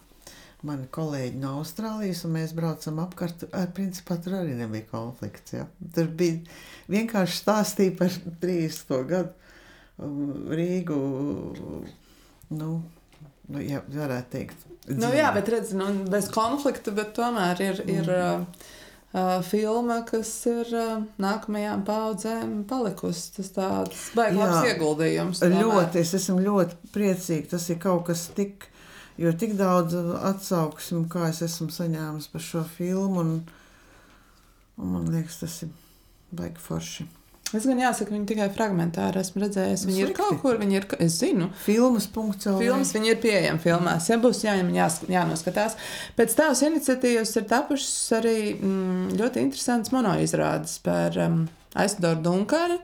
mani 0.65 0.87
kolēģi 0.93 1.37
no 1.41 1.57
Austrālijas, 1.59 2.23
un 2.25 2.33
mēs 2.37 2.53
braucam 2.57 3.01
apkārt. 3.03 3.45
Ar, 3.55 3.69
principā 3.77 4.17
tur 4.21 4.39
arī 4.39 4.55
nebija 4.57 4.87
konflikts. 4.89 5.53
Ja? 5.53 5.67
Tur 5.95 6.09
bija 6.17 6.39
vienkārši 6.91 7.41
stāstīja 7.43 7.97
par 7.99 8.15
30. 8.41 8.95
gadu 9.11 9.33
um, 10.01 10.47
Rīgu. 10.49 10.97
Nu, 12.57 12.71
nu, 13.51 13.61
jā, 13.61 13.83
varētu 13.93 14.33
teikt. 14.33 14.65
Dzīvi. 14.87 14.99
Nu, 15.03 15.11
jā, 15.13 15.29
bet 15.35 15.51
redz, 15.51 15.75
nu, 15.77 15.91
bez 16.09 16.31
konflikta, 16.33 16.95
bet 16.95 17.13
tomēr 17.17 17.63
ir. 17.69 17.85
ir 17.85 18.03
mm. 18.07 18.49
uh, 18.49 18.75
Uh, 19.17 19.39
filma, 19.41 20.01
kas 20.03 20.29
ir 20.51 20.67
uh, 20.75 20.97
nākamajām 21.23 21.85
paudzēm 21.87 22.49
palikusi. 22.67 23.29
Tas 23.37 23.53
tāds 23.55 24.01
baigs 24.13 24.67
ieguldījums. 24.67 25.39
Tomēr. 25.39 25.63
Ļoti, 25.63 26.01
es 26.03 26.11
esmu 26.19 26.43
ļoti 26.43 26.91
priecīga. 26.91 27.53
Tas 27.53 27.69
ir 27.71 27.79
kaut 27.81 28.03
kas 28.09 28.25
tik 28.35 28.67
Jo 29.17 29.33
tik 29.33 29.55
daudz 29.57 29.95
atsauksmu, 29.97 31.07
kā 31.09 31.31
es 31.31 31.41
esmu 31.45 31.71
saņēmis 31.73 32.29
par 32.29 32.43
šo 32.43 32.63
filmu, 32.77 33.23
un, 33.23 33.31
un 34.77 34.91
man 34.93 35.07
liekas, 35.13 35.39
tas 35.41 35.61
ir 35.65 35.71
baigi 36.37 36.61
forši. 36.61 37.07
Es 37.55 37.63
gan 37.63 37.79
jāsaka, 37.79 38.11
viņi 38.11 38.27
tikai 38.27 38.49
fragmentāri 38.51 39.21
esmu 39.21 39.45
redzējis. 39.45 39.85
Viņi 39.87 40.01
Slikti. 40.01 40.11
ir 40.11 40.17
kaut 40.17 40.41
kur, 40.41 40.57
viņi 40.59 40.75
ir, 40.81 40.87
es 41.05 41.15
zinu. 41.21 41.47
Filmas 41.63 42.09
punkts. 42.11 42.49
Filmas 42.59 42.91
viņi 42.95 43.13
ir 43.13 43.21
pieejami 43.23 43.63
filmās. 43.63 44.09
Ja 44.11 44.17
būs 44.19 44.41
jāņem, 44.43 44.73
jās, 44.75 44.99
jānoskatās. 45.07 45.77
Pēc 46.19 46.35
tavas 46.35 46.63
iniciatīvas 46.67 47.31
ir 47.39 47.47
tapušas 47.47 48.17
arī 48.19 48.35
mm, 48.57 49.15
ļoti 49.21 49.45
interesants 49.45 49.93
monoizrādes 49.95 50.75
par 50.83 51.15
um, 51.23 51.45
Aizdoru 51.79 52.19
Dunkānu. 52.25 52.81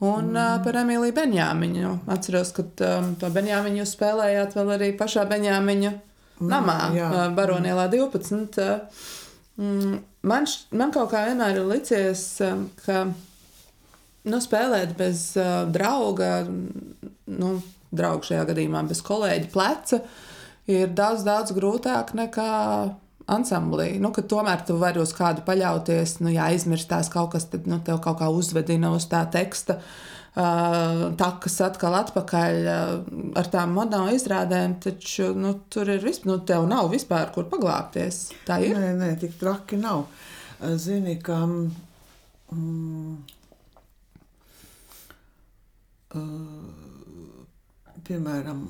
Un 0.00 0.30
mm. 0.32 0.36
uh, 0.36 0.60
par 0.64 0.78
Emīliju 0.80 1.12
Benjāmiņu. 1.16 1.90
Atceros, 2.14 2.54
ka 2.56 2.64
um, 2.88 3.10
to 3.20 3.28
Benjāmiņu 3.34 3.84
spēlējāt 3.88 4.56
vēl 4.56 4.76
arī 4.78 4.92
pašā 4.96 5.26
Benjāmiņa 5.28 5.90
mm, 5.92 6.46
namā, 6.48 6.76
uh, 6.94 7.18
Baronielā 7.36 7.84
12. 7.92 8.56
Uh, 8.64 9.98
man, 10.24 10.48
man 10.72 10.94
kaut 10.94 11.12
kā 11.12 11.26
vienmēr 11.28 11.60
ir 11.60 11.68
licies, 11.68 12.24
uh, 12.46 12.64
ka 12.80 13.04
nu, 13.10 14.40
spēlēt 14.40 14.96
bez 14.96 15.34
uh, 15.36 15.68
drauga, 15.68 16.32
nu, 16.48 17.52
drauga 17.92 18.30
šajā 18.30 18.48
gadījumā 18.54 18.86
bez 18.88 19.04
kolēģa 19.04 19.52
pleca, 19.52 20.00
ir 20.70 20.96
daudz, 20.96 21.28
daudz 21.28 21.52
grūtāk 21.56 22.14
nekā 22.16 22.50
ansamblī. 23.30 23.94
Nu, 24.02 24.12
tomēr 24.12 24.64
tu 24.66 24.76
vari 24.80 25.00
uz 25.02 25.12
kādu 25.16 25.44
paļauties, 25.46 26.18
nu, 26.24 26.30
ja 26.34 26.50
aizmirstās 26.50 27.10
kaut 27.12 27.32
kas, 27.34 27.48
tad 27.52 27.68
nu, 27.70 27.80
tev 27.86 28.00
kaut 28.04 28.20
kā 28.20 28.30
uzvedina 28.32 28.92
uz 28.96 29.08
tā 29.10 29.24
teksta. 29.32 29.80
Uh, 30.30 31.08
takas 31.18 31.56
atkal 31.66 31.96
atpakaļ 31.98 32.58
uh, 32.70 32.92
ar 33.40 33.48
tām 33.50 33.72
monētu 33.74 34.14
izrādēm, 34.14 34.76
taču 34.84 35.32
nu, 35.34 35.56
tur 35.72 35.90
ir 35.90 36.04
vispār, 36.04 36.30
nu, 36.30 36.36
tev 36.46 36.68
nav 36.70 36.86
vispār 36.92 37.32
kur 37.34 37.48
paglāpties. 37.50 38.28
Tā 38.46 38.60
ir. 38.62 38.78
Nē, 38.78 38.92
nē, 39.00 39.10
tik 39.18 39.34
traki 39.40 39.80
nav. 39.80 40.06
Zini, 40.78 41.16
ka 41.24 41.40
mm, 42.54 43.16
Uh, 46.10 47.46
piemēram, 48.02 48.64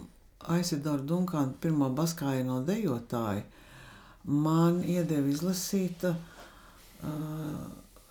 Aizidora 0.52 1.00
Dunkāna 1.00 1.54
pirmo 1.60 1.86
baskājienu 1.96 2.50
no 2.50 2.56
dejotāja, 2.66 3.46
man 4.24 4.82
iedeva 4.84 5.28
izlasīt 5.30 6.04
uh, 6.08 6.16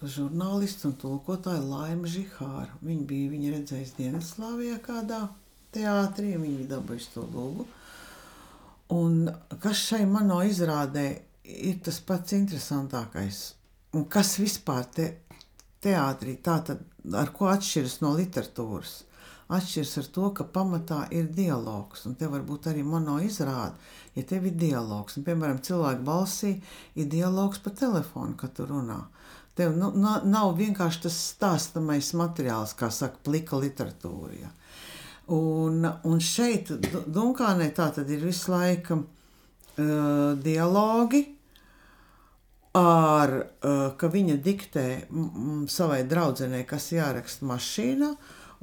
žurnālistu 0.02 0.90
un 0.90 0.96
tulkotāju 1.02 1.66
Laima 1.70 2.10
Žihāra. 2.10 2.72
Viņa 2.82 3.06
bija 3.10 3.34
viņa 3.34 3.54
redzējusi 3.58 3.98
Dienvidslāvijā 3.98 4.80
kādā 4.86 5.22
teātrī, 5.76 6.36
viņa 6.38 6.58
bija 6.64 6.72
dabūjusi 6.76 7.14
to 7.16 7.26
lūgu. 7.34 7.68
Un 8.96 9.28
kas 9.62 9.84
šai 9.92 10.06
manā 10.10 10.42
izrādē 10.50 11.06
ir 11.44 11.82
tas 11.86 12.00
pats 12.02 12.34
interesantākais? 12.38 13.42
Un 13.94 14.08
kas 14.10 14.38
vispār 14.42 14.88
te, 14.94 15.12
teātrī 15.84 16.40
tā 16.46 16.58
tad 16.66 16.82
ar 17.16 17.30
ko 17.36 17.50
atšķiras 17.52 18.00
no 18.02 18.16
literatūras? 18.18 18.96
Atšķiras 19.50 19.96
ar 20.02 20.10
to, 20.14 20.30
ka 20.38 20.46
pamatā 20.54 21.00
ir 21.16 21.30
dialogs. 21.34 22.06
Un 22.06 22.16
te 22.20 22.30
var 22.30 22.44
būt 22.46 22.70
arī 22.70 22.84
mono 22.86 23.18
izrāde, 23.24 23.74
ja 24.16 24.24
tev 24.30 24.46
ir 24.50 24.58
dialogs. 24.60 25.18
Un, 25.18 25.26
piemēram, 25.26 25.62
cilvēku 25.66 26.06
balsī 26.06 26.54
ir 26.96 27.10
dialogs 27.10 27.62
pa 27.64 27.74
telefonu, 27.74 28.38
kad 28.38 28.54
tu 28.58 28.68
runā. 28.70 29.02
Tev 29.58 29.74
nu, 29.76 29.90
nav 29.98 30.54
vienkārši 30.56 31.04
tas 31.08 31.18
stāstamais 31.34 32.14
materiāls, 32.16 32.76
kā 32.80 32.92
saka, 32.94 33.20
plika 33.26 33.60
literatūra. 33.60 34.38
Ja. 34.38 34.54
Un, 35.36 35.84
un 35.84 36.22
šeit, 36.24 36.72
Dunkānē, 37.10 37.68
tā 37.76 37.90
tad 37.94 38.10
ir 38.10 38.24
visu 38.24 38.54
laiku 38.54 39.02
uh, 39.02 40.38
dialogi, 40.42 41.26
ar, 42.80 43.34
uh, 43.36 43.84
ka 43.98 44.10
viņa 44.14 44.38
diktē 44.46 44.86
savai 45.70 46.04
draudzenei, 46.10 46.64
kas 46.70 46.92
jāraksta 46.94 47.50
mašīnā, 47.50 48.14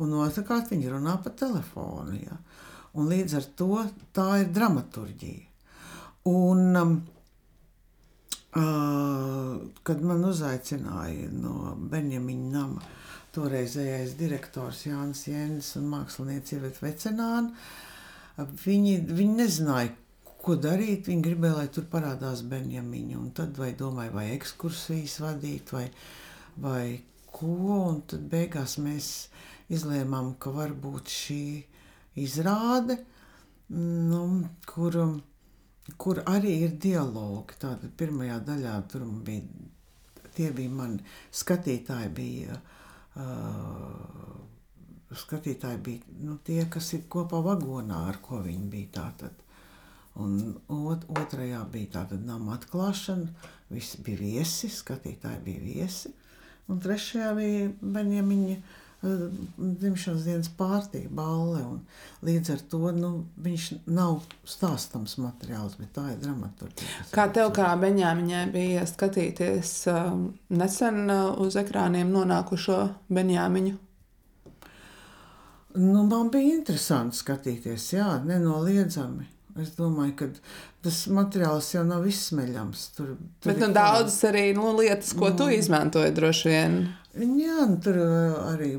un 0.03 0.15
otrkārt 0.21 0.73
viņi 0.73 0.93
runā 0.93 1.17
pa 1.25 1.33
telefonu. 1.33 2.17
Ja? 2.21 2.39
Un 2.97 3.11
līdz 3.13 3.37
ar 3.39 3.51
to 3.59 3.83
tā 4.17 4.29
ir 4.43 4.53
dramaturģija. 4.57 5.45
Un, 6.27 6.63
um, 6.81 6.95
uh, 8.59 9.53
kad 9.87 10.03
man 10.03 10.25
uzaicināja 10.27 11.31
no 11.33 11.77
Benjamina 11.91 12.61
nama 12.61 12.89
toreizējais 13.37 14.17
direktors 14.19 14.87
Jānis 14.89 15.27
Jēnis 15.29 15.75
un 15.79 15.91
mākslinieci 15.93 16.57
Iveta 16.57 16.87
Vecenāna, 16.87 17.53
viņi, 18.65 18.97
viņi 19.13 19.39
nezināja, 19.39 19.93
ko 20.47 20.57
darīt. 20.61 21.11
Viņi 21.11 21.25
gribēja, 21.27 21.59
lai 21.61 21.69
tur 21.73 21.89
parādās 21.91 22.45
Benjamīņa. 22.47 23.23
Tad 23.37 23.59
vai 23.61 23.73
domāja, 23.79 24.15
vai 24.15 24.29
ekskursijas 24.37 25.19
vadīt, 25.25 25.73
vai, 25.75 25.87
vai 26.63 26.85
ko. 27.35 27.57
Un 27.91 28.03
tad 28.11 28.27
beigās 28.33 28.79
mēs 28.83 29.11
izlēmām, 29.73 30.35
ka 30.41 30.53
varbūt 30.55 31.11
šī 31.11 31.43
izrāde, 32.23 32.99
nu, 33.75 34.23
kur, 34.69 34.99
kur 35.99 36.23
arī 36.31 36.55
ir 36.67 36.77
dialogi. 36.83 37.59
Tātad 37.63 37.95
pirmajā 37.99 38.39
daļā 38.47 38.77
tur 38.93 39.07
bija, 39.27 39.43
tie 40.37 40.51
bija 40.55 40.73
mani 40.73 41.01
skatītāji, 41.35 42.13
bija, 42.17 42.61
uh, 43.17 44.37
skatītāji 45.25 45.83
bija 45.89 46.21
nu, 46.23 46.39
tie, 46.47 46.63
kas 46.71 46.93
ir 46.97 47.09
kopā 47.11 47.43
vagonā, 47.45 48.07
ar 48.13 48.21
ko 48.23 48.41
viņi 48.45 48.71
bija 48.73 48.95
tātad. 49.01 49.43
Un 50.17 50.55
ot, 50.73 51.03
otrajā 51.13 51.61
bija 51.69 51.99
tāda 51.99 52.17
nama 52.17 52.55
atklāšana, 52.57 53.51
visi 53.69 54.01
bija 54.05 54.23
viesi, 54.23 54.71
skatītāji 54.73 55.43
bija 55.45 55.65
viesi. 55.65 56.15
Un 56.73 56.81
trešajā 56.83 57.35
bija 57.37 57.67
Benjamiņa 57.83 58.57
dzimšanas 59.57 60.27
dienas 60.27 60.51
pārtīk, 60.59 61.07
balle. 61.15 61.63
Līdz 62.27 62.53
ar 62.55 62.65
to 62.71 62.93
nu, 62.97 63.11
viņš 63.43 63.67
nav 63.87 64.21
stāstams 64.49 65.17
materiāls, 65.23 65.77
bet 65.81 65.93
tā 65.97 66.09
ir 66.13 66.21
dramaturgija. 66.25 67.07
Kā 67.15 67.29
tev, 67.35 67.53
kā 67.57 67.71
Beņāmiņai, 67.81 68.45
bija 68.55 68.87
skatīties 68.89 69.73
um, 69.93 70.29
nesen 70.55 71.05
uh, 71.07 71.33
uz 71.43 71.59
ekrāniem 71.61 72.11
nonākušo 72.15 72.81
Beņāmiņu? 73.13 73.77
Nu, 75.77 76.07
man 76.09 76.31
bija 76.33 76.57
interesanti 76.57 77.19
skatīties, 77.21 77.91
jā, 77.99 78.09
nenoliedzami. 78.25 79.36
Es 79.63 79.73
domāju, 79.79 80.13
ka 80.19 80.27
tas 80.85 81.01
materiāls 81.13 81.71
jau 81.73 81.83
nav 81.87 82.05
izsmeļams. 82.09 82.85
Tur, 82.97 83.15
tur 83.41 83.53
Bet 83.53 83.63
nu, 83.63 83.71
daudzas 83.77 84.19
arī 84.29 84.51
nu, 84.57 84.69
lietas, 84.77 85.15
ko 85.17 85.31
tu 85.33 85.49
mm. 85.49 85.57
izmantoji 85.57 86.15
droši 86.17 86.53
vien. 86.53 86.79
Jā, 87.17 87.65
nu, 87.71 87.79
tur 87.83 88.01
uh, 88.03 88.37
arī 88.53 88.75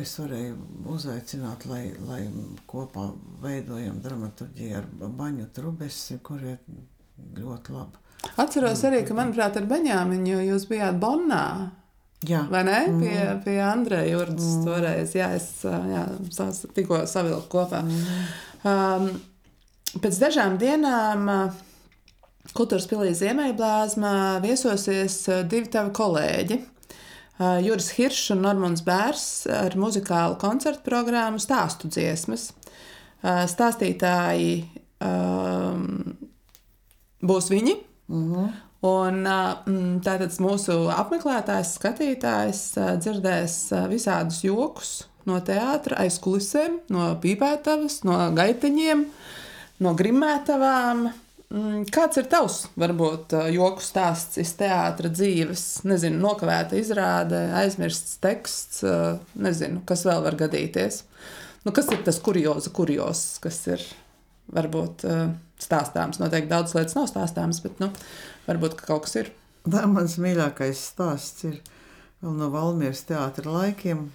es 0.00 0.16
varēju 0.18 0.56
uzaicināt, 0.94 1.68
lai, 1.70 1.84
lai 2.08 2.22
kopā 2.68 3.10
veidojam 3.44 4.00
dramaturgiju 4.02 4.80
ar 4.80 4.90
Baņu 5.06 5.50
Trubesi, 5.54 6.18
kur 6.24 6.42
ir 6.42 6.58
ļoti 7.36 7.76
labi. 7.76 8.02
Atceros 8.40 8.82
arī, 8.88 9.02
ka, 9.06 9.14
manuprāt, 9.14 9.58
ar 9.60 9.68
Beņāmiņu 9.70 10.40
jūs 10.48 10.66
bijāt 10.70 10.98
Bonnā. 11.00 11.44
Jā. 12.26 12.42
Vai 12.50 12.64
ne? 12.66 12.78
Mm. 12.88 13.00
Pie, 13.02 13.16
pie 13.44 13.56
Andreja 13.62 14.08
Jurdas 14.08 14.48
mm. 14.56 14.66
toreiz. 14.66 15.14
Jā, 15.14 15.30
es 15.36 15.48
jā, 15.62 16.02
tikko 16.74 17.04
savilku 17.10 17.46
kopā. 17.52 17.82
Mm. 17.84 18.28
Um, 18.66 19.10
pēc 20.02 20.20
dažām 20.20 20.58
dienām 20.60 21.28
Kultūras 22.56 22.86
pilī 22.88 23.10
Ziemeļblāzmā 23.16 24.38
viesosies 24.44 25.18
divi 25.50 25.70
tavi 25.72 25.92
kolēģi. 25.96 26.58
Juris 27.66 27.90
Hiršs 27.98 28.30
un 28.32 28.44
Normons 28.46 28.84
Bērs 28.86 29.24
ar 29.52 29.74
muzikālu 29.76 30.38
koncertu 30.40 30.86
programmu 30.86 31.42
stāstu 31.42 31.90
dziesmas. 31.92 32.48
Stāstītāji 33.22 34.62
um, 35.04 36.14
būs 37.20 37.50
viņi. 37.52 37.76
Mm 38.08 38.30
-hmm. 38.32 38.54
Un 38.86 40.00
tātad 40.04 40.30
mūsu 40.38 40.74
apmeklētājs, 40.92 41.74
skatītājs 41.78 42.62
dzirdēs 43.02 43.54
visādus 43.90 44.44
jokus 44.44 45.06
no 45.26 45.40
teātra 45.40 45.98
aizkulisēm, 46.04 46.78
no 46.94 47.08
pīpētavas, 47.22 48.04
no 48.06 48.18
gaiteņiem, 48.36 49.06
no 49.82 49.92
grimētavām. 49.96 51.06
Mm, 51.46 51.84
kāds 51.94 52.18
ir 52.18 52.26
tavs, 52.30 52.64
varbūt, 52.78 53.36
joku 53.54 53.84
stāsts 53.84 54.40
iz 54.42 54.50
teātra 54.58 55.10
dzīves? 55.12 55.66
Nezinu, 55.86 56.18
nokavēta 56.24 56.78
izrāde, 56.80 57.38
aizmirsts 57.60 58.16
teksts, 58.22 58.82
nezinu, 59.38 59.84
kas 59.86 60.02
vēl 60.08 60.24
var 60.26 60.38
gadīties. 60.40 61.04
Nu, 61.66 61.74
kas 61.74 61.90
ir 61.94 62.02
tas 62.06 62.18
kurioza, 62.22 62.72
kurios, 62.74 63.24
kas 63.42 63.60
ir 63.70 63.84
varbūt 64.54 65.06
stāstāms? 65.62 66.18
Noteikti 66.22 66.50
daudz 66.50 66.74
lietas 66.74 66.98
nav 66.98 67.08
stāstāmas, 67.10 67.62
bet 67.62 67.78
nu, 67.82 67.92
varbūt 68.50 68.78
ka 68.78 68.90
kaut 68.90 69.06
kas 69.06 69.18
ir. 69.22 69.32
Tā 69.66 69.82
mans 69.90 70.18
mīļākais 70.22 70.82
stāsts 70.92 71.46
ir 71.48 71.56
vēl 72.22 72.36
no 72.38 72.50
Valmieras 72.52 73.02
teātra 73.06 73.50
laikiem. 73.50 74.06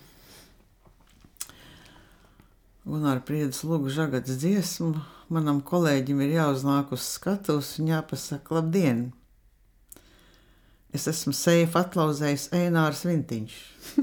Un 2.91 3.03
ar 3.05 3.19
priedes 3.23 3.59
lūgu 3.67 3.91
žagats 3.93 4.39
dziesmu 4.41 4.95
manam 5.31 5.61
kolēģim 5.63 6.21
ir 6.25 6.35
jāuznāk 6.35 6.91
uz 6.95 7.05
skatuves 7.15 7.77
un 7.79 7.91
jāpasaka 7.93 8.57
labdien! 8.57 9.11
Es 10.91 11.07
esmu 11.07 11.31
seifa 11.35 11.85
atlauzējis 11.85 12.49
Einārs 12.57 13.05
Vintiņš. 13.07 13.55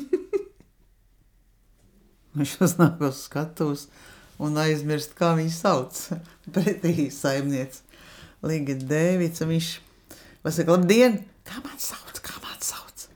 Viņš 2.38 2.54
uznāk 2.64 3.02
uz 3.04 3.20
skatuves 3.26 3.84
un 4.40 4.56
aizmirst, 4.62 5.12
kā 5.18 5.34
viņu 5.36 5.52
sauc. 5.52 6.00
Pretī 6.54 7.10
saimniece 7.12 7.84
Līga 8.46 8.78
Dēvica. 8.80 9.44
Viņš 9.50 9.72
pasaka, 10.46 10.78
labdien, 10.78 11.20
kā 11.44 11.60
man 11.60 11.76
sauc, 11.82 12.22
kā 12.24 12.40
man 12.40 12.60
sauc? 12.64 13.08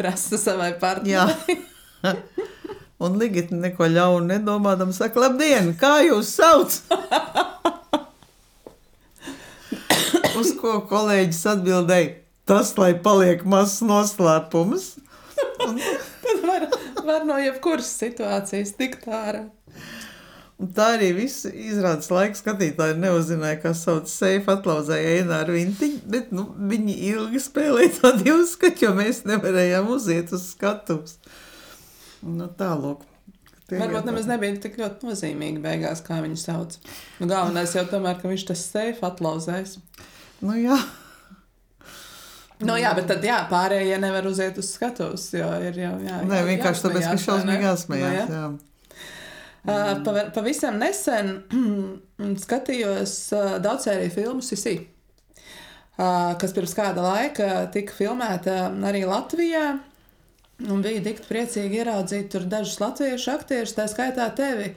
Prasa 0.00 0.40
savai 0.40 0.72
partnerim. 0.80 1.66
un 3.02 3.18
Ligita 3.20 3.54
neko 3.56 3.84
ļaunu 3.92 4.26
nedomādam 4.30 4.92
saka, 4.96 5.20
labdien, 5.26 5.66
kā 5.80 5.94
jūs 6.06 6.28
sauc? 6.38 6.70
Uz 10.40 10.48
ko 10.60 10.72
kolēģis 10.90 11.42
atbildēja, 11.54 12.08
tas, 12.48 12.68
lai 12.80 12.92
paliek 13.00 13.40
mazs 13.48 13.76
noslēpums. 13.86 14.84
Un... 15.66 15.72
Tad 16.26 16.38
var, 16.42 16.62
var 17.06 17.20
no 17.28 17.36
jebkuras 17.38 17.90
situācijas 18.00 18.72
tikt 18.78 19.02
ārā. 19.06 19.44
Un 20.56 20.70
tā 20.72 20.86
arī 20.94 21.10
viss 21.18 21.44
izrādās 21.44 22.08
laika 22.08 22.38
skatītāji 22.38 22.94
neuzzināja, 22.96 23.58
kas 23.60 23.82
sauc 23.84 24.08
seifu 24.08 24.54
atlauzēja 24.54 25.18
Eināru 25.18 25.52
Vintiņu, 25.58 25.98
bet 26.08 26.30
nu, 26.32 26.46
viņi 26.70 26.94
ilgi 27.10 27.42
spēlēja 27.44 27.90
to 27.98 28.12
divu 28.22 28.46
skatu, 28.48 28.86
jo 28.86 28.94
mēs 28.96 29.26
nevarējām 29.28 29.90
uziet 29.92 30.32
uz 30.32 30.46
skatuves. 30.54 31.18
Nu, 32.24 32.48
tālūk. 32.58 33.04
Varbūt 33.66 34.06
nemaz 34.06 34.28
nebija 34.30 34.60
tik 34.62 34.76
ļoti 34.78 35.08
nozīmīgi 35.08 35.62
beigās, 35.62 36.04
kā 36.06 36.20
viņu 36.22 36.38
sauc. 36.38 36.76
Nu, 37.18 37.26
galvenais 37.26 37.74
jau 37.74 37.82
tomēr, 37.90 38.20
ka 38.20 38.30
viņš 38.30 38.46
tas 38.52 38.62
seifu 38.62 39.08
atlauzēs. 39.08 39.80
Nu 40.46 40.54
jā. 40.60 40.78
Nu, 42.62 42.76
jā, 42.80 42.92
bet 42.96 43.10
tad 43.10 43.24
jā, 43.26 43.40
pārējie 43.50 43.98
nevar 44.00 44.28
uziet 44.30 44.56
uz 44.62 44.70
skatuves, 44.72 45.26
jo 45.36 45.48
ir 45.66 45.76
jau 45.82 45.96
jā. 46.00 46.22
Nē, 46.24 46.40
vienkārši 46.46 46.86
tāpēc, 46.86 47.08
ka 47.10 47.18
šausmīgi 47.20 47.66
jāsmējās. 47.66 48.30
Nu, 48.30 48.38
jā. 48.38 48.46
jā. 48.46 48.46
Mm. 49.66 50.30
Pavisam 50.34 50.78
nesen 50.78 51.32
skatījos 52.44 53.16
daudzsēriju 53.64 54.14
filmu 54.14 54.46
Sisi, 54.46 54.76
kas 55.98 56.54
pirms 56.54 56.74
kāda 56.78 57.02
laika 57.02 57.50
tika 57.74 57.96
filmēta 57.98 58.68
arī 58.86 59.02
Latvijā. 59.10 59.66
Un 60.64 60.84
bija 60.84 61.02
tik 61.04 61.24
priecīgi 61.28 61.82
ieraudzīt 61.82 62.30
tur 62.32 62.46
dažus 62.48 62.78
latviešu 62.80 63.32
aktierus, 63.34 63.74
tā 63.76 63.84
skaitā 63.92 64.30
tevi, 64.38 64.70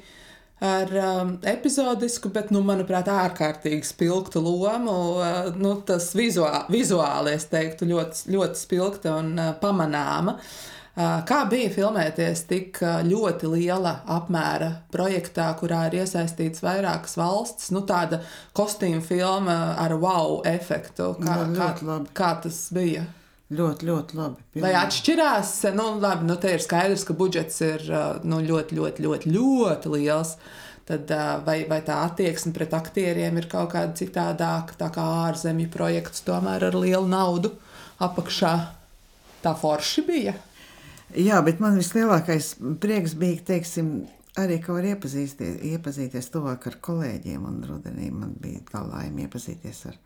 ar 0.60 0.92
um, 1.00 1.30
epizodisku, 1.48 2.32
bet, 2.36 2.50
nu, 2.52 2.60
manuprāt, 2.68 3.08
ārkārtīgi 3.08 3.88
spilgtu 3.88 4.44
lomu. 4.44 4.98
Uh, 5.22 5.54
nu, 5.56 5.78
tas 5.88 6.12
vizuāli, 6.20 6.82
vizuāli, 6.82 7.38
es 7.40 7.48
teiktu, 7.52 7.88
ļoti, 7.94 8.28
ļoti 8.36 8.60
spilgta 8.60 9.16
un 9.22 9.32
uh, 9.38 9.56
pamanāma. 9.62 10.36
Uh, 10.36 10.76
Kā 11.00 11.44
bija 11.48 11.70
filmēties 11.72 12.42
tik 12.50 12.80
ļoti 13.08 13.48
liela 13.54 14.02
apmēra 14.12 14.72
projektā, 14.92 15.46
kurā 15.60 15.86
ir 15.88 16.02
iesaistīts 16.02 16.64
vairākas 16.66 17.16
valstis? 17.20 17.70
Nu, 17.72 17.86
tāda 17.88 18.20
kostīma 18.58 19.00
filma 19.06 19.56
ar 19.80 19.96
wow 20.02 20.42
efektu. 20.50 21.14
Kā, 21.22 21.38
no, 21.46 21.56
kā, 21.56 21.70
labi. 21.88 22.12
kā 22.20 22.34
tas 22.44 22.60
bija? 22.76 23.06
Ļoti, 23.50 23.86
ļoti 23.90 24.18
labi. 24.18 24.44
Pilnīgi. 24.54 24.62
Vai 24.62 24.74
atšķirās? 24.78 25.54
Nu, 25.74 25.88
labi, 25.98 26.28
nu, 26.30 26.36
te 26.38 26.52
ir 26.54 26.62
skaidrs, 26.62 27.06
ka 27.08 27.16
budžets 27.18 27.62
ir 27.66 27.86
nu, 28.22 28.42
ļoti, 28.46 28.78
ļoti, 28.78 29.06
ļoti, 29.06 29.32
ļoti 29.34 29.94
liels. 29.96 30.36
Tad, 30.90 31.10
vai, 31.46 31.64
vai 31.70 31.80
tā 31.86 32.00
attieksme 32.08 32.54
pret 32.54 32.74
aktieriem 32.74 33.38
ir 33.38 33.46
kaut 33.50 33.72
kāda 33.74 33.94
citādāka, 33.98 34.78
tā 34.78 34.90
kā 34.94 35.06
ārzemju 35.28 35.70
projekts, 35.74 36.24
tomēr 36.26 36.66
ar 36.70 36.78
lielu 36.78 37.10
naudu 37.10 37.52
apakšā? 38.02 38.54
Tā 39.44 39.54
forši 39.58 40.06
bija. 40.08 40.34
Jā, 41.18 41.40
bet 41.46 41.62
man 41.62 41.78
vislielākais 41.78 42.56
prieks 42.82 43.16
bija, 43.18 43.42
teiksim, 43.54 43.92
arī, 44.38 44.60
ka 44.62 44.76
var 44.76 44.86
iepazīties, 44.92 45.62
iepazīties 45.72 46.30
tuvāk 46.34 46.68
ar 46.70 46.78
kolēģiem. 46.86 47.46
Un 47.50 47.64
rudenī 47.66 48.12
man 48.14 48.36
bija 48.42 48.62
tā 48.70 48.84
laime 48.86 49.26
iepazīties 49.26 49.86
ar, 49.90 49.98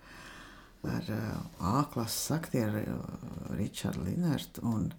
ar 0.89 1.09
uh, 1.13 1.77
A-klases 1.79 2.31
aktieru 2.35 2.83
uh, 2.93 3.55
Richardu 3.57 4.05
Linertu. 4.07 4.63
Un, 4.67 4.89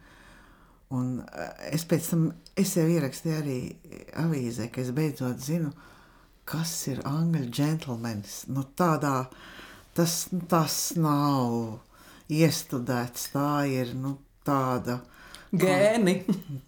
un 0.95 1.11
uh, 1.23 1.49
es 1.71 1.87
pēc 1.89 2.11
tam, 2.13 2.29
es 2.57 2.77
jau 2.79 2.87
ierakstīju 2.89 3.41
arī 3.41 3.59
avīzē, 4.25 4.71
ka 4.73 4.83
es 4.85 4.93
beidzot 4.97 5.43
zinu, 5.45 5.73
kas 6.49 6.73
ir 6.93 7.03
angļu 7.09 7.49
džentlmenis. 7.51 8.45
Nu, 8.53 8.67
tādā, 8.77 9.17
tas, 9.97 10.27
tas 10.51 10.79
nav 11.01 11.81
iestudēts, 12.33 13.31
tā 13.35 13.51
ir 13.71 13.95
nu, 13.99 14.17
tāda 14.45 15.01
gēni. 15.55 16.21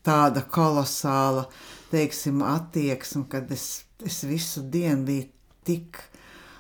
Tāda 0.07 0.45
kolosāla 0.53 1.47
teiksim, 1.91 2.43
attieksme, 2.47 3.27
kad 3.31 3.51
es, 3.55 3.87
es 4.05 4.23
visu 4.27 4.65
dienu 4.71 5.07
biju 5.07 5.29
tik 5.67 6.01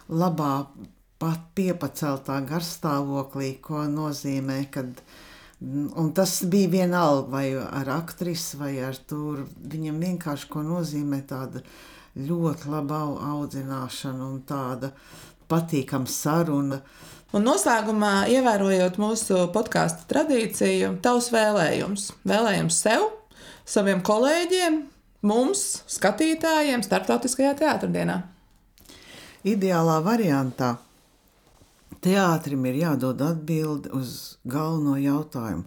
labā, 0.08 0.66
pat 1.22 1.48
piepaceltā 1.56 2.40
garstāvoklī, 2.48 3.56
ko 3.64 3.86
nozīmē, 3.90 4.60
kad 4.74 5.00
Un 5.96 6.10
tas 6.12 6.42
bija 6.44 6.68
vienalga, 6.68 7.30
vai 7.32 7.54
ar 7.56 7.88
aktrisi, 7.88 8.58
vai 8.60 8.74
ar 8.84 8.96
tur. 9.08 9.46
Viņam 9.56 10.02
vienkārši 10.04 10.50
ko 10.52 10.60
nozīmē 10.60 11.22
tāda 11.28 11.62
ļoti 12.16 12.68
laba 12.68 12.98
audzināšana 13.30 14.26
un 14.26 14.42
tāda 14.44 14.92
patīkama 15.48 16.12
saruna. 16.12 16.82
Un 17.32 17.48
noslēgumā, 17.48 18.28
ievērojot 18.36 19.00
mūsu 19.00 19.46
podkāstu 19.56 20.04
tradīciju, 20.12 20.98
tavs 21.04 21.32
vēlējums, 21.32 22.10
vēlējums 22.28 22.84
sev, 22.84 23.08
saviem 23.64 24.04
kolēģiem, 24.04 24.82
mums, 25.24 25.66
skatītājiem, 25.88 26.84
starptautiskajā 26.84 27.56
teātrdienā. 27.62 28.20
Ideālā 29.48 30.02
variantā 30.04 30.76
teātrim 32.04 32.66
ir 32.68 32.80
jādod 32.82 33.22
atbildi 33.22 33.92
uz 33.96 34.38
galveno 34.44 34.96
jautājumu, 35.00 35.64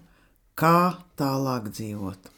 kā 0.60 1.00
tālāk 1.20 1.72
dzīvot. 1.72 2.30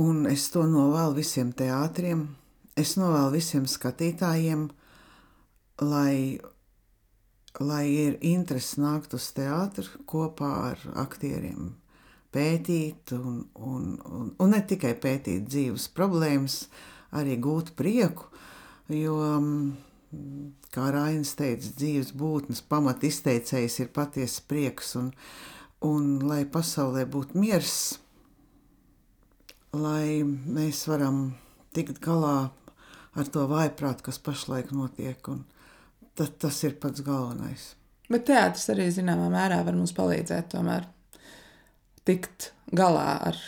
Un 0.00 0.24
es 0.30 0.46
to 0.54 0.64
novēlu 0.70 1.18
visiem 1.18 1.50
teātriem, 1.56 2.28
es 2.78 2.94
novēlu 3.00 3.34
visiem 3.36 3.66
skatītājiem, 3.68 4.68
lai 5.82 6.38
lai 7.58 7.86
ir 7.90 8.18
interesi 8.22 8.80
nākt 8.80 9.14
uz 9.16 9.26
teātru 9.34 10.04
kopā 10.08 10.50
ar 10.70 10.82
aktieriem, 11.02 11.72
pētīt, 12.30 13.12
un, 13.16 13.42
un, 13.54 13.86
un, 14.06 14.32
un 14.38 14.54
ne 14.54 14.60
tikai 14.62 14.94
pētīt 15.02 15.48
dzīves 15.50 15.88
problēmas, 15.96 16.62
arī 17.16 17.36
gūt 17.42 17.74
prieku. 17.78 18.28
Jo, 18.90 19.16
mm, 19.40 19.72
kā 20.74 20.90
Rainis 20.94 21.34
teica, 21.38 21.70
dzīves 21.78 22.12
būtnes 22.18 22.62
pamat 22.66 23.04
izteicējs 23.06 23.80
ir 23.84 23.90
patiesa 23.94 24.42
prieks, 24.50 24.94
un, 24.98 25.12
un 25.86 26.16
lai 26.26 26.42
pasaulē 26.44 27.06
būtu 27.10 27.38
miers, 27.38 27.76
lai 29.76 30.22
mēs 30.26 30.86
varam 30.90 31.22
tikt 31.74 32.02
galā 32.02 32.50
ar 33.14 33.30
to 33.30 33.46
vaiprātu, 33.50 34.08
kas 34.08 34.18
pašlaik 34.22 34.72
notiek. 34.74 35.20
Un, 35.30 35.44
tas, 36.18 36.32
tas 36.38 36.62
ir 36.66 36.76
pats 36.82 37.02
galvenais. 37.06 37.74
Bet 38.10 38.26
teātris 38.26 38.66
arī 38.72 38.88
zināmā 38.90 39.28
mērā 39.30 39.60
var 39.66 39.76
mums 39.78 39.94
palīdzēt 39.94 40.50
tomēr 40.54 40.88
tikt 42.08 42.50
galā 42.74 43.20
ar 43.30 43.38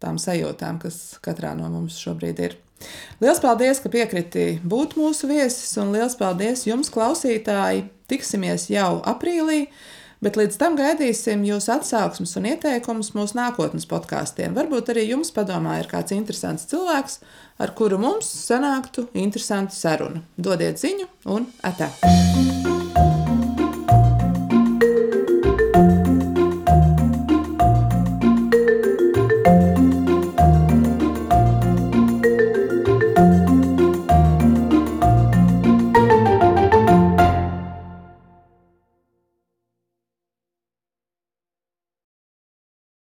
tām 0.00 0.18
sajūtām, 0.20 0.80
kas 0.82 1.18
katrā 1.24 1.54
no 1.56 1.70
mums 1.72 1.96
šobrīd 2.00 2.44
ir. 2.44 2.58
Lielas 3.20 3.40
paldies, 3.42 3.80
ka 3.82 3.92
piekriti 3.92 4.58
būt 4.64 4.96
mūsu 4.98 5.28
viesis, 5.30 5.72
un 5.80 5.92
liels 5.94 6.16
paldies 6.18 6.66
jums, 6.68 6.92
klausītāji! 6.92 7.88
Tiksimies 8.10 8.64
jau 8.72 8.96
aprīlī, 9.06 9.68
bet 10.24 10.38
līdz 10.40 10.56
tam 10.58 10.74
gaidīsim 10.78 11.44
jūsu 11.46 11.76
atsauksmes 11.76 12.32
un 12.40 12.48
ieteikumus 12.50 13.12
mūsu 13.14 13.38
nākotnes 13.38 13.86
podkāstiem. 13.90 14.56
Varbūt 14.56 14.90
arī 14.94 15.06
jums 15.12 15.30
padomā 15.36 15.78
ir 15.82 15.90
kāds 15.92 16.16
interesants 16.16 16.66
cilvēks, 16.72 17.20
ar 17.62 17.76
kuru 17.78 18.00
mums 18.02 18.32
sanāktu 18.48 19.06
interesanta 19.14 19.76
saruna. 19.76 20.24
Dodiet 20.34 20.82
ziņu 20.82 21.06
un 21.36 21.46
atā! 21.62 21.92